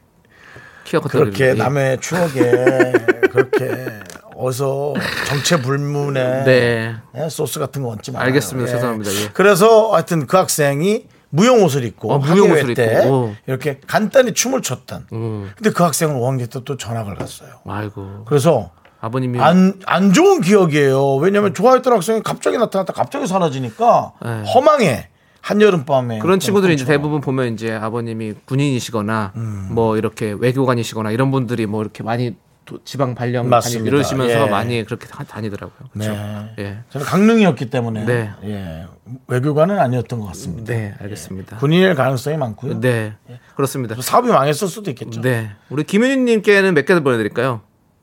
키가 0.84 1.00
컸다 1.00 1.18
그렇게 1.20 1.38
그러길래. 1.46 1.64
남의 1.64 2.02
추억에 2.02 2.32
그렇게 3.32 3.90
어서 4.36 4.94
정체불문의 5.28 6.44
네. 6.44 6.96
예, 7.16 7.30
소스 7.30 7.60
같은 7.60 7.82
거 7.84 7.90
얹지 7.90 8.12
말아요. 8.12 8.28
알겠습니다. 8.28 8.70
죄송합니다. 8.72 9.12
예. 9.14 9.30
그래서 9.34 9.94
하여튼 9.94 10.28
그 10.28 10.36
학생이 10.36 11.06
무용 11.36 11.64
옷을 11.64 11.84
입고 11.84 12.12
어, 12.14 12.20
무용 12.20 12.52
옷을 12.52 12.76
때 12.76 13.00
입고. 13.02 13.10
오. 13.12 13.36
이렇게 13.48 13.80
간단히 13.88 14.34
춤을 14.36 14.62
췄던. 14.62 15.08
음. 15.14 15.52
근데 15.58 15.72
그 15.72 15.82
학생은 15.84 16.16
5학년 16.20 16.48
때 16.52 16.60
또 16.64 16.78
전학을 16.78 17.16
갔어요. 17.16 17.50
아이고. 17.68 18.24
그래서 18.28 18.70
아버님이 19.02 19.40
안, 19.42 19.74
안 19.88 20.14
좋은 20.14 20.42
기억이에요. 20.42 21.16
왜냐면 21.16 21.56
좋아했던 21.56 21.92
학생이 21.92 22.22
갑자기 22.24 22.58
나타났다 22.60 22.94
갑자기 22.94 23.26
사라지니까 23.26 24.14
네. 24.24 24.44
허망해. 24.54 25.10
한여름 25.42 25.86
밤에. 25.86 26.20
그런 26.20 26.40
친구들이 26.40 26.76
이제. 26.76 26.86
대부분 26.86 27.20
보면 27.20 27.54
이제 27.54 27.74
아버님이 27.74 28.36
군인이시거나 28.46 29.34
음. 29.36 29.70
뭐 29.72 29.98
이렇게 29.98 30.34
외교관이시거나 30.40 31.10
이런 31.12 31.32
분들이 31.32 31.66
뭐 31.66 31.82
이렇게 31.82 32.04
많이 32.04 32.30
도- 32.32 32.36
지방 32.86 33.14
발령 33.16 33.50
맞습니다. 33.50 33.88
이러시면서 33.96 34.46
예. 34.46 34.50
많이 34.50 34.84
그렇게 34.86 35.06
다- 35.08 35.24
다니더라고요. 35.24 35.90
그렇죠? 35.92 36.12
네. 36.12 36.54
예. 36.60 36.78
저는 36.90 37.06
강릉이었기 37.06 37.70
때문에 37.70 38.06
네. 38.06 38.30
예. 38.46 38.86
외교관은 39.28 39.80
아니었던 39.80 40.20
것 40.20 40.28
같습니다. 40.28 40.74
네, 40.74 40.94
알겠습니다. 41.02 41.58
군인일 41.58 41.96
가능성이 41.96 42.38
많고요. 42.38 42.80
네. 42.80 43.14
그렇습니다. 43.56 43.96
사업이 44.00 44.30
망했을 44.30 44.68
수도 44.68 44.90
있겠죠. 44.92 45.20
네. 45.22 45.52
우리 45.70 45.84
김윤희 45.84 46.18
님께는 46.18 46.74
몇 46.74 46.86
개 46.86 46.98
보내 47.00 47.18
드릴까요? 47.18 47.62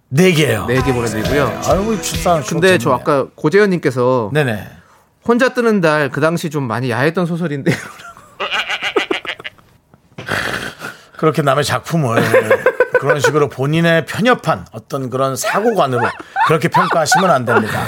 네 0.09 0.33
개요. 0.33 0.67
네 0.67 0.83
개 0.83 0.93
보내 0.93 1.07
드리고요. 1.07 1.61
아유, 1.67 1.99
출산. 2.03 2.43
근데 2.43 2.77
저 2.79 2.93
아까 2.93 3.29
고재현 3.35 3.71
님께서 3.71 4.31
네네. 4.35 4.67
혼자 5.27 5.55
뜨는 5.55 5.81
달 5.81 6.11
그 6.11 6.21
당시 6.21 6.51
좀 6.51 6.65
많이 6.65 6.91
야했던 6.91 7.25
소설인데 7.27 7.71
그렇게 11.17 11.43
남의 11.43 11.65
작품을 11.65 12.23
그런 13.01 13.19
식으로 13.19 13.49
본인의 13.49 14.05
편협한 14.05 14.67
어떤 14.73 15.09
그런 15.09 15.35
사고관으로 15.35 16.03
그렇게 16.47 16.69
평가하시면 16.69 17.31
안 17.31 17.47
됩니다. 17.47 17.81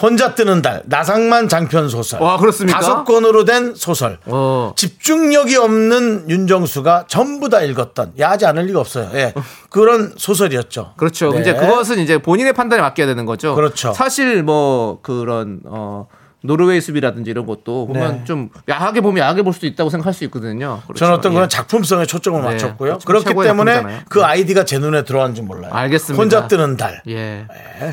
혼자 0.00 0.36
뜨는 0.36 0.62
달, 0.62 0.82
나상만 0.86 1.48
장편 1.48 1.88
소설. 1.88 2.22
와, 2.22 2.38
그렇습니까? 2.38 2.78
다섯 2.78 3.04
권으로 3.04 3.44
된 3.44 3.74
소설. 3.74 4.18
어. 4.26 4.72
집중력이 4.76 5.56
없는 5.56 6.30
윤정수가 6.30 7.06
전부 7.08 7.48
다 7.48 7.62
읽었던 7.62 8.12
야하지 8.20 8.46
않을 8.46 8.66
리가 8.66 8.78
없어요. 8.78 9.10
예. 9.14 9.34
그런 9.70 10.14
소설이었죠. 10.16 10.94
그렇죠. 10.96 11.32
네. 11.32 11.40
이제 11.40 11.54
그것은 11.54 11.98
이제 11.98 12.18
본인의 12.18 12.52
판단에 12.52 12.80
맡겨야 12.80 13.08
되는 13.08 13.26
거죠. 13.26 13.56
그렇죠. 13.56 13.92
사실 13.92 14.44
뭐 14.44 15.00
그런 15.02 15.60
어 15.64 16.06
노르웨이 16.42 16.80
숲이라든지 16.80 17.30
이런 17.30 17.46
것도 17.46 17.86
보면 17.86 18.18
네. 18.18 18.24
좀 18.24 18.48
야하게 18.68 19.00
보면 19.02 19.22
야하게 19.22 19.42
볼 19.42 19.52
수도 19.52 19.66
있다고 19.66 19.90
생각할 19.90 20.14
수 20.14 20.24
있거든요. 20.24 20.80
그렇죠. 20.84 20.98
저는 21.00 21.14
어떤 21.14 21.32
예. 21.32 21.34
그런 21.34 21.48
작품성에 21.48 22.06
초점을 22.06 22.40
네. 22.40 22.46
맞췄고요. 22.46 22.98
그렇죠. 22.98 23.06
그렇기 23.06 23.48
때문에 23.48 23.74
작품이잖아요. 23.74 24.04
그 24.08 24.24
아이디가 24.24 24.64
제 24.64 24.78
눈에 24.78 25.04
들어왔는지 25.04 25.42
몰라요. 25.42 25.72
알겠습니다. 25.72 26.20
혼자 26.20 26.48
뜨는 26.48 26.76
달. 26.76 27.02
예. 27.08 27.46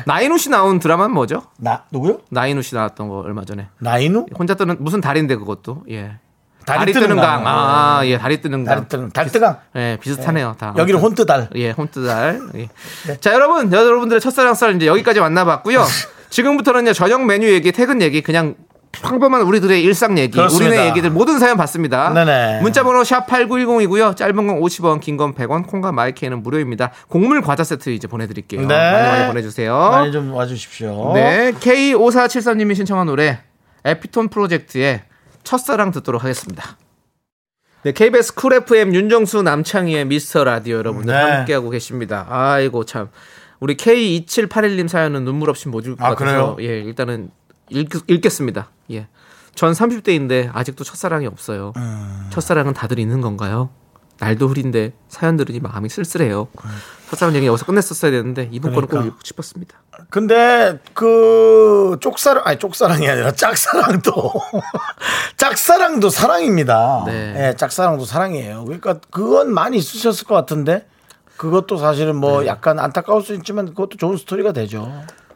나인우 0.06 0.38
씨 0.38 0.48
나온 0.50 0.78
드라마는 0.78 1.14
뭐죠? 1.14 1.42
나 1.58 1.84
누구요? 1.90 2.20
나인우 2.30 2.62
씨 2.62 2.74
나왔던 2.74 3.08
거 3.08 3.18
얼마 3.20 3.44
전에. 3.44 3.68
나인우? 3.78 4.26
혼자 4.38 4.54
뜨는 4.54 4.76
무슨 4.80 5.00
달인데 5.00 5.36
그것도. 5.36 5.84
예. 5.90 6.12
다리 6.64 6.92
뜨는 6.92 7.16
강. 7.16 7.46
아, 7.46 8.02
예, 8.04 8.18
다리 8.18 8.42
뜨는 8.42 8.64
강. 8.64 8.74
달 8.76 8.88
뜨는 8.88 9.10
달뜨강. 9.10 9.56
예, 9.76 9.96
비슷하네요. 10.02 10.54
다. 10.58 10.74
여기는 10.76 11.00
혼뜨달. 11.00 11.48
예, 11.54 11.70
홈트달. 11.70 12.40
예. 12.56 12.68
자, 13.20 13.32
여러분, 13.32 13.72
여러분들의 13.72 14.20
첫사랑 14.20 14.52
썰 14.54 14.76
이제 14.76 14.86
여기까지 14.86 15.20
만나봤고요. 15.20 15.82
지금부터는요, 16.30 16.92
저녁 16.92 17.24
메뉴 17.24 17.48
얘기, 17.50 17.72
퇴근 17.72 18.02
얘기, 18.02 18.20
그냥 18.20 18.54
평범한 18.90 19.42
우리들의 19.42 19.82
일상 19.82 20.18
얘기, 20.18 20.32
그렇습니다. 20.32 20.70
우리네 20.70 20.88
얘기들 20.88 21.10
모든 21.10 21.38
사연 21.38 21.56
받습니다. 21.56 22.12
네네. 22.14 22.60
문자번호 22.62 23.04
샵 23.04 23.26
#8910이고요. 23.26 24.16
짧은 24.16 24.34
건 24.34 24.60
50원, 24.60 25.00
긴 25.00 25.18
건 25.18 25.34
100원, 25.34 25.66
콩과 25.66 25.92
마이크는 25.92 26.42
무료입니다. 26.42 26.92
곡물 27.08 27.42
과자 27.42 27.64
세트 27.64 27.90
이제 27.90 28.08
보내드릴게요. 28.08 28.66
네. 28.66 28.66
많이 28.66 29.08
많이 29.08 29.26
보내주세요. 29.26 29.76
많이 29.76 30.10
좀 30.10 30.32
와주십시오. 30.32 31.12
네, 31.14 31.52
K5473님이 31.52 32.74
신청한 32.74 33.06
노래 33.06 33.40
에피톤 33.84 34.28
프로젝트의 34.28 35.02
첫사랑 35.44 35.92
듣도록 35.92 36.24
하겠습니다. 36.24 36.76
네, 37.84 37.92
KBS 37.92 38.34
쿨 38.34 38.54
FM 38.54 38.94
윤정수 38.94 39.42
남창희의 39.42 40.06
미스터 40.06 40.44
라디오 40.44 40.78
여러분들 40.78 41.14
네. 41.14 41.20
함께하고 41.20 41.70
계십니다. 41.70 42.26
아이고 42.28 42.84
참 42.84 43.08
우리 43.60 43.76
K2781님 43.76 44.88
사연은 44.88 45.24
눈물 45.24 45.50
없이 45.50 45.68
못 45.68 45.80
읽을 45.80 45.96
것 45.96 46.04
아, 46.04 46.14
같아서 46.14 46.54
그래요? 46.54 46.70
예 46.70 46.80
일단은 46.80 47.30
읽, 47.70 47.88
읽겠습니다. 48.08 48.70
예, 48.92 49.08
전 49.54 49.72
30대인데 49.72 50.50
아직도 50.52 50.84
첫사랑이 50.84 51.26
없어요. 51.26 51.72
음. 51.76 52.28
첫사랑은 52.30 52.74
다들 52.74 52.98
있는 52.98 53.20
건가요? 53.20 53.70
날도 54.20 54.48
흐린데 54.48 54.94
사연 55.08 55.36
들으니 55.36 55.60
마음이 55.60 55.88
쓸쓸해요. 55.88 56.48
첫사랑 57.10 57.36
얘기 57.36 57.46
여기서 57.46 57.64
끝냈었어야 57.66 58.10
되는데 58.10 58.48
이번 58.50 58.72
거는 58.72 58.86
꼭 58.86 58.90
그러니까. 58.90 59.14
읽고 59.14 59.20
싶었습니다. 59.24 59.80
근데 60.10 60.80
그 60.92 61.96
쪽사랑 62.00 62.42
아니 62.44 62.58
쪽사랑이 62.58 63.08
아니라 63.08 63.32
짝사랑도 63.32 64.12
짝사랑도 65.36 66.10
사랑입니다. 66.10 67.04
네. 67.06 67.48
예, 67.48 67.56
짝사랑도 67.56 68.04
사랑이에요. 68.04 68.64
그러니까 68.64 68.98
그건 69.10 69.52
많이 69.52 69.76
있으셨을 69.78 70.26
것 70.26 70.34
같은데 70.34 70.86
그것도 71.38 71.76
사실은 71.78 72.16
뭐 72.16 72.40
네. 72.42 72.48
약간 72.48 72.78
안타까울 72.78 73.22
수 73.22 73.32
있지만 73.34 73.66
그것도 73.66 73.96
좋은 73.96 74.16
스토리가 74.18 74.52
되죠. 74.52 74.92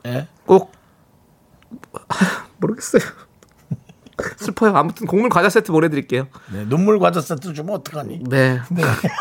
예. 0.07 0.27
꼭 0.45 0.73
모르겠어요. 2.59 3.03
싶어요. 4.39 4.77
아무튼 4.77 5.07
곡물 5.07 5.31
과자 5.31 5.49
세트 5.49 5.73
보내드릴게요. 5.73 6.27
네, 6.53 6.65
눈물 6.69 6.99
과자 6.99 7.21
세트 7.21 7.55
주면 7.55 7.77
어떡하니? 7.77 8.25
네. 8.29 8.61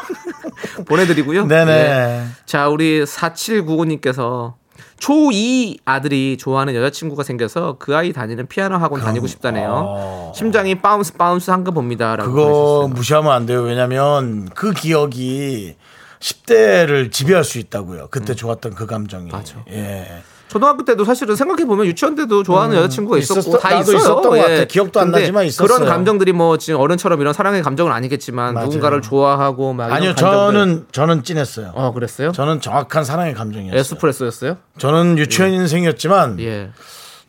보내드리고요. 0.88 1.46
네네. 1.46 1.66
네. 1.66 2.26
자, 2.46 2.68
우리 2.68 3.04
4795님께서 3.04 4.54
초2 5.00 5.80
아들이 5.86 6.38
좋아하는 6.38 6.76
여자친구가 6.76 7.24
생겨서 7.24 7.78
그 7.80 7.96
아이 7.96 8.14
다니는 8.14 8.48
피아노 8.48 8.76
학원 8.78 9.02
다니고 9.02 9.26
싶다네요. 9.28 10.32
심장이 10.36 10.76
bounce 10.76 11.14
bounce 11.14 11.50
한가 11.52 11.72
봅니다. 11.72 12.16
라고 12.16 12.30
어. 12.30 12.34
그거 12.34 12.44
보내주셨어요. 12.46 12.88
무시하면 12.90 13.32
안 13.32 13.46
돼요. 13.46 13.62
왜냐면 13.62 14.50
그 14.54 14.72
기억이 14.74 15.76
10대를 16.22 17.12
지배할 17.12 17.44
수 17.44 17.60
있다고요. 17.60 18.08
그때 18.12 18.34
좋았던 18.36 18.76
그 18.76 18.86
감정이. 18.86 19.26
음. 19.26 19.30
맞아. 19.32 19.56
예. 19.70 20.24
초등학교 20.48 20.84
때도 20.84 21.06
사실은 21.06 21.38
생각해 21.38 21.64
보면 21.64 21.86
유치원 21.86 22.14
때도 22.16 22.44
좋아하는 22.44 22.76
여자친구가 22.76 23.18
있었고 23.20 23.54
음. 23.54 23.60
다 23.60 23.80
있어요. 23.80 23.96
있었던 23.98 24.22
것 24.22 24.38
예. 24.38 24.42
같아. 24.42 24.66
기억도 24.66 25.00
안 25.00 25.10
나지만 25.12 25.46
있었어요. 25.46 25.66
그런 25.66 25.90
감정들이 25.90 26.34
뭐 26.34 26.58
지금 26.58 26.82
어른처럼 26.82 27.22
이런 27.22 27.34
사랑의 27.34 27.64
감정은 27.64 27.94
아니겠지만 27.94 28.54
맞아요. 28.56 28.66
누군가를 28.68 29.02
좋아하고 29.02 29.72
막 29.72 29.92
아니요. 29.94 30.14
저는 30.14 30.88
저는 30.92 31.24
찐했어요. 31.24 31.72
어 31.74 31.94
그랬어요? 31.94 32.34
저는 32.34 32.60
정확한 32.60 33.06
사랑의 33.06 33.34
감정이었어요. 33.34 33.80
에스프레소였어요? 33.80 34.58
저는 34.78 35.18
유치원 35.18 35.54
인생이었지만 35.54 36.40
예. 36.42 36.72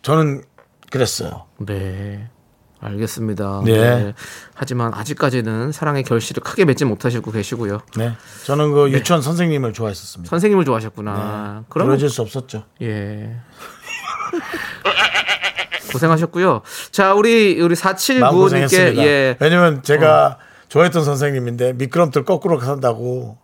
저는 0.03 0.43
그랬어요. 0.90 1.45
네. 1.59 2.28
알겠습니다. 2.82 3.62
네. 3.64 4.12
하지만 4.54 4.92
아직까지는 4.92 5.72
사랑의 5.72 6.02
결실을 6.02 6.42
크게 6.42 6.64
맺지 6.64 6.84
못하시고 6.84 7.30
계시고요. 7.30 7.80
네. 7.96 8.14
저는 8.44 8.72
그 8.72 8.90
유치원 8.90 9.22
선생님을 9.22 9.72
좋아했었습니다. 9.72 10.28
선생님을 10.28 10.64
좋아하셨구나. 10.64 11.64
그럼 11.68 11.86
그러질 11.88 12.10
수 12.10 12.22
없었죠. 12.22 12.64
예. 12.82 13.36
고생하셨고요. 15.92 16.62
자, 16.90 17.14
우리 17.14 17.60
우리 17.60 17.74
마음 17.74 17.94
4795님께 17.94 18.30
고생했습니다. 18.32 19.02
예. 19.04 19.36
왜냐면 19.38 19.82
제가 19.82 20.38
좋아했던 20.68 21.04
선생님인데 21.04 21.74
미끄럼틀 21.74 22.24
거꾸로 22.24 22.58
산다고 22.58 23.38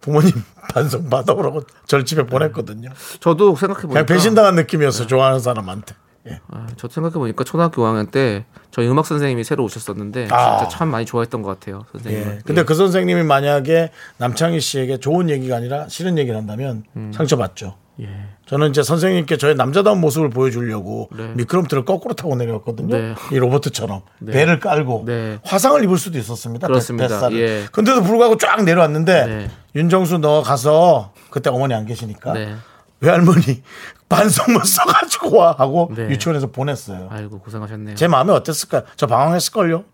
부모님 0.00 0.32
반성 0.74 1.08
받아오라고 1.08 1.62
절 1.86 2.04
집에 2.04 2.24
보냈거든요. 2.24 2.90
저도 3.20 3.56
생각해 3.56 3.82
보니까 3.82 4.04
그냥 4.04 4.06
배신당한 4.06 4.54
느낌이었어 4.56 5.06
좋아하는 5.06 5.40
사람한테. 5.40 5.94
예. 6.28 6.40
아, 6.48 6.66
저 6.76 6.88
생각해 6.88 7.14
보니까 7.14 7.44
초등학교 7.44 7.82
5학년 7.82 8.10
때 8.10 8.44
저희 8.70 8.88
음악 8.88 9.06
선생님이 9.06 9.44
새로 9.44 9.64
오셨었는데 9.64 10.28
아. 10.30 10.58
진짜 10.58 10.68
참 10.76 10.88
많이 10.88 11.06
좋아했던 11.06 11.42
것 11.42 11.58
같아요, 11.58 11.84
선생님. 11.92 12.20
예. 12.20 12.38
근데 12.44 12.64
그 12.64 12.74
선생님이 12.74 13.22
만약에 13.22 13.90
남창희 14.18 14.60
씨에게 14.60 14.98
좋은 14.98 15.30
얘기가 15.30 15.56
아니라 15.56 15.88
싫은 15.88 16.18
얘기를 16.18 16.36
한다면 16.38 16.84
상처받죠. 17.12 17.76
예. 18.00 18.08
저는 18.46 18.70
이제 18.70 18.82
선생님께 18.82 19.38
저의 19.38 19.54
남자다운 19.54 20.00
모습을 20.00 20.30
보여주려고 20.30 21.08
네. 21.16 21.32
미끄럼틀을 21.34 21.84
거꾸로 21.84 22.14
타고 22.14 22.36
내려왔거든요. 22.36 22.96
네. 22.96 23.14
이 23.32 23.38
로버트처럼 23.38 24.02
배를 24.26 24.60
깔고 24.60 25.04
네. 25.06 25.38
화상을 25.42 25.82
입을 25.82 25.96
수도 25.96 26.18
있었습니다. 26.18 26.66
그렇습니다. 26.66 27.32
예. 27.32 27.64
근데도 27.72 28.02
불구하고 28.02 28.36
쫙 28.36 28.62
내려왔는데 28.62 29.26
네. 29.26 29.50
윤정수 29.74 30.18
너 30.18 30.42
가서 30.42 31.12
그때 31.30 31.50
어머니 31.50 31.74
안 31.74 31.86
계시니까 31.86 32.34
네. 32.34 32.54
외할머니 33.00 33.62
반성문 34.08 34.62
써가지고 34.64 35.36
와 35.36 35.54
하고 35.58 35.90
네. 35.94 36.08
유치원에서 36.10 36.48
보냈어요. 36.48 37.08
아이고 37.10 37.38
고생하셨네요. 37.40 37.96
제 37.96 38.06
마음에 38.08 38.32
어땠을까요? 38.32 38.82
저 38.96 39.06
방황했을걸요. 39.06 39.84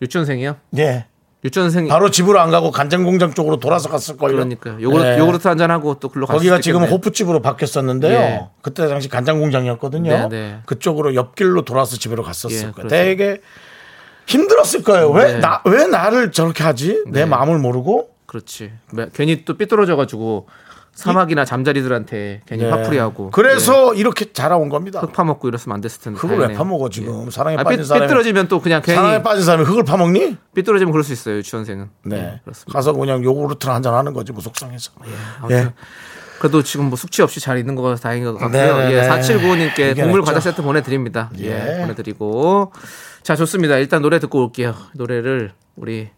유치원생이요? 0.00 0.56
예. 0.78 1.06
유치원생 1.44 1.88
바로 1.88 2.08
집으로 2.10 2.38
안 2.40 2.52
가고 2.52 2.70
간장 2.70 3.02
공장 3.02 3.34
쪽으로 3.34 3.56
돌아서 3.58 3.88
갔을 3.88 4.16
걸요. 4.16 4.34
그러니까요. 4.36 4.80
요구르트, 4.80 5.08
예. 5.08 5.18
요구르트 5.18 5.48
한 5.48 5.58
잔 5.58 5.72
하고 5.72 5.94
또 5.98 6.08
글로 6.08 6.26
거기가 6.26 6.60
지금. 6.60 6.84
호프집으로 6.84 7.42
바뀌었었는데요. 7.42 8.12
예. 8.16 8.48
그때 8.62 8.86
당시 8.86 9.08
간장 9.08 9.40
공장이었거든요. 9.40 10.10
네, 10.10 10.28
네. 10.28 10.58
그쪽으로 10.66 11.16
옆길로 11.16 11.62
돌아서 11.62 11.96
집으로 11.96 12.22
갔었을 12.22 12.68
예, 12.68 12.70
거예요. 12.72 12.88
되게 12.88 13.40
힘들었을 14.26 14.84
거예요. 14.84 15.10
왜 15.10 15.32
네. 15.34 15.38
나왜 15.40 15.86
나를 15.88 16.30
저렇게 16.30 16.62
하지? 16.62 17.02
내 17.06 17.20
네. 17.20 17.24
마음을 17.26 17.58
모르고. 17.58 18.10
그렇지. 18.26 18.72
매- 18.92 19.08
괜히 19.12 19.44
또 19.44 19.56
삐뚤어져 19.58 19.96
가지고 19.96 20.46
사막이나 20.94 21.44
잠자리들한테 21.44 22.42
괜히 22.46 22.64
네. 22.64 22.70
화풀이하고. 22.70 23.30
그래서 23.30 23.94
이렇게 23.94 24.32
자라온 24.32 24.68
겁니다. 24.68 25.00
예. 25.02 25.06
흙 25.06 25.12
파먹고 25.12 25.48
이랬으면 25.48 25.74
안 25.74 25.80
됐을 25.80 26.00
텐데. 26.02 26.18
흙을 26.18 26.34
왜 26.34 26.38
다행이네요. 26.40 26.58
파먹어 26.58 26.88
지금 26.90 27.30
사랑에 27.30 27.56
아, 27.56 27.62
빠진 27.64 27.80
삐, 27.80 27.84
사람이 27.86 28.06
삐뚤어지면 28.06 28.48
또 28.48 28.60
그냥 28.60 28.82
괜히 28.82 28.96
사랑에 28.96 29.22
빠진 29.22 29.44
사람이 29.44 29.64
흙을 29.64 29.84
파먹니? 29.84 30.36
삐뚤어지면 30.54 30.92
그럴 30.92 31.02
수 31.02 31.12
있어요 31.12 31.36
유치원생은. 31.36 31.88
네. 32.04 32.16
예, 32.16 32.40
그렇습니다. 32.44 32.72
가서 32.72 32.92
그냥 32.92 33.24
요구르트를 33.24 33.74
한 33.74 33.82
잔 33.82 33.94
하는 33.94 34.12
거지 34.12 34.32
뭐 34.32 34.42
속상해서. 34.42 34.92
아무튼 35.40 35.56
예. 35.56 35.72
그래도 36.38 36.62
지금 36.62 36.86
뭐 36.86 36.96
숙취 36.96 37.22
없이 37.22 37.40
잘 37.40 37.56
있는 37.58 37.74
거가 37.74 37.94
다행인 37.94 38.24
것 38.24 38.36
같고요. 38.38 38.50
네, 38.78 38.92
예, 38.92 39.00
네. 39.00 39.08
4795님께 39.08 39.72
이겨냈죠. 39.72 40.02
곡물 40.02 40.22
과자 40.22 40.40
세트 40.40 40.60
보내드립니다. 40.62 41.30
예. 41.38 41.76
예. 41.76 41.80
보내드리고 41.80 42.72
자 43.22 43.34
좋습니다. 43.36 43.76
일단 43.78 44.02
노래 44.02 44.18
듣고 44.18 44.42
올게요. 44.44 44.74
노래를 44.94 45.52
우리 45.76 46.10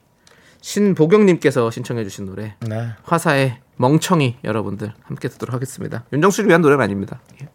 신보경님께서 0.62 1.70
신청해주신 1.70 2.25
노래 2.27 2.55
네. 2.61 2.89
화사의 3.05 3.59
멍청이 3.77 4.37
여러분들 4.45 4.93
함께 5.03 5.29
듣도록 5.29 5.55
하겠습니다. 5.55 6.05
윤정수를 6.12 6.49
위한 6.49 6.61
노래는 6.61 6.83
아닙니다. 6.83 7.20
예. 7.43 7.49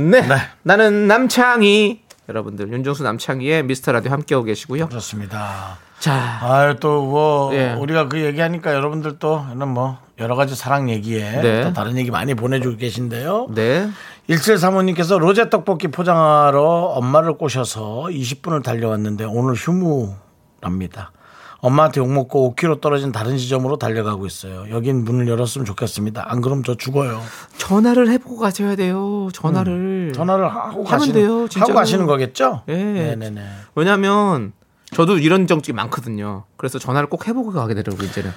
네. 0.00 0.22
나는 0.62 1.08
남창희 1.08 2.02
여러분들 2.28 2.72
윤정수 2.72 3.02
남창희의 3.02 3.64
미스터 3.64 3.92
라디오 3.92 4.12
함께하고 4.12 4.44
계시고요. 4.44 4.88
그렇습니다. 4.88 5.78
자 5.98 6.38
아유 6.42 6.76
또뭐 6.80 7.54
예. 7.54 7.74
우리가 7.74 8.08
그 8.08 8.20
얘기하니까 8.20 8.72
여러분들 8.72 9.18
또 9.18 9.44
이런 9.54 9.68
뭐 9.68 9.98
여러 10.18 10.36
가지 10.36 10.54
사랑 10.54 10.88
얘기에 10.90 11.40
네. 11.42 11.64
또 11.64 11.72
다른 11.72 11.96
얘기 11.98 12.10
많이 12.10 12.34
보내주고 12.34 12.76
계신데요. 12.76 13.48
네. 13.50 13.90
1735님께서 14.28 15.18
로제 15.18 15.50
떡볶이 15.50 15.88
포장하러 15.88 16.62
엄마를 16.62 17.34
꼬셔서 17.34 18.04
20분을 18.10 18.62
달려왔는데 18.62 19.24
오늘 19.24 19.54
휴무랍니다. 19.54 21.12
엄마한테 21.60 22.00
욕먹고 22.00 22.54
5km 22.56 22.80
떨어진 22.80 23.12
다른 23.12 23.36
지점으로 23.36 23.76
달려가고 23.78 24.26
있어요. 24.26 24.64
여긴 24.70 25.04
문을 25.04 25.28
열었으면 25.28 25.64
좋겠습니다. 25.66 26.24
안 26.26 26.40
그럼 26.40 26.62
저 26.64 26.74
죽어요. 26.74 27.20
전화를 27.58 28.08
해보고 28.10 28.38
가셔야 28.38 28.76
돼요. 28.76 29.28
전화를. 29.34 29.72
음. 29.72 30.12
전화를 30.14 30.48
하고 30.48 30.84
가시는, 30.84 31.14
돼요. 31.14 31.46
하고 31.56 31.74
가시는 31.74 32.06
거겠죠? 32.06 32.62
예. 32.68 32.74
네네네. 32.76 33.42
왜냐면 33.74 34.52
저도 34.92 35.18
이런 35.18 35.46
정적이 35.46 35.74
많거든요. 35.74 36.44
그래서 36.56 36.78
전화를 36.78 37.08
꼭 37.10 37.28
해보고 37.28 37.52
가게 37.52 37.74
되더라고요, 37.74 38.08
이제는. 38.08 38.30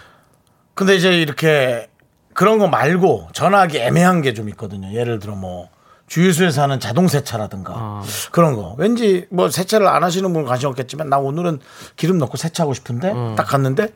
근데 0.73 0.95
이제 0.95 1.19
이렇게 1.21 1.87
그런 2.33 2.57
거 2.59 2.67
말고 2.67 3.29
전화하기 3.33 3.77
애매한 3.79 4.21
게 4.21 4.33
좀 4.33 4.49
있거든요. 4.49 4.91
예를 4.93 5.19
들어 5.19 5.35
뭐 5.35 5.69
주유소에서 6.07 6.61
하는 6.61 6.79
자동 6.79 7.07
세차라든가 7.07 7.73
아. 7.75 8.03
그런 8.31 8.55
거. 8.55 8.75
왠지 8.77 9.25
뭐 9.29 9.49
세차를 9.49 9.87
안 9.87 10.03
하시는 10.03 10.31
분은 10.31 10.47
관심 10.47 10.69
없겠지만 10.69 11.09
나 11.09 11.17
오늘은 11.17 11.59
기름 11.95 12.17
넣고 12.19 12.37
세차하고 12.37 12.73
싶은데 12.73 13.11
어. 13.13 13.35
딱 13.37 13.43
갔는데 13.43 13.89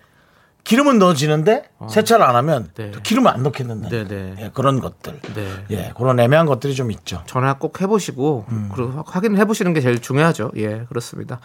기름은 0.68 1.00
넣어지는데 1.00 1.64
세차를 1.90 2.26
안 2.26 2.36
하면 2.36 2.70
네. 2.76 2.92
또 2.92 3.00
기름을 3.02 3.32
안 3.32 3.42
넣겠는데 3.42 3.90
네, 3.90 4.04
네. 4.06 4.36
예, 4.38 4.52
그런 4.54 4.82
것들. 4.82 5.18
네. 5.34 5.48
예, 5.70 5.94
그런 5.96 6.20
애매한 6.20 6.46
것들이 6.46 6.76
좀 6.76 6.92
있죠. 6.92 7.24
전화 7.26 7.54
꼭 7.54 7.80
해보시고, 7.80 8.48
음. 8.50 8.70
그리고 8.76 9.02
확인을 9.06 9.40
해보시는 9.40 9.74
게 9.74 9.80
제일 9.80 10.00
중요하죠. 10.00 10.52
예, 10.58 10.84
그렇습니다. 10.90 11.40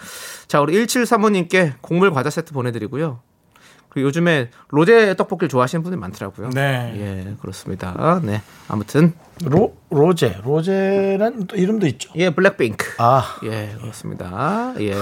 자, 0.49 0.61
우리 0.61 0.75
1735님께 0.75 1.75
곡물 1.83 2.11
과자 2.11 2.31
세트 2.31 2.53
보내드리고요. 2.53 3.21
그리고 3.93 4.07
요즘에 4.07 4.49
로제 4.69 5.15
떡볶이를 5.17 5.51
좋아하시는 5.51 5.83
분들이 5.83 6.01
많더라고요. 6.01 6.49
네. 6.51 6.93
예, 6.97 7.35
그렇습니다. 7.43 8.21
네. 8.23 8.41
아무튼, 8.67 9.13
로 9.45 9.77
로제 9.91 10.39
로제란 10.43 11.47
또 11.47 11.57
이름도 11.57 11.87
있죠. 11.89 12.11
예, 12.17 12.31
블랙핑크. 12.31 12.87
아 12.99 13.37
예, 13.45 13.77
그렇습니다. 13.79 14.73
예. 14.81 14.95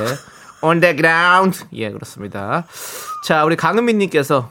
On 0.62 0.80
the 0.80 0.96
ground. 0.96 1.64
예, 1.72 1.90
그렇습니다. 1.90 2.66
자, 3.24 3.44
우리 3.44 3.54
강은민 3.54 3.98
님께서 3.98 4.50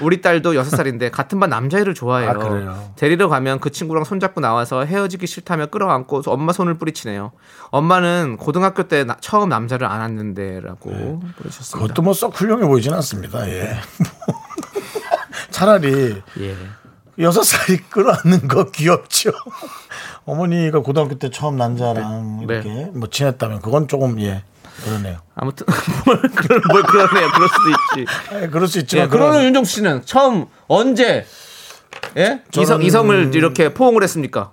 우리 0.00 0.20
딸도 0.20 0.52
6살인데 0.52 1.10
같은 1.10 1.38
반 1.40 1.50
남자애를 1.50 1.94
좋아해요. 1.94 2.30
아, 2.30 2.32
그래요? 2.34 2.92
데리러 2.96 3.28
가면 3.28 3.60
그 3.60 3.70
친구랑 3.70 4.04
손잡고 4.04 4.40
나와서 4.40 4.84
헤어지기 4.84 5.26
싫다며 5.26 5.66
끌어안고 5.66 6.22
엄마 6.26 6.52
손을 6.52 6.74
뿌리치네요. 6.74 7.32
엄마는 7.70 8.36
고등학교 8.38 8.84
때 8.84 9.04
나- 9.04 9.16
처음 9.20 9.48
남자를 9.48 9.86
안았는데 9.86 10.60
라고 10.60 10.90
보내주셨습니다. 10.90 11.78
그것도 11.78 12.02
뭐 12.02 12.12
썩 12.14 12.38
훌륭해 12.40 12.66
보이진 12.66 12.92
않습니다. 12.94 13.48
예. 13.48 13.76
차라리 15.50 16.22
예. 16.40 16.56
여섯 17.18 17.42
살이 17.42 17.78
끌어안는 17.78 18.48
거 18.48 18.70
귀엽죠. 18.70 19.30
어머니가 20.24 20.80
고등학교 20.80 21.18
때 21.18 21.30
처음 21.30 21.56
남자랑 21.56 22.46
네. 22.46 22.54
이렇게 22.54 22.68
뭐 22.94 23.08
친했다면 23.08 23.60
그건 23.60 23.88
조금 23.88 24.20
예 24.20 24.42
그러네요. 24.84 25.18
아무튼 25.34 25.66
뭘, 26.06 26.20
그러네요. 26.22 27.30
그럴 27.32 27.48
수도 27.48 27.68
있지. 27.70 28.12
예, 28.34 28.48
그럴 28.48 28.68
수 28.68 28.78
예, 28.78 28.82
있지만 28.82 29.08
그러면 29.08 29.32
그런 29.32 29.44
윤정수 29.46 29.74
씨는 29.76 30.02
처음 30.04 30.46
언제 30.68 31.26
예? 32.16 32.42
이성, 32.58 32.82
이성을 32.82 33.34
이렇게 33.34 33.74
포옹을 33.74 34.02
했습니까? 34.02 34.52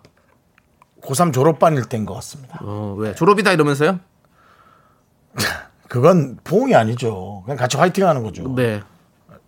고3 1.02 1.34
졸업반일 1.34 1.86
때인 1.86 2.06
것 2.06 2.14
같습니다. 2.16 2.60
어, 2.62 2.96
왜? 2.98 3.16
졸업이다 3.16 3.52
이러면서요? 3.54 4.00
그건 5.88 6.38
포옹이 6.44 6.76
아니죠. 6.76 7.44
그냥 7.46 7.58
같이 7.58 7.78
화이팅 7.78 8.08
하는 8.08 8.24
거죠. 8.24 8.54
네. 8.56 8.82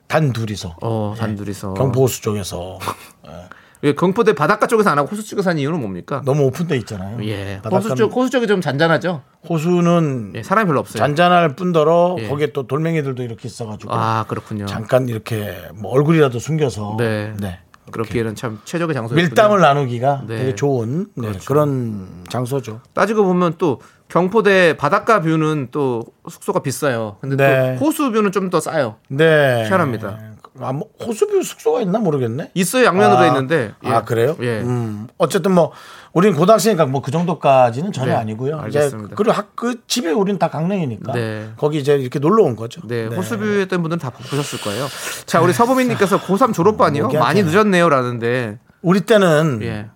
단 0.08 0.32
둘이서 0.34 0.78
어, 0.82 1.16
단 1.18 1.36
둘이서. 1.36 1.74
경포호수 1.74 2.22
쪽에서 2.22 2.80
예, 3.28 3.32
경포대 3.96 4.34
바닷가 4.34 4.68
쪽에서 4.68 4.90
안 4.90 4.98
하고 5.00 5.08
호수 5.10 5.24
쪽에서 5.26 5.52
하는 5.52 5.62
이유는 5.62 5.80
뭡니까? 5.80 6.22
너무 6.26 6.44
오픈돼 6.44 6.76
있잖아요. 6.80 7.18
예, 7.24 7.62
호수 7.72 7.96
쪽 7.96 8.14
호수 8.16 8.30
쪽이 8.30 8.46
좀 8.48 8.60
잔잔하죠. 8.62 9.22
호수는 9.50 10.34
예, 10.36 10.44
사람이 10.44 10.68
별로 10.68 10.80
없어요. 10.82 10.98
잔잔할 10.98 11.56
뿐더러 11.56 12.18
예. 12.20 12.28
거기에 12.28 12.48
또 12.48 12.68
돌멩이들도 12.68 13.24
이렇게 13.24 13.48
있어가지고 13.48 13.94
아 13.94 14.26
그렇군요. 14.28 14.66
잠깐 14.66 15.08
이렇게 15.08 15.56
뭐 15.76 15.92
얼굴이라도 15.92 16.40
숨겨서 16.40 16.96
네. 17.00 17.34
네. 17.40 17.60
그렇기에는 17.92 18.36
참 18.36 18.60
최적의 18.66 18.94
장소. 18.94 19.16
밀당을 19.16 19.62
나누기가 19.62 20.24
네. 20.28 20.38
되게 20.38 20.56
좋은 20.56 21.08
네, 21.16 21.32
그런 21.48 22.08
장소죠. 22.30 22.82
따지고 22.94 23.24
보면 23.24 23.56
또 23.58 23.82
경포대 24.10 24.76
바닷가 24.78 25.22
뷰는 25.22 25.70
또 25.72 26.04
숙소가 26.30 26.62
비싸요. 26.62 27.18
근데 27.22 27.36
네. 27.36 27.76
또 27.80 27.86
호수 27.86 28.12
뷰는 28.12 28.32
좀 28.32 28.50
더 28.50 28.60
싸요. 28.60 28.96
네. 29.08 29.64
희한합니다. 29.68 30.20
아, 30.62 30.72
뭐 30.74 30.90
호수뷰 31.06 31.42
숙소가 31.44 31.82
있나 31.82 32.00
모르겠네. 32.00 32.52
있어요 32.54 32.86
양면으로 32.86 33.20
아, 33.20 33.28
있는데. 33.28 33.74
예. 33.86 33.90
아 33.90 34.04
그래요? 34.04 34.36
예. 34.42 34.60
음, 34.62 35.08
어쨌든 35.18 35.52
뭐 35.54 35.72
우린 36.14 36.34
고등학생이니까 36.34 36.86
뭐 36.86 37.02
그 37.02 37.12
정도까지는 37.12 37.92
전혀 37.92 38.12
네, 38.12 38.18
아니고요. 38.18 38.60
알겠습니다. 38.60 39.08
이제 39.08 39.16
그리고 39.16 39.32
학, 39.32 39.56
그 39.56 39.82
집에 39.88 40.12
우린 40.12 40.38
다 40.38 40.50
강릉이니까 40.50 41.14
네. 41.14 41.50
거기 41.58 41.80
이제 41.80 41.96
이렇게 41.96 42.20
놀러 42.20 42.44
온 42.44 42.56
거죠. 42.56 42.82
네, 42.88 43.06
호수뷰 43.08 43.44
했던 43.46 43.82
분들은 43.82 44.00
다 44.00 44.10
보셨을 44.10 44.62
거예요. 44.62 44.88
자, 45.26 45.42
우리 45.42 45.54
서보민님께서 45.54 46.20
고3 46.22 46.54
졸업반이요? 46.54 47.10
많이. 47.10 47.42
늦었네요라는데. 47.44 48.60
우리 48.82 49.02
때는 49.02 49.60
예. 49.64 49.88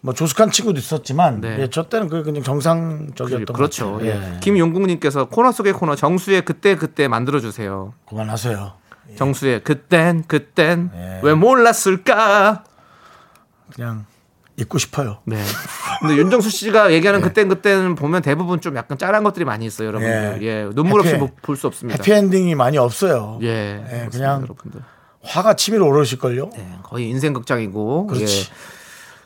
뭐 0.00 0.12
조숙한 0.12 0.50
친구도 0.50 0.78
있었지만 0.78 1.40
네. 1.40 1.56
예, 1.60 1.68
저 1.70 1.84
때는 1.84 2.08
그게 2.08 2.22
그냥 2.22 2.42
정상적이었던 2.42 3.46
그 3.56 3.60
렇죠. 3.60 3.92
것 3.92 3.98
같아요. 4.00 4.10
예. 4.34 4.38
김용국님께서 4.40 5.26
코너 5.26 5.50
속의 5.50 5.72
코너 5.72 5.96
정수의 5.96 6.42
그때 6.42 6.76
그때 6.76 7.08
만들어 7.08 7.40
주세요. 7.40 7.94
그만하세요. 8.08 8.72
정수의 9.16 9.62
그땐 9.62 10.24
그땐 10.26 10.90
예. 10.94 11.20
왜 11.22 11.34
몰랐을까? 11.34 12.64
그냥 13.74 14.06
잊고 14.56 14.78
싶어요. 14.78 15.18
네. 15.24 15.42
근데 16.00 16.16
윤정수 16.16 16.48
씨가 16.50 16.92
얘기하는 16.92 17.20
그땐 17.22 17.48
그때는 17.48 17.94
보면 17.96 18.22
대부분 18.22 18.60
좀 18.60 18.76
약간 18.76 18.96
짠한 18.98 19.24
것들이 19.24 19.44
많이 19.44 19.66
있어요, 19.66 19.88
여러분들. 19.88 20.38
예. 20.42 20.46
예. 20.46 20.70
눈물 20.74 21.00
없이 21.00 21.14
해피- 21.14 21.32
볼수 21.42 21.66
없습니다. 21.66 21.96
해피엔딩이 21.98 22.54
많이 22.54 22.78
없어요. 22.78 23.38
예. 23.42 23.48
예, 23.48 23.76
그렇습니다, 23.82 24.08
그냥 24.10 24.42
여러분들. 24.42 24.80
화가 25.22 25.54
치밀어 25.54 25.86
오르실 25.86 26.18
걸요. 26.18 26.50
네, 26.54 26.78
거의 26.82 27.08
인생 27.08 27.32
극장이고. 27.32 28.06
그렇지. 28.08 28.40
예. 28.50 28.54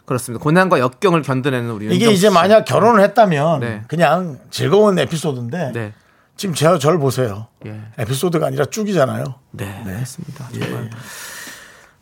그렇습니다. 0.07 0.43
고난과 0.43 0.79
역경을 0.79 1.21
견뎌내는 1.23 1.71
우리 1.71 1.85
이게 1.87 1.95
윤정수 2.07 2.13
이제 2.15 2.29
씨. 2.29 2.35
만약 2.35 2.65
결혼을 2.65 3.03
했다면 3.03 3.61
네. 3.61 3.83
그냥 3.89 4.39
즐거운 4.51 4.99
에피소드인데 4.99 5.73
네. 5.75 5.93
지금 6.39 6.55
제가 6.55 6.79
저를 6.79 6.99
보세요. 6.99 7.49
예. 7.67 7.79
에피소드가 7.99 8.47
아니라 8.47 8.65
쭉이잖아요. 8.65 9.35
네, 9.51 9.83
맞습니다. 9.85 10.49
예. 10.55 10.61
정말 10.61 10.89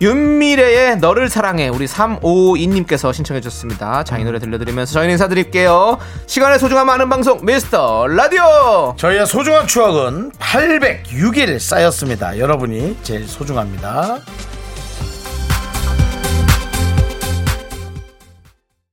윤미래의 0.00 0.96
너를 0.96 1.28
사랑해 1.28 1.68
우리 1.68 1.84
3552님께서 1.86 3.12
신청해 3.12 3.42
주셨습니다. 3.42 4.02
자, 4.02 4.16
이 4.16 4.24
노래 4.24 4.38
들려드리면서 4.38 4.94
저희는 4.94 5.12
인사드릴게요. 5.12 5.98
시간의 6.26 6.58
소중함 6.58 6.88
아는 6.88 7.10
방송 7.10 7.44
미스터 7.44 8.06
라디오. 8.06 8.94
저희의 8.96 9.26
소중한 9.26 9.66
추억은 9.66 10.32
806일 10.38 11.58
쌓였습니다. 11.58 12.38
여러분이 12.38 12.96
제일 13.02 13.28
소중합니다. 13.28 14.20